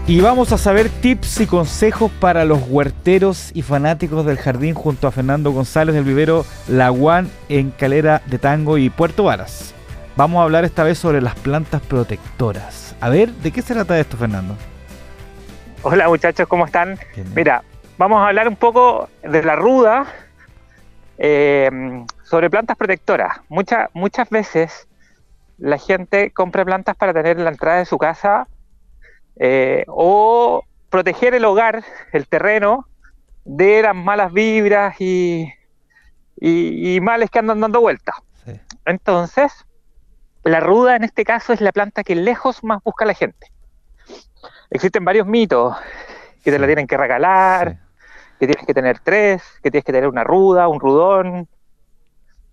Y 0.09 0.21
vamos 0.21 0.51
a 0.51 0.57
saber 0.57 0.89
tips 0.89 1.41
y 1.41 1.45
consejos 1.45 2.11
para 2.19 2.43
los 2.43 2.67
huerteros 2.67 3.51
y 3.53 3.61
fanáticos 3.61 4.25
del 4.25 4.37
jardín 4.39 4.73
junto 4.73 5.07
a 5.07 5.11
Fernando 5.11 5.51
González 5.51 5.93
del 5.93 6.03
vivero 6.03 6.45
La 6.67 6.89
Guan 6.89 7.29
en 7.47 7.69
Calera 7.69 8.23
de 8.25 8.39
Tango 8.39 8.79
y 8.79 8.89
Puerto 8.89 9.25
Varas. 9.25 9.75
Vamos 10.15 10.39
a 10.39 10.45
hablar 10.45 10.65
esta 10.65 10.83
vez 10.83 10.97
sobre 10.97 11.21
las 11.21 11.35
plantas 11.35 11.83
protectoras. 11.83 12.95
A 12.99 13.09
ver, 13.09 13.29
¿de 13.29 13.51
qué 13.51 13.61
se 13.61 13.75
trata 13.75 13.99
esto, 13.99 14.17
Fernando? 14.17 14.55
Hola 15.83 16.09
muchachos, 16.09 16.47
¿cómo 16.47 16.65
están? 16.65 16.97
Bien. 17.15 17.31
Mira, 17.35 17.63
vamos 17.99 18.19
a 18.19 18.29
hablar 18.29 18.47
un 18.47 18.55
poco 18.55 19.09
de 19.21 19.43
la 19.43 19.55
ruda 19.55 20.07
eh, 21.19 21.69
sobre 22.23 22.49
plantas 22.49 22.77
protectoras. 22.77 23.41
Mucha- 23.47 23.91
muchas 23.93 24.27
veces 24.31 24.87
la 25.59 25.77
gente 25.77 26.31
compra 26.31 26.65
plantas 26.65 26.95
para 26.95 27.13
tener 27.13 27.37
en 27.37 27.43
la 27.43 27.51
entrada 27.51 27.77
de 27.77 27.85
su 27.85 27.99
casa 27.99 28.47
eh, 29.37 29.83
o 29.87 30.63
proteger 30.89 31.33
el 31.35 31.45
hogar, 31.45 31.83
el 32.13 32.27
terreno, 32.27 32.87
de 33.45 33.81
las 33.81 33.95
malas 33.95 34.31
vibras 34.33 34.95
y, 34.99 35.51
y- 36.39 36.95
y 36.95 37.01
males 37.01 37.29
que 37.29 37.39
andan 37.39 37.59
dando 37.59 37.81
vueltas. 37.81 38.15
Sí. 38.45 38.59
Entonces, 38.85 39.51
la 40.43 40.59
ruda 40.59 40.95
en 40.95 41.03
este 41.03 41.23
caso 41.25 41.53
es 41.53 41.61
la 41.61 41.71
planta 41.71 42.03
que 42.03 42.15
lejos 42.15 42.63
más 42.63 42.81
busca 42.83 43.05
la 43.05 43.13
gente. 43.13 43.47
Existen 44.69 45.03
varios 45.03 45.25
mitos 45.27 45.75
que 46.43 46.51
te 46.51 46.59
la 46.59 46.65
tienen 46.67 46.87
que 46.87 46.97
regalar, 46.97 47.79
que 48.39 48.47
tienes 48.47 48.65
que 48.65 48.73
tener 48.73 48.99
tres, 48.99 49.43
que 49.61 49.69
tienes 49.71 49.83
que 49.83 49.91
tener 49.91 50.07
una 50.09 50.23
ruda, 50.23 50.67
un 50.67 50.79
rudón. 50.79 51.47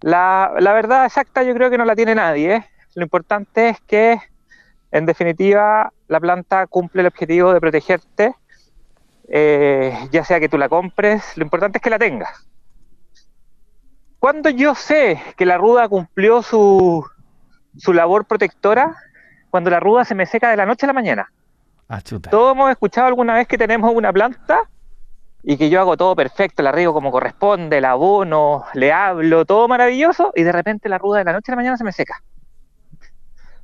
La, 0.00 0.52
la 0.58 0.72
verdad 0.72 1.04
exacta 1.06 1.42
yo 1.42 1.54
creo 1.54 1.70
que 1.70 1.78
no 1.78 1.84
la 1.84 1.94
tiene 1.96 2.14
nadie. 2.14 2.54
¿eh? 2.56 2.66
Lo 2.94 3.02
importante 3.02 3.68
es 3.68 3.80
que, 3.82 4.18
en 4.90 5.06
definitiva, 5.06 5.92
la 6.08 6.20
planta 6.20 6.66
cumple 6.66 7.02
el 7.02 7.08
objetivo 7.08 7.52
de 7.52 7.60
protegerte, 7.60 8.34
eh, 9.28 9.96
ya 10.10 10.24
sea 10.24 10.40
que 10.40 10.48
tú 10.48 10.58
la 10.58 10.68
compres, 10.68 11.36
lo 11.36 11.44
importante 11.44 11.78
es 11.78 11.82
que 11.82 11.90
la 11.90 11.98
tengas. 11.98 12.48
Cuando 14.18 14.50
yo 14.50 14.74
sé 14.74 15.20
que 15.36 15.46
la 15.46 15.58
ruda 15.58 15.88
cumplió 15.88 16.42
su, 16.42 17.04
su 17.76 17.92
labor 17.92 18.26
protectora, 18.26 18.96
cuando 19.50 19.70
la 19.70 19.80
ruda 19.80 20.04
se 20.04 20.14
me 20.14 20.26
seca 20.26 20.50
de 20.50 20.56
la 20.56 20.66
noche 20.66 20.86
a 20.86 20.88
la 20.88 20.92
mañana. 20.92 21.32
Ah, 21.88 22.00
chuta. 22.00 22.30
Todos 22.30 22.52
hemos 22.54 22.70
escuchado 22.70 23.06
alguna 23.06 23.34
vez 23.34 23.46
que 23.46 23.58
tenemos 23.58 23.94
una 23.94 24.12
planta 24.12 24.68
y 25.42 25.56
que 25.56 25.70
yo 25.70 25.80
hago 25.80 25.96
todo 25.96 26.16
perfecto, 26.16 26.62
la 26.62 26.72
riego 26.72 26.92
como 26.92 27.12
corresponde, 27.12 27.80
la 27.80 27.92
abono, 27.92 28.64
le 28.74 28.92
hablo, 28.92 29.44
todo 29.44 29.68
maravilloso, 29.68 30.32
y 30.34 30.42
de 30.42 30.50
repente 30.50 30.88
la 30.88 30.98
ruda 30.98 31.18
de 31.18 31.24
la 31.24 31.32
noche 31.32 31.52
a 31.52 31.54
la 31.54 31.56
mañana 31.56 31.76
se 31.76 31.84
me 31.84 31.92
seca. 31.92 32.20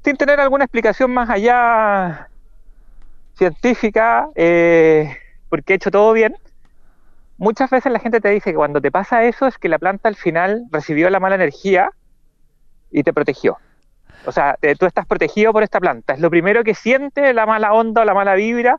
Sin 0.04 0.16
tener 0.16 0.38
alguna 0.38 0.64
explicación 0.64 1.12
más 1.12 1.28
allá 1.28 2.28
científica, 3.36 4.28
eh, 4.34 5.16
porque 5.48 5.72
he 5.72 5.76
hecho 5.76 5.90
todo 5.90 6.12
bien, 6.12 6.34
muchas 7.38 7.70
veces 7.70 7.92
la 7.92 7.98
gente 7.98 8.20
te 8.20 8.28
dice 8.30 8.50
que 8.50 8.56
cuando 8.56 8.80
te 8.80 8.90
pasa 8.90 9.24
eso 9.24 9.46
es 9.46 9.58
que 9.58 9.68
la 9.68 9.78
planta 9.78 10.08
al 10.08 10.16
final 10.16 10.64
recibió 10.70 11.10
la 11.10 11.20
mala 11.20 11.34
energía 11.36 11.90
y 12.90 13.02
te 13.02 13.12
protegió. 13.12 13.58
O 14.24 14.32
sea, 14.32 14.56
te- 14.60 14.76
tú 14.76 14.86
estás 14.86 15.06
protegido 15.06 15.52
por 15.52 15.62
esta 15.64 15.80
planta. 15.80 16.14
Es 16.14 16.20
lo 16.20 16.30
primero 16.30 16.62
que 16.62 16.74
siente 16.74 17.32
la 17.34 17.44
mala 17.46 17.72
onda 17.72 18.02
o 18.02 18.04
la 18.04 18.14
mala 18.14 18.34
vibra 18.34 18.78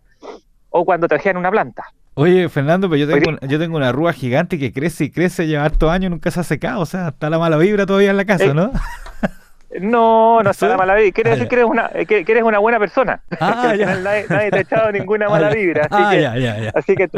o 0.70 0.86
cuando 0.86 1.08
te 1.08 1.30
en 1.30 1.38
una 1.38 1.52
planta. 1.52 1.84
Oye, 2.16 2.48
Fernando, 2.48 2.88
pero 2.90 2.98
yo 3.00 3.08
tengo, 3.08 3.30
Oye. 3.32 3.40
un- 3.42 3.50
yo 3.50 3.60
tengo 3.60 3.76
una 3.76 3.92
rúa 3.92 4.14
gigante 4.14 4.58
que 4.60 4.72
crece 4.72 5.06
y 5.06 5.12
crece, 5.12 5.48
lleva 5.48 5.66
hartos 5.66 5.90
años 5.92 6.08
y 6.08 6.10
nunca 6.12 6.32
se 6.32 6.40
ha 6.40 6.44
secado. 6.44 6.80
O 6.82 6.86
sea, 6.86 7.10
está 7.10 7.30
la 7.30 7.40
mala 7.40 7.58
vibra 7.58 7.86
todavía 7.86 8.12
en 8.12 8.18
la 8.18 8.26
casa, 8.26 8.46
Eh, 8.46 8.54
¿no? 9.82 10.42
No, 10.44 10.50
está 10.52 10.68
la 10.68 10.78
mala 10.78 10.96
vibra. 10.96 11.12
Quiere 11.14 11.30
Ah, 11.32 11.34
decir 11.34 11.48
que 11.48 11.56
eres 11.56 11.66
una, 11.68 11.90
eh, 11.94 12.06
que, 12.06 12.24
que 12.26 12.32
eres 12.32 12.44
una 12.44 12.60
buena 12.60 12.80
persona. 12.80 13.22
Ah, 13.40 13.74
nadie, 13.78 14.26
nadie 14.30 14.52
te 14.52 14.58
ha 14.58 14.62
echado 14.62 14.92
ninguna 14.92 15.26
Ah, 15.28 15.30
mala 15.30 15.50
vibra. 15.50 15.84
Así 15.86 15.96
Ah, 15.98 16.10
que, 16.12 16.22
ya, 16.22 16.38
ya, 16.38 16.72
así 16.76 16.96
que 16.96 17.10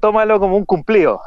tómalo 0.00 0.38
como 0.40 0.56
un 0.56 0.64
cumplido. 0.64 1.20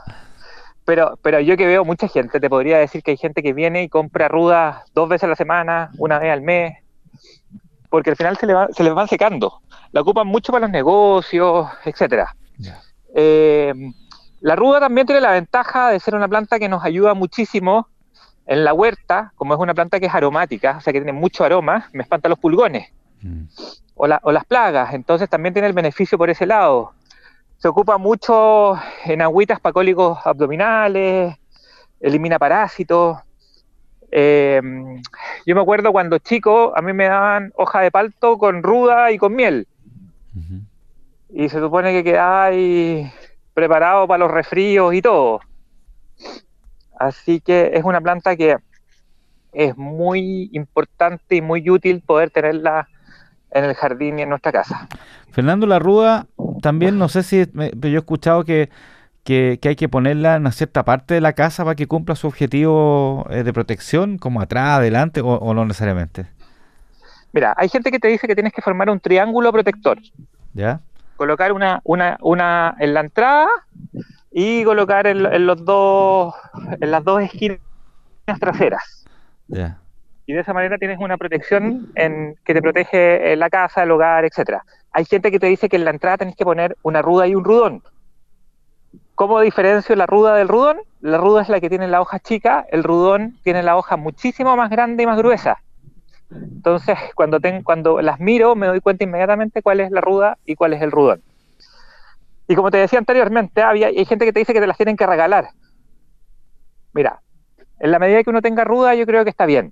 Pero, 0.85 1.19
pero 1.21 1.39
yo 1.39 1.55
que 1.55 1.67
veo 1.67 1.85
mucha 1.85 2.07
gente, 2.07 2.39
te 2.39 2.49
podría 2.49 2.79
decir 2.79 3.03
que 3.03 3.11
hay 3.11 3.17
gente 3.17 3.43
que 3.43 3.53
viene 3.53 3.83
y 3.83 3.89
compra 3.89 4.27
rudas 4.27 4.83
dos 4.95 5.07
veces 5.07 5.25
a 5.25 5.27
la 5.27 5.35
semana, 5.35 5.91
una 5.97 6.17
vez 6.17 6.31
al 6.33 6.41
mes, 6.41 6.73
porque 7.89 8.09
al 8.09 8.15
final 8.15 8.37
se, 8.37 8.47
le 8.47 8.53
va- 8.53 8.69
se 8.69 8.83
les 8.83 8.93
van 8.93 9.07
secando. 9.07 9.61
La 9.91 10.01
ocupan 10.01 10.25
mucho 10.27 10.51
para 10.51 10.61
los 10.65 10.71
negocios, 10.71 11.67
etcétera. 11.85 12.33
Eh, 13.15 13.73
la 14.41 14.55
ruda 14.55 14.79
también 14.79 15.05
tiene 15.05 15.21
la 15.21 15.31
ventaja 15.31 15.89
de 15.89 15.99
ser 15.99 16.15
una 16.15 16.27
planta 16.27 16.57
que 16.59 16.69
nos 16.69 16.83
ayuda 16.83 17.13
muchísimo 17.13 17.87
en 18.51 18.63
la 18.65 18.73
huerta, 18.73 19.31
como 19.35 19.53
es 19.53 19.59
una 19.59 19.73
planta 19.75 19.99
que 19.99 20.07
es 20.07 20.13
aromática, 20.15 20.77
o 20.77 20.81
sea 20.81 20.91
que 20.91 20.99
tiene 20.99 21.13
mucho 21.13 21.43
aroma, 21.43 21.87
me 21.93 22.01
espanta 22.03 22.27
los 22.29 22.39
pulgones 22.39 22.89
Mm. 23.21 23.43
o, 23.95 24.07
la- 24.07 24.19
o 24.23 24.31
las 24.31 24.43
plagas, 24.45 24.93
entonces 24.93 25.29
también 25.29 25.53
tiene 25.53 25.67
el 25.67 25.73
beneficio 25.73 26.17
por 26.17 26.29
ese 26.29 26.45
lado. 26.45 26.93
Se 27.57 27.67
ocupa 27.67 27.97
mucho 27.97 28.73
en 29.05 29.21
agüitas 29.21 29.59
para 29.59 29.73
cólicos 29.73 30.17
abdominales, 30.25 31.35
elimina 31.99 32.39
parásitos. 32.39 33.17
Eh, 34.11 34.61
yo 35.45 35.55
me 35.55 35.61
acuerdo 35.61 35.91
cuando 35.91 36.17
chico, 36.17 36.73
a 36.75 36.81
mí 36.81 36.93
me 36.93 37.05
daban 37.05 37.51
hoja 37.55 37.81
de 37.81 37.91
palto 37.91 38.37
con 38.37 38.63
ruda 38.63 39.11
y 39.11 39.17
con 39.19 39.35
miel 39.35 39.67
y 41.31 41.49
se 41.49 41.59
supone 41.59 41.91
que 41.91 42.03
quedaba 42.03 42.45
ahí 42.45 43.11
preparado 43.53 44.07
para 44.07 44.19
los 44.19 44.31
resfríos 44.31 44.93
y 44.95 45.01
todo. 45.01 45.41
Así 46.99 47.39
que 47.39 47.71
es 47.73 47.83
una 47.83 48.01
planta 48.01 48.35
que 48.35 48.57
es 49.53 49.75
muy 49.77 50.49
importante 50.53 51.35
y 51.37 51.41
muy 51.41 51.67
útil 51.69 52.01
poder 52.01 52.29
tenerla 52.29 52.87
en 53.51 53.63
el 53.63 53.73
jardín 53.73 54.19
y 54.19 54.23
en 54.23 54.29
nuestra 54.29 54.51
casa. 54.51 54.87
Fernando 55.31 55.65
Larrúa, 55.65 56.27
también 56.61 56.99
no 56.99 57.07
sé 57.09 57.23
si 57.23 57.45
me- 57.53 57.71
yo 57.71 57.89
he 57.89 57.97
escuchado 57.97 58.43
que, 58.43 58.69
que, 59.23 59.57
que 59.61 59.69
hay 59.69 59.75
que 59.75 59.89
ponerla 59.89 60.35
en 60.35 60.41
una 60.41 60.51
cierta 60.51 60.83
parte 60.83 61.13
de 61.15 61.21
la 61.21 61.33
casa 61.33 61.63
para 61.63 61.75
que 61.75 61.87
cumpla 61.87 62.15
su 62.15 62.27
objetivo 62.27 63.25
eh, 63.29 63.43
de 63.43 63.53
protección, 63.53 64.17
como 64.17 64.41
atrás, 64.41 64.77
adelante, 64.77 65.21
o, 65.21 65.27
o 65.27 65.53
no 65.53 65.65
necesariamente. 65.65 66.27
Mira, 67.31 67.53
hay 67.57 67.69
gente 67.69 67.91
que 67.91 67.99
te 67.99 68.07
dice 68.07 68.27
que 68.27 68.35
tienes 68.35 68.53
que 68.53 68.61
formar 68.61 68.89
un 68.89 68.99
triángulo 68.99 69.51
protector. 69.51 69.97
¿Ya? 70.53 70.81
Colocar 71.15 71.53
una, 71.53 71.79
una, 71.83 72.17
una 72.21 72.75
en 72.79 72.93
la 72.93 73.01
entrada 73.01 73.47
y 74.31 74.63
colocar 74.63 75.07
en, 75.07 75.25
en 75.25 75.45
los 75.45 75.63
dos, 75.65 76.33
en 76.79 76.91
las 76.91 77.03
dos 77.03 77.21
esquinas 77.21 77.59
traseras. 78.39 79.05
Y 80.25 80.33
de 80.33 80.41
esa 80.41 80.53
manera 80.53 80.77
tienes 80.77 80.99
una 80.99 81.17
protección 81.17 81.87
en, 81.95 82.35
que 82.45 82.53
te 82.53 82.61
protege 82.61 83.33
eh, 83.33 83.35
la 83.35 83.49
casa, 83.49 83.83
el 83.83 83.91
hogar, 83.91 84.25
etcétera. 84.25 84.63
Hay 84.91 85.05
gente 85.05 85.31
que 85.31 85.39
te 85.39 85.47
dice 85.47 85.69
que 85.69 85.77
en 85.77 85.85
la 85.85 85.91
entrada 85.91 86.17
tenés 86.17 86.35
que 86.35 86.45
poner 86.45 86.77
una 86.83 87.01
ruda 87.01 87.27
y 87.27 87.33
un 87.33 87.43
rudón. 87.43 87.81
¿Cómo 89.15 89.41
diferencio 89.41 89.95
la 89.95 90.05
ruda 90.05 90.35
del 90.35 90.47
rudón? 90.47 90.77
La 91.01 91.17
ruda 91.17 91.41
es 91.41 91.49
la 91.49 91.59
que 91.59 91.69
tiene 91.69 91.87
la 91.87 92.01
hoja 92.01 92.19
chica, 92.19 92.65
el 92.71 92.83
rudón 92.83 93.39
tiene 93.43 93.63
la 93.63 93.75
hoja 93.77 93.97
muchísimo 93.97 94.55
más 94.55 94.69
grande 94.69 95.03
y 95.03 95.05
más 95.07 95.17
gruesa. 95.17 95.57
Entonces, 96.31 96.97
cuando, 97.15 97.39
ten- 97.39 97.63
cuando 97.63 98.01
las 98.01 98.19
miro, 98.19 98.55
me 98.55 98.67
doy 98.67 98.81
cuenta 98.81 99.03
inmediatamente 99.03 99.61
cuál 99.61 99.79
es 99.79 99.91
la 99.91 100.01
ruda 100.01 100.37
y 100.45 100.55
cuál 100.55 100.73
es 100.73 100.81
el 100.81 100.91
rudón. 100.91 101.23
Y 102.49 102.55
como 102.55 102.71
te 102.71 102.77
decía 102.77 102.97
anteriormente, 102.97 103.61
había, 103.61 103.87
hay 103.87 104.05
gente 104.05 104.25
que 104.25 104.33
te 104.33 104.39
dice 104.39 104.53
que 104.53 104.59
te 104.59 104.65
las 104.65 104.75
tienen 104.75 104.97
que 104.97 105.05
regalar. 105.05 105.49
Mira, 106.93 107.21
en 107.79 107.91
la 107.91 107.99
medida 107.99 108.23
que 108.23 108.31
uno 108.31 108.41
tenga 108.41 108.63
ruda, 108.63 108.95
yo 108.95 109.05
creo 109.05 109.23
que 109.23 109.29
está 109.29 109.45
bien. 109.45 109.71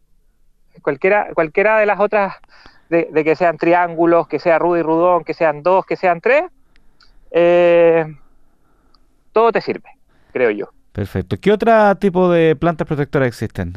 Cualquiera, 0.84 1.34
cualquiera 1.34 1.80
de 1.80 1.88
las 1.88 2.00
otras, 2.00 2.36
de, 2.90 3.10
de 3.12 3.24
que 3.24 3.36
sean 3.36 3.58
triángulos, 3.58 4.28
que 4.28 4.38
sea 4.38 4.60
ruda 4.60 4.80
y 4.80 4.84
rudón, 4.84 5.24
que 5.24 5.34
sean 5.34 5.64
dos, 5.64 5.88
que 5.88 5.96
sean 5.96 6.22
tres, 6.22 6.44
eh, 7.32 8.16
todo 9.32 9.52
te 9.52 9.60
sirve, 9.60 9.90
creo 10.32 10.52
yo. 10.52 10.70
Perfecto. 10.92 11.36
¿Qué 11.42 11.52
otro 11.52 11.96
tipo 11.96 12.30
de 12.30 12.56
plantas 12.56 12.88
protectoras 12.88 13.28
existen? 13.28 13.74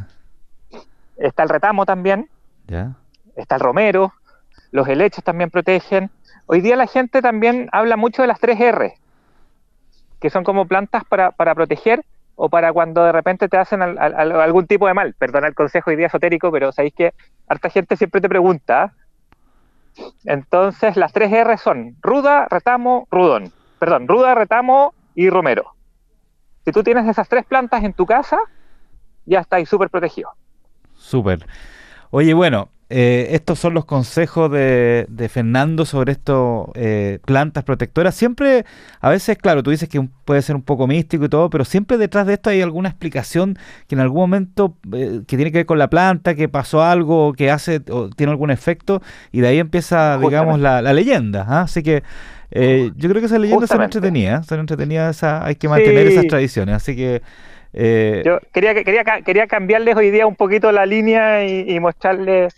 Está 1.17 1.43
el 1.43 1.49
retamo 1.49 1.87
también, 1.87 2.29
¿Ya? 2.67 2.97
está 3.35 3.55
el 3.55 3.63
romero, 3.63 4.13
los 4.73 4.87
helechos 4.87 5.25
también 5.25 5.51
protegen. 5.51 6.11
Hoy 6.47 6.61
día 6.61 6.77
la 6.77 6.87
gente 6.87 7.23
también 7.23 7.69
habla 7.73 7.97
mucho 7.97 8.23
de 8.23 8.29
las 8.29 8.41
3R, 8.41 8.95
que 10.21 10.31
son 10.31 10.45
como 10.45 10.67
plantas 10.67 11.05
para, 11.05 11.31
para 11.31 11.55
proteger 11.55 12.05
o 12.35 12.49
para 12.49 12.73
cuando 12.73 13.05
de 13.05 13.13
repente 13.13 13.49
te 13.49 13.57
hacen 13.59 13.83
al- 13.83 13.99
al- 13.99 14.15
al- 14.15 14.41
algún 14.41 14.67
tipo 14.67 14.87
de 14.87 14.95
mal. 14.95 15.15
Perdona 15.15 15.47
el 15.49 15.55
consejo 15.55 15.91
hoy 15.91 15.97
día 15.97 16.07
esotérico, 16.07 16.51
pero 16.51 16.73
sabéis 16.73 16.95
que 16.95 17.13
harta 17.49 17.71
gente 17.71 17.97
siempre 17.97 18.21
te 18.21 18.29
pregunta. 18.29 18.95
Entonces 20.25 20.97
las 20.97 21.13
3R 21.13 21.57
son 21.59 21.97
ruda, 22.01 22.47
retamo, 22.51 23.07
rudón. 23.11 23.53
Perdón, 23.79 24.09
ruda, 24.09 24.35
retamo 24.35 24.95
y 25.15 25.31
romero. 25.31 25.75
Si 26.65 26.73
tú 26.73 26.83
tienes 26.83 27.07
esas 27.09 27.29
tres 27.29 27.45
plantas 27.47 27.83
en 27.85 27.93
tu 27.95 28.07
casa, 28.07 28.39
ya 29.25 29.41
estáis 29.41 29.69
súper 29.69 29.89
protegidos. 29.91 30.33
Súper. 30.95 31.47
Oye, 32.11 32.35
bueno, 32.35 32.69
eh, 32.91 33.29
estos 33.31 33.59
son 33.61 33.73
los 33.73 33.85
consejos 33.85 34.51
de, 34.51 35.07
de 35.09 35.29
Fernando 35.29 35.85
sobre 35.87 36.13
estas 36.13 36.41
plantas 37.25 37.63
protectoras. 37.65 38.15
Siempre, 38.17 38.65
a 39.01 39.09
veces, 39.09 39.39
claro, 39.39 39.63
tú 39.63 39.71
dices 39.71 39.89
que 39.89 40.07
puede 40.25 40.43
ser 40.43 40.57
un 40.57 40.63
poco 40.63 40.87
místico 40.89 41.25
y 41.25 41.29
todo, 41.29 41.49
pero 41.51 41.65
siempre 41.65 41.99
detrás 41.99 42.27
de 42.27 42.33
esto 42.35 42.51
hay 42.51 42.63
alguna 42.63 42.89
explicación 42.89 43.57
que 43.87 43.95
en 43.95 44.01
algún 44.01 44.21
momento, 44.23 44.77
eh, 44.93 45.21
que 45.27 45.37
tiene 45.37 45.53
que 45.53 45.59
ver 45.59 45.67
con 45.67 45.79
la 45.79 45.89
planta, 45.89 46.35
que 46.35 46.49
pasó 46.49 46.83
algo, 46.83 47.33
que 47.33 47.51
hace 47.51 47.81
o 47.91 48.11
tiene 48.11 48.33
algún 48.33 48.51
efecto, 48.51 49.01
y 49.31 49.41
de 49.41 49.49
ahí 49.49 49.59
empieza, 49.59 50.19
digamos, 50.29 50.59
la, 50.61 50.83
la 50.83 50.93
leyenda. 50.93 51.47
¿ah? 51.49 51.61
Así 51.63 51.83
que 51.83 52.03
eh, 52.51 52.91
yo 52.97 53.09
creo 53.09 53.21
que 53.21 53.27
esas 53.27 53.39
leyendas 53.41 53.69
son 53.69 53.79
entretenidas, 53.99 54.47
son 54.47 54.61
entretenidas, 54.61 55.17
esa- 55.17 55.47
hay 55.47 55.55
que 55.55 55.69
mantener 55.69 56.07
esas 56.09 56.27
tradiciones. 56.27 56.75
Así 56.75 56.97
que... 56.97 57.23
eh, 57.73 58.23
Yo 58.25 58.39
quería, 58.53 58.75
que- 58.75 58.85
quería, 58.85 59.05
quería 59.23 59.47
cambiarles 59.47 59.97
hoy 59.97 60.11
día 60.11 60.27
un 60.27 60.37
poquito 60.37 60.73
la 60.73 60.87
línea 60.87 61.45
y, 61.45 61.71
y 61.71 61.81
mostrarles 61.81 62.55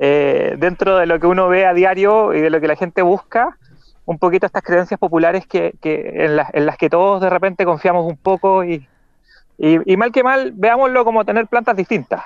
eh, 0.00 0.54
dentro 0.58 0.96
de 0.98 1.06
lo 1.06 1.18
que 1.20 1.26
uno 1.26 1.48
ve 1.48 1.66
a 1.66 1.74
diario 1.74 2.34
y 2.34 2.40
de 2.40 2.50
lo 2.50 2.60
que 2.60 2.68
la 2.68 2.76
gente 2.76 3.02
busca, 3.02 3.56
un 4.04 4.18
poquito 4.18 4.46
estas 4.46 4.62
creencias 4.62 5.00
populares 5.00 5.46
que, 5.46 5.74
que 5.80 6.24
en, 6.24 6.36
las, 6.36 6.52
en 6.54 6.66
las 6.66 6.76
que 6.76 6.88
todos 6.88 7.20
de 7.20 7.30
repente 7.30 7.64
confiamos 7.64 8.04
un 8.06 8.16
poco 8.16 8.62
y, 8.64 8.86
y, 9.58 9.92
y 9.92 9.96
mal 9.96 10.12
que 10.12 10.22
mal, 10.22 10.52
veámoslo 10.54 11.04
como 11.04 11.24
tener 11.24 11.46
plantas 11.46 11.76
distintas 11.76 12.22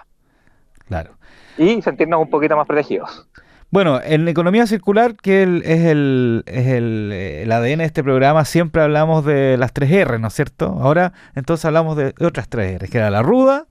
claro. 0.88 1.12
y 1.56 1.80
sentirnos 1.82 2.20
un 2.20 2.28
poquito 2.30 2.56
más 2.56 2.66
protegidos. 2.66 3.28
Bueno, 3.70 4.00
en 4.02 4.26
economía 4.28 4.66
circular, 4.66 5.14
que 5.14 5.42
el- 5.44 5.62
es, 5.64 5.84
el, 5.84 6.42
es 6.46 6.66
el, 6.66 7.10
eh, 7.12 7.42
el 7.44 7.52
ADN 7.52 7.78
de 7.78 7.84
este 7.84 8.02
programa, 8.02 8.44
siempre 8.44 8.82
hablamos 8.82 9.24
de 9.24 9.56
las 9.58 9.72
3R, 9.72 10.18
¿no 10.18 10.28
es 10.28 10.34
cierto? 10.34 10.66
Ahora, 10.80 11.12
entonces 11.36 11.64
hablamos 11.64 11.96
de 11.96 12.14
otras 12.20 12.48
3R, 12.50 12.88
que 12.88 12.98
era 12.98 13.10
la 13.10 13.22
ruda, 13.22 13.66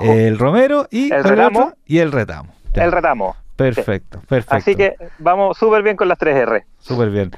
el 0.00 0.38
romero 0.38 0.88
y 0.90 1.04
El 1.12 1.22
¿cuál 1.22 1.34
era 1.34 1.44
retamo. 1.48 1.60
otro? 1.66 1.76
y 1.86 1.98
el 1.98 2.10
retamo. 2.12 2.52
Ya, 2.74 2.84
El 2.84 2.92
retamo. 2.92 3.36
Perfecto, 3.56 4.20
perfecto. 4.28 4.56
Así 4.56 4.74
que 4.74 4.94
vamos 5.18 5.58
súper 5.58 5.82
bien 5.82 5.96
con 5.96 6.08
las 6.08 6.18
3R. 6.18 6.64
Súper 6.78 7.10
bien. 7.10 7.30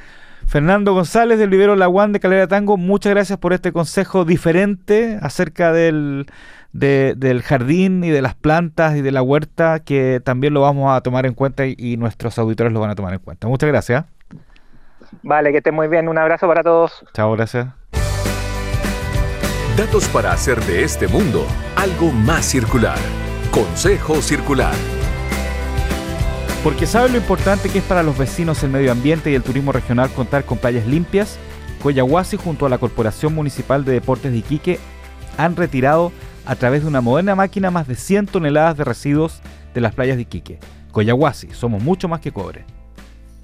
Fernando 0.46 0.92
González 0.94 1.38
del 1.38 1.50
Vivero 1.50 1.76
Laguán 1.76 2.12
de 2.12 2.20
Calera 2.20 2.46
Tango, 2.46 2.76
muchas 2.76 3.12
gracias 3.12 3.38
por 3.38 3.52
este 3.52 3.72
consejo 3.72 4.24
diferente 4.24 5.18
acerca 5.20 5.72
del, 5.72 6.26
de- 6.72 7.14
del 7.16 7.42
jardín 7.42 8.02
y 8.04 8.10
de 8.10 8.22
las 8.22 8.34
plantas 8.34 8.96
y 8.96 9.02
de 9.02 9.10
la 9.12 9.22
huerta, 9.22 9.80
que 9.80 10.20
también 10.24 10.54
lo 10.54 10.60
vamos 10.62 10.94
a 10.96 11.00
tomar 11.00 11.26
en 11.26 11.34
cuenta 11.34 11.66
y, 11.66 11.74
y 11.78 11.96
nuestros 11.96 12.38
auditores 12.38 12.72
lo 12.72 12.80
van 12.80 12.90
a 12.90 12.94
tomar 12.94 13.12
en 13.12 13.20
cuenta. 13.20 13.46
Muchas 13.48 13.68
gracias. 13.68 14.04
Vale, 15.22 15.50
que 15.52 15.58
estén 15.58 15.74
muy 15.74 15.88
bien. 15.88 16.08
Un 16.08 16.18
abrazo 16.18 16.46
para 16.48 16.62
todos. 16.62 17.04
Chao, 17.12 17.32
gracias. 17.32 17.68
Datos 19.76 20.06
para 20.08 20.32
hacer 20.32 20.60
de 20.62 20.82
este 20.84 21.08
mundo 21.08 21.46
algo 21.76 22.10
más 22.12 22.44
circular. 22.44 22.98
Consejo 23.50 24.20
Circular. 24.22 24.72
Porque 26.64 26.86
sabe 26.86 27.08
lo 27.10 27.16
importante 27.18 27.68
que 27.68 27.78
es 27.78 27.84
para 27.84 28.02
los 28.02 28.16
vecinos 28.16 28.62
el 28.62 28.70
medio 28.70 28.92
ambiente 28.92 29.30
y 29.30 29.34
el 29.34 29.42
turismo 29.42 29.72
regional 29.72 30.10
contar 30.10 30.44
con 30.44 30.58
playas 30.58 30.86
limpias, 30.86 31.38
Coyahuasi 31.82 32.36
junto 32.36 32.66
a 32.66 32.68
la 32.68 32.78
Corporación 32.78 33.34
Municipal 33.34 33.84
de 33.84 33.92
Deportes 33.92 34.30
de 34.30 34.38
Iquique 34.38 34.78
han 35.36 35.56
retirado 35.56 36.12
a 36.46 36.56
través 36.56 36.82
de 36.82 36.88
una 36.88 37.00
moderna 37.00 37.34
máquina 37.34 37.70
más 37.70 37.86
de 37.86 37.94
100 37.94 38.26
toneladas 38.26 38.76
de 38.76 38.84
residuos 38.84 39.40
de 39.74 39.80
las 39.80 39.94
playas 39.94 40.16
de 40.16 40.22
Iquique. 40.22 40.58
Coyahuasi, 40.90 41.48
somos 41.52 41.82
mucho 41.82 42.08
más 42.08 42.20
que 42.20 42.32
cobre. 42.32 42.64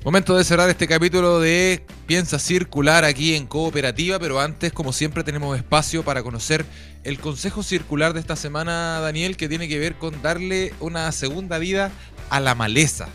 Momento 0.05 0.36
de 0.36 0.44
cerrar 0.44 0.70
este 0.70 0.86
capítulo 0.86 1.40
de 1.40 1.84
Piensa 2.07 2.38
Circular 2.38 3.05
aquí 3.05 3.34
en 3.34 3.46
Cooperativa, 3.46 4.18
pero 4.18 4.40
antes, 4.40 4.72
como 4.72 4.92
siempre, 4.92 5.24
tenemos 5.24 5.57
espacio 5.57 6.05
para 6.05 6.22
conocer 6.22 6.64
el 7.03 7.18
consejo 7.18 7.62
circular 7.62 8.12
de 8.14 8.20
esta 8.20 8.36
semana, 8.36 9.01
Daniel, 9.01 9.36
que 9.36 9.49
tiene 9.49 9.68
que 9.68 9.78
ver 9.78 9.96
con 9.96 10.22
darle 10.22 10.72
una 10.80 11.11
segunda 11.11 11.59
vida 11.59 11.90
a 12.30 12.38
la 12.38 12.55
maleza. 12.55 13.09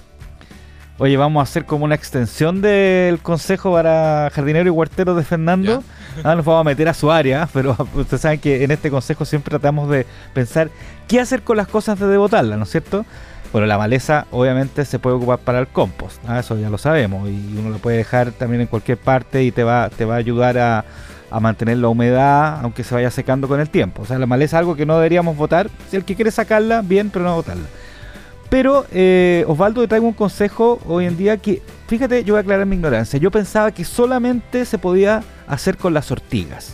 Oye, 0.99 1.17
vamos 1.17 1.41
a 1.41 1.43
hacer 1.43 1.65
como 1.65 1.85
una 1.85 1.95
extensión 1.95 2.61
del 2.61 3.19
consejo 3.19 3.73
para 3.73 4.29
jardinero 4.31 4.67
y 4.67 4.69
huertero 4.69 5.15
de 5.15 5.23
Fernando. 5.23 5.83
Ah, 6.23 6.35
nos 6.35 6.45
vamos 6.45 6.61
a 6.61 6.63
meter 6.63 6.87
a 6.87 6.93
su 6.93 7.11
área, 7.11 7.49
pero 7.53 7.75
ustedes 7.95 8.21
saben 8.21 8.39
que 8.39 8.63
en 8.63 8.69
este 8.69 8.91
consejo 8.91 9.25
siempre 9.25 9.49
tratamos 9.49 9.89
de 9.89 10.05
pensar 10.33 10.69
qué 11.07 11.19
hacer 11.19 11.41
con 11.41 11.57
las 11.57 11.67
cosas 11.67 11.99
de 11.99 12.17
botarlas, 12.17 12.59
¿no 12.59 12.65
es 12.65 12.69
cierto? 12.69 13.05
Bueno, 13.51 13.65
la 13.65 13.77
maleza 13.77 14.27
obviamente 14.31 14.85
se 14.85 14.99
puede 14.99 15.15
ocupar 15.15 15.39
para 15.39 15.59
el 15.59 15.67
compost, 15.67 16.17
ah, 16.27 16.39
eso 16.39 16.57
ya 16.57 16.69
lo 16.69 16.77
sabemos, 16.77 17.27
y 17.27 17.55
uno 17.57 17.69
lo 17.69 17.77
puede 17.79 17.97
dejar 17.97 18.31
también 18.31 18.61
en 18.61 18.67
cualquier 18.67 18.97
parte 18.99 19.43
y 19.43 19.51
te 19.51 19.63
va, 19.63 19.89
te 19.89 20.05
va 20.05 20.15
a 20.15 20.17
ayudar 20.17 20.57
a, 20.59 20.85
a 21.31 21.39
mantener 21.39 21.77
la 21.79 21.87
humedad, 21.87 22.59
aunque 22.61 22.83
se 22.83 22.93
vaya 22.93 23.09
secando 23.09 23.47
con 23.47 23.59
el 23.59 23.69
tiempo. 23.69 24.03
O 24.03 24.05
sea, 24.05 24.19
la 24.19 24.27
maleza 24.27 24.57
es 24.57 24.59
algo 24.59 24.75
que 24.75 24.85
no 24.85 24.95
deberíamos 24.97 25.35
votar. 25.35 25.69
Si 25.89 25.97
el 25.97 26.05
que 26.05 26.15
quiere 26.15 26.29
sacarla, 26.29 26.83
bien, 26.83 27.09
pero 27.09 27.25
no 27.25 27.35
botarla. 27.35 27.65
Pero, 28.53 28.85
eh, 28.91 29.45
Osvaldo, 29.47 29.81
te 29.81 29.87
traigo 29.87 30.05
un 30.05 30.13
consejo 30.13 30.79
hoy 30.85 31.07
en 31.07 31.17
día 31.17 31.37
que, 31.37 31.63
fíjate, 31.87 32.23
yo 32.23 32.35
voy 32.35 32.37
a 32.37 32.41
aclarar 32.41 32.67
mi 32.67 32.75
ignorancia. 32.75 33.17
Yo 33.17 33.31
pensaba 33.31 33.71
que 33.71 33.83
solamente 33.83 34.65
se 34.65 34.77
podía 34.77 35.23
hacer 35.47 35.75
con 35.75 35.95
las 35.95 36.11
ortigas. 36.11 36.71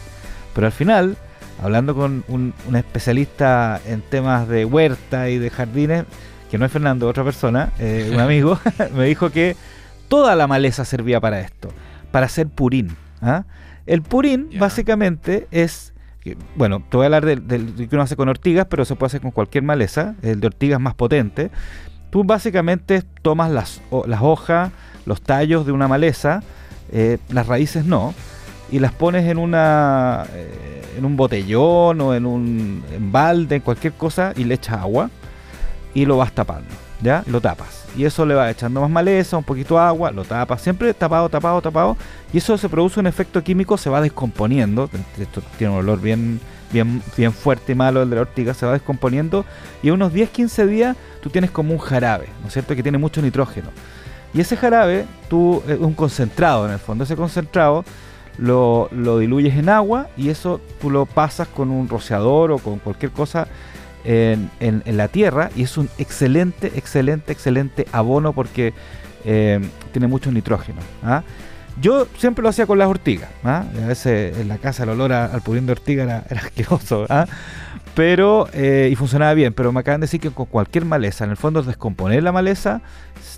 Pero 0.53 0.67
al 0.67 0.73
final, 0.73 1.15
hablando 1.63 1.95
con 1.95 2.25
un, 2.27 2.53
un 2.67 2.75
especialista 2.75 3.79
en 3.85 4.01
temas 4.01 4.49
de 4.49 4.65
huerta 4.65 5.29
y 5.29 5.37
de 5.37 5.49
jardines, 5.49 6.03
que 6.51 6.57
no 6.57 6.65
es 6.65 6.71
Fernando, 6.73 7.07
otra 7.07 7.23
persona, 7.23 7.71
eh, 7.79 8.09
un 8.11 8.19
amigo, 8.19 8.59
me 8.93 9.05
dijo 9.05 9.29
que 9.29 9.55
toda 10.09 10.35
la 10.35 10.47
maleza 10.47 10.83
servía 10.83 11.21
para 11.21 11.39
esto, 11.39 11.69
para 12.11 12.25
hacer 12.25 12.47
purín. 12.49 12.97
¿ah? 13.21 13.45
El 13.85 14.01
purín 14.01 14.49
básicamente 14.59 15.47
es, 15.49 15.88
que- 16.21 16.37
bueno, 16.55 16.83
te 16.89 16.97
voy 16.97 17.05
a 17.05 17.07
hablar 17.07 17.25
del, 17.25 17.43
que 17.75 17.89
uno 17.95 18.01
hace 18.03 18.15
con 18.15 18.29
ortigas, 18.29 18.67
pero 18.69 18.85
se 18.85 18.95
puede 18.95 19.07
hacer 19.07 19.21
con 19.21 19.31
cualquier 19.31 19.63
maleza, 19.63 20.15
el 20.21 20.39
de 20.39 20.47
ortigas 20.47 20.79
más 20.79 20.93
potente. 20.95 21.49
Tú 22.09 22.23
básicamente 22.23 23.03
tomas 23.21 23.51
las, 23.51 23.81
las 24.07 24.21
hojas, 24.21 24.71
los 25.05 25.21
tallos 25.21 25.65
de 25.65 25.71
una 25.71 25.87
maleza, 25.87 26.41
eh, 26.91 27.17
las 27.29 27.47
raíces 27.47 27.85
no, 27.85 28.13
y 28.71 28.79
las 28.79 28.91
pones 28.91 29.25
en 29.27 29.37
una 29.37 30.25
eh, 30.33 30.95
en 30.97 31.05
un 31.05 31.15
botellón 31.15 32.01
o 32.01 32.13
en 32.15 32.25
un 32.25 32.83
en 32.91 33.11
balde, 33.11 33.55
en 33.57 33.61
cualquier 33.61 33.93
cosa 33.93 34.33
y 34.35 34.43
le 34.43 34.55
echas 34.55 34.79
agua 34.79 35.09
y 35.93 36.05
lo 36.05 36.17
vas 36.17 36.31
tapando, 36.33 36.67
¿ya? 37.01 37.23
Lo 37.27 37.41
tapas. 37.41 37.85
Y 37.95 38.05
eso 38.05 38.25
le 38.25 38.35
va 38.35 38.49
echando 38.49 38.81
más 38.81 38.89
maleza, 38.89 39.37
un 39.37 39.43
poquito 39.43 39.75
de 39.75 39.81
agua, 39.81 40.11
lo 40.11 40.23
tapas, 40.23 40.61
siempre 40.61 40.93
tapado, 40.93 41.29
tapado, 41.29 41.61
tapado. 41.61 41.97
Y 42.33 42.37
eso 42.37 42.57
se 42.57 42.69
produce 42.69 42.99
un 42.99 43.07
efecto 43.07 43.43
químico, 43.43 43.77
se 43.77 43.89
va 43.89 44.01
descomponiendo. 44.01 44.89
Esto 45.19 45.41
tiene 45.57 45.73
un 45.73 45.79
olor 45.79 45.99
bien, 45.99 46.39
bien, 46.71 47.01
bien 47.17 47.33
fuerte 47.33 47.71
y 47.71 47.75
malo, 47.75 48.01
el 48.03 48.09
de 48.09 48.15
la 48.15 48.21
ortiga, 48.23 48.53
se 48.53 48.65
va 48.65 48.73
descomponiendo. 48.73 49.45
Y 49.81 49.89
a 49.89 49.93
unos 49.93 50.13
10-15 50.13 50.65
días 50.67 50.97
tú 51.21 51.29
tienes 51.29 51.51
como 51.51 51.73
un 51.73 51.79
jarabe, 51.79 52.27
¿no 52.41 52.47
es 52.47 52.53
cierto? 52.53 52.75
Que 52.75 52.83
tiene 52.83 52.97
mucho 52.97 53.21
nitrógeno. 53.21 53.69
Y 54.33 54.41
ese 54.41 54.55
jarabe, 54.55 55.05
tú, 55.27 55.63
es 55.67 55.79
un 55.79 55.93
concentrado 55.93 56.67
en 56.67 56.73
el 56.73 56.79
fondo. 56.79 57.03
Ese 57.03 57.15
concentrado 57.15 57.83
lo, 58.37 58.87
lo 58.91 59.17
diluyes 59.17 59.55
en 59.55 59.69
agua 59.69 60.07
y 60.15 60.29
eso 60.29 60.61
tú 60.79 60.91
lo 60.91 61.05
pasas 61.05 61.47
con 61.47 61.71
un 61.71 61.89
rociador 61.89 62.51
o 62.51 62.59
con 62.59 62.77
cualquier 62.77 63.11
cosa 63.11 63.47
en, 64.03 64.83
la 64.85 65.07
tierra 65.07 65.49
y 65.55 65.63
es 65.63 65.77
un 65.77 65.89
excelente, 65.97 66.71
excelente, 66.75 67.31
excelente 67.31 67.85
abono 67.91 68.33
porque 68.33 68.73
eh, 69.25 69.59
tiene 69.91 70.07
mucho 70.07 70.31
nitrógeno. 70.31 70.81
¿ah? 71.03 71.23
Yo 71.81 72.07
siempre 72.17 72.43
lo 72.43 72.49
hacía 72.49 72.65
con 72.65 72.77
las 72.77 72.87
ortigas. 72.87 73.29
¿ah? 73.43 73.63
A 73.83 73.87
veces 73.87 74.37
en 74.37 74.47
la 74.47 74.57
casa 74.57 74.83
el 74.83 74.89
olor 74.89 75.13
al 75.13 75.41
pudín 75.41 75.65
de 75.65 75.73
ortiga 75.73 76.03
era, 76.03 76.25
asqueroso. 76.41 77.05
¿ah? 77.09 77.25
Pero, 77.95 78.47
eh, 78.53 78.89
y 78.91 78.95
funcionaba 78.95 79.33
bien, 79.33 79.53
pero 79.53 79.71
me 79.71 79.79
acaban 79.81 79.99
de 80.01 80.05
decir 80.05 80.19
que 80.21 80.31
con 80.31 80.45
cualquier 80.45 80.85
maleza, 80.85 81.25
en 81.25 81.31
el 81.31 81.37
fondo 81.37 81.59
es 81.59 81.65
descomponer 81.65 82.23
la 82.23 82.31
maleza, 82.31 82.81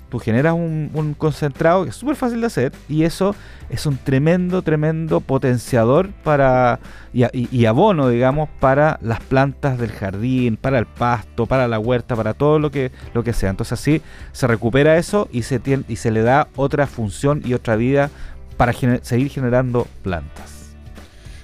tú 0.08 0.18
generas 0.20 0.52
un, 0.54 1.14
concentrado 1.18 1.82
que 1.84 1.90
es 1.90 1.96
súper 1.96 2.16
fácil 2.16 2.40
de 2.42 2.46
hacer 2.46 2.72
y 2.88 3.02
eso 3.04 3.34
es 3.70 3.86
un 3.86 3.96
tremendo, 3.96 4.62
tremendo 4.62 5.20
potenciador 5.20 6.10
para 6.22 6.78
y, 7.12 7.24
y- 7.36 7.48
y 7.50 7.64
abono, 7.66 8.08
digamos, 8.08 8.48
para 8.60 8.98
las 9.02 9.20
plantas 9.20 9.78
del 9.78 9.90
jardín, 9.90 10.56
para 10.56 10.78
el 10.78 10.86
pasto, 10.86 11.46
para 11.46 11.66
la 11.66 11.78
huerta, 11.78 12.14
para 12.14 12.34
todo 12.34 12.58
lo 12.58 12.70
que, 12.70 12.92
lo 13.14 13.24
que 13.24 13.32
sea. 13.32 13.50
Entonces 13.50 13.72
así 13.80 14.02
se 14.32 14.46
recupera 14.46 14.96
eso 14.96 15.28
y 15.32 15.42
se, 15.42 15.60
tien- 15.60 15.84
y 15.88 15.96
se 15.96 16.10
le 16.10 16.22
da 16.22 16.48
otra 16.56 16.86
función 16.86 17.42
y 17.44 17.54
otra 17.54 17.74
vida 17.76 18.10
para 18.62 18.72
gener- 18.72 19.02
seguir 19.02 19.28
generando 19.28 19.88
plantas. 20.04 20.50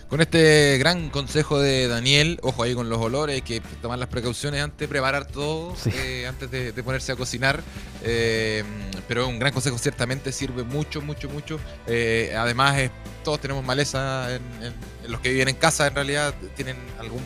Con 0.09 0.21
este 0.21 0.79
gran 0.79 1.11
consejo 1.11 1.59
de 1.61 1.89
Daniel, 1.89 2.39
ojo 2.43 2.63
ahí 2.63 2.75
con 2.75 2.89
los 2.89 2.99
olores, 3.01 3.35
hay 3.35 3.43
que 3.43 3.61
tomar 3.83 3.99
las 3.99 4.09
precauciones 4.09 4.63
antes 4.63 4.79
de 4.79 4.87
preparar 4.89 5.27
todo, 5.27 5.75
Sí. 5.75 5.91
eh, 5.93 6.27
antes 6.29 6.49
de, 6.49 6.71
de 6.71 6.83
ponerse 6.85 7.11
a 7.13 7.17
cocinar. 7.17 7.61
eh, 8.05 8.63
pero 9.09 9.27
un 9.27 9.41
gran 9.41 9.53
consejo 9.53 9.77
ciertamente 9.79 10.31
sirve 10.31 10.63
mucho, 10.63 11.01
mucho, 11.03 11.29
mucho. 11.29 11.59
Eh, 11.89 12.33
además, 12.39 12.89
todos 13.25 13.41
tenemos 13.41 13.65
maleza, 13.65 14.33
en, 14.37 14.43
en- 14.63 14.75
en 15.05 15.11
los 15.13 15.21
que 15.21 15.31
viven 15.31 15.49
en 15.49 15.57
casa 15.57 15.89
en 15.89 15.95
realidad 15.97 16.33
tienen 16.55 16.77
alguna 17.01 17.25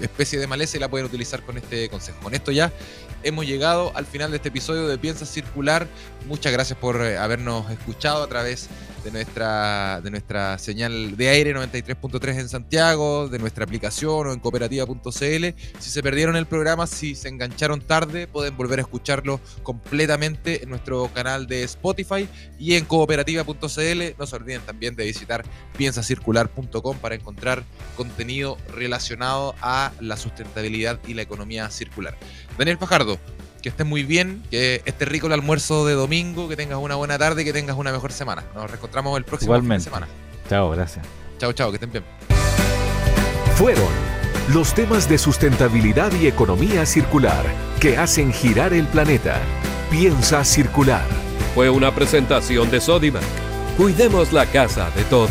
especie 0.00 0.38
de 0.38 0.46
maleza 0.46 0.78
y 0.78 0.80
la 0.80 0.88
pueden 0.88 1.06
utilizar 1.06 1.42
con 1.42 1.58
este 1.58 1.90
consejo. 1.90 2.18
Con 2.22 2.34
esto 2.34 2.50
ya 2.50 2.72
hemos 3.22 3.46
llegado 3.46 3.92
al 3.94 4.06
final 4.06 4.30
de 4.30 4.36
este 4.36 4.48
episodio 4.48 4.88
de 4.88 4.98
Piensa 4.98 5.26
Circular. 5.26 5.86
Muchas 6.26 6.52
gracias 6.52 6.78
por 6.78 7.00
eh, 7.00 7.16
habernos 7.16 7.70
escuchado 7.70 8.22
a 8.22 8.26
través 8.28 8.68
de 9.04 9.10
nuestra, 9.10 10.00
de 10.02 10.10
nuestra 10.10 10.58
señal 10.58 11.16
de 11.16 11.28
aire 11.28 11.54
93.3 11.54 12.40
en 12.40 12.48
Santiago, 12.48 13.28
de 13.28 13.38
nuestra 13.38 13.64
aplicación 13.64 14.26
o 14.26 14.32
en 14.32 14.40
cooperativa.cl. 14.40 15.10
Si 15.10 15.90
se 15.90 16.02
perdieron 16.02 16.36
el 16.36 16.46
programa, 16.46 16.86
si 16.86 17.14
se 17.14 17.28
engancharon 17.28 17.80
tarde, 17.80 18.26
pueden 18.26 18.56
volver 18.56 18.80
a 18.80 18.82
escucharlo 18.82 19.40
completamente 19.62 20.62
en 20.62 20.70
nuestro 20.70 21.08
canal 21.14 21.46
de 21.46 21.62
Spotify 21.64 22.28
y 22.58 22.74
en 22.74 22.84
cooperativa.cl. 22.84 24.02
No 24.18 24.26
se 24.26 24.36
olviden 24.36 24.62
también 24.62 24.96
de 24.96 25.04
visitar 25.04 25.44
piensacircular.com 25.76 26.98
para 26.98 27.14
encontrar 27.14 27.64
contenido 27.96 28.58
relacionado 28.74 29.54
a 29.60 29.92
la 30.00 30.16
sustentabilidad 30.16 30.98
y 31.06 31.14
la 31.14 31.22
economía 31.22 31.70
circular. 31.70 32.16
Daniel 32.58 32.78
Fajardo, 32.78 33.18
que 33.62 33.68
estés 33.68 33.86
muy 33.86 34.02
bien, 34.02 34.42
que 34.50 34.82
esté 34.84 35.04
rico 35.04 35.26
el 35.28 35.32
almuerzo 35.32 35.86
de 35.86 35.94
domingo, 35.94 36.48
que 36.48 36.56
tengas 36.56 36.78
una 36.78 36.96
buena 36.96 37.18
tarde 37.18 37.42
y 37.42 37.44
que 37.44 37.52
tengas 37.52 37.76
una 37.76 37.92
mejor 37.92 38.12
semana. 38.12 38.44
Nos 38.54 38.70
reencontramos 38.70 39.16
el 39.16 39.24
próximo 39.24 39.52
fin 39.54 39.60
de 39.60 39.64
Igualmente. 39.66 39.84
semana. 39.84 40.08
Chao, 40.48 40.70
gracias. 40.70 41.06
Chao, 41.38 41.52
chao, 41.52 41.70
que 41.70 41.76
estén 41.76 41.92
bien. 41.92 42.04
Fueron 43.56 43.88
los 44.52 44.74
temas 44.74 45.08
de 45.08 45.18
sustentabilidad 45.18 46.12
y 46.20 46.26
economía 46.26 46.86
circular 46.86 47.44
que 47.80 47.96
hacen 47.96 48.32
girar 48.32 48.72
el 48.72 48.86
planeta. 48.86 49.38
Piensa 49.90 50.44
circular. 50.44 51.04
Fue 51.54 51.70
una 51.70 51.94
presentación 51.94 52.70
de 52.70 52.80
Sodimac. 52.80 53.22
Cuidemos 53.76 54.32
la 54.32 54.46
casa 54.46 54.90
de 54.90 55.04
todos. 55.04 55.30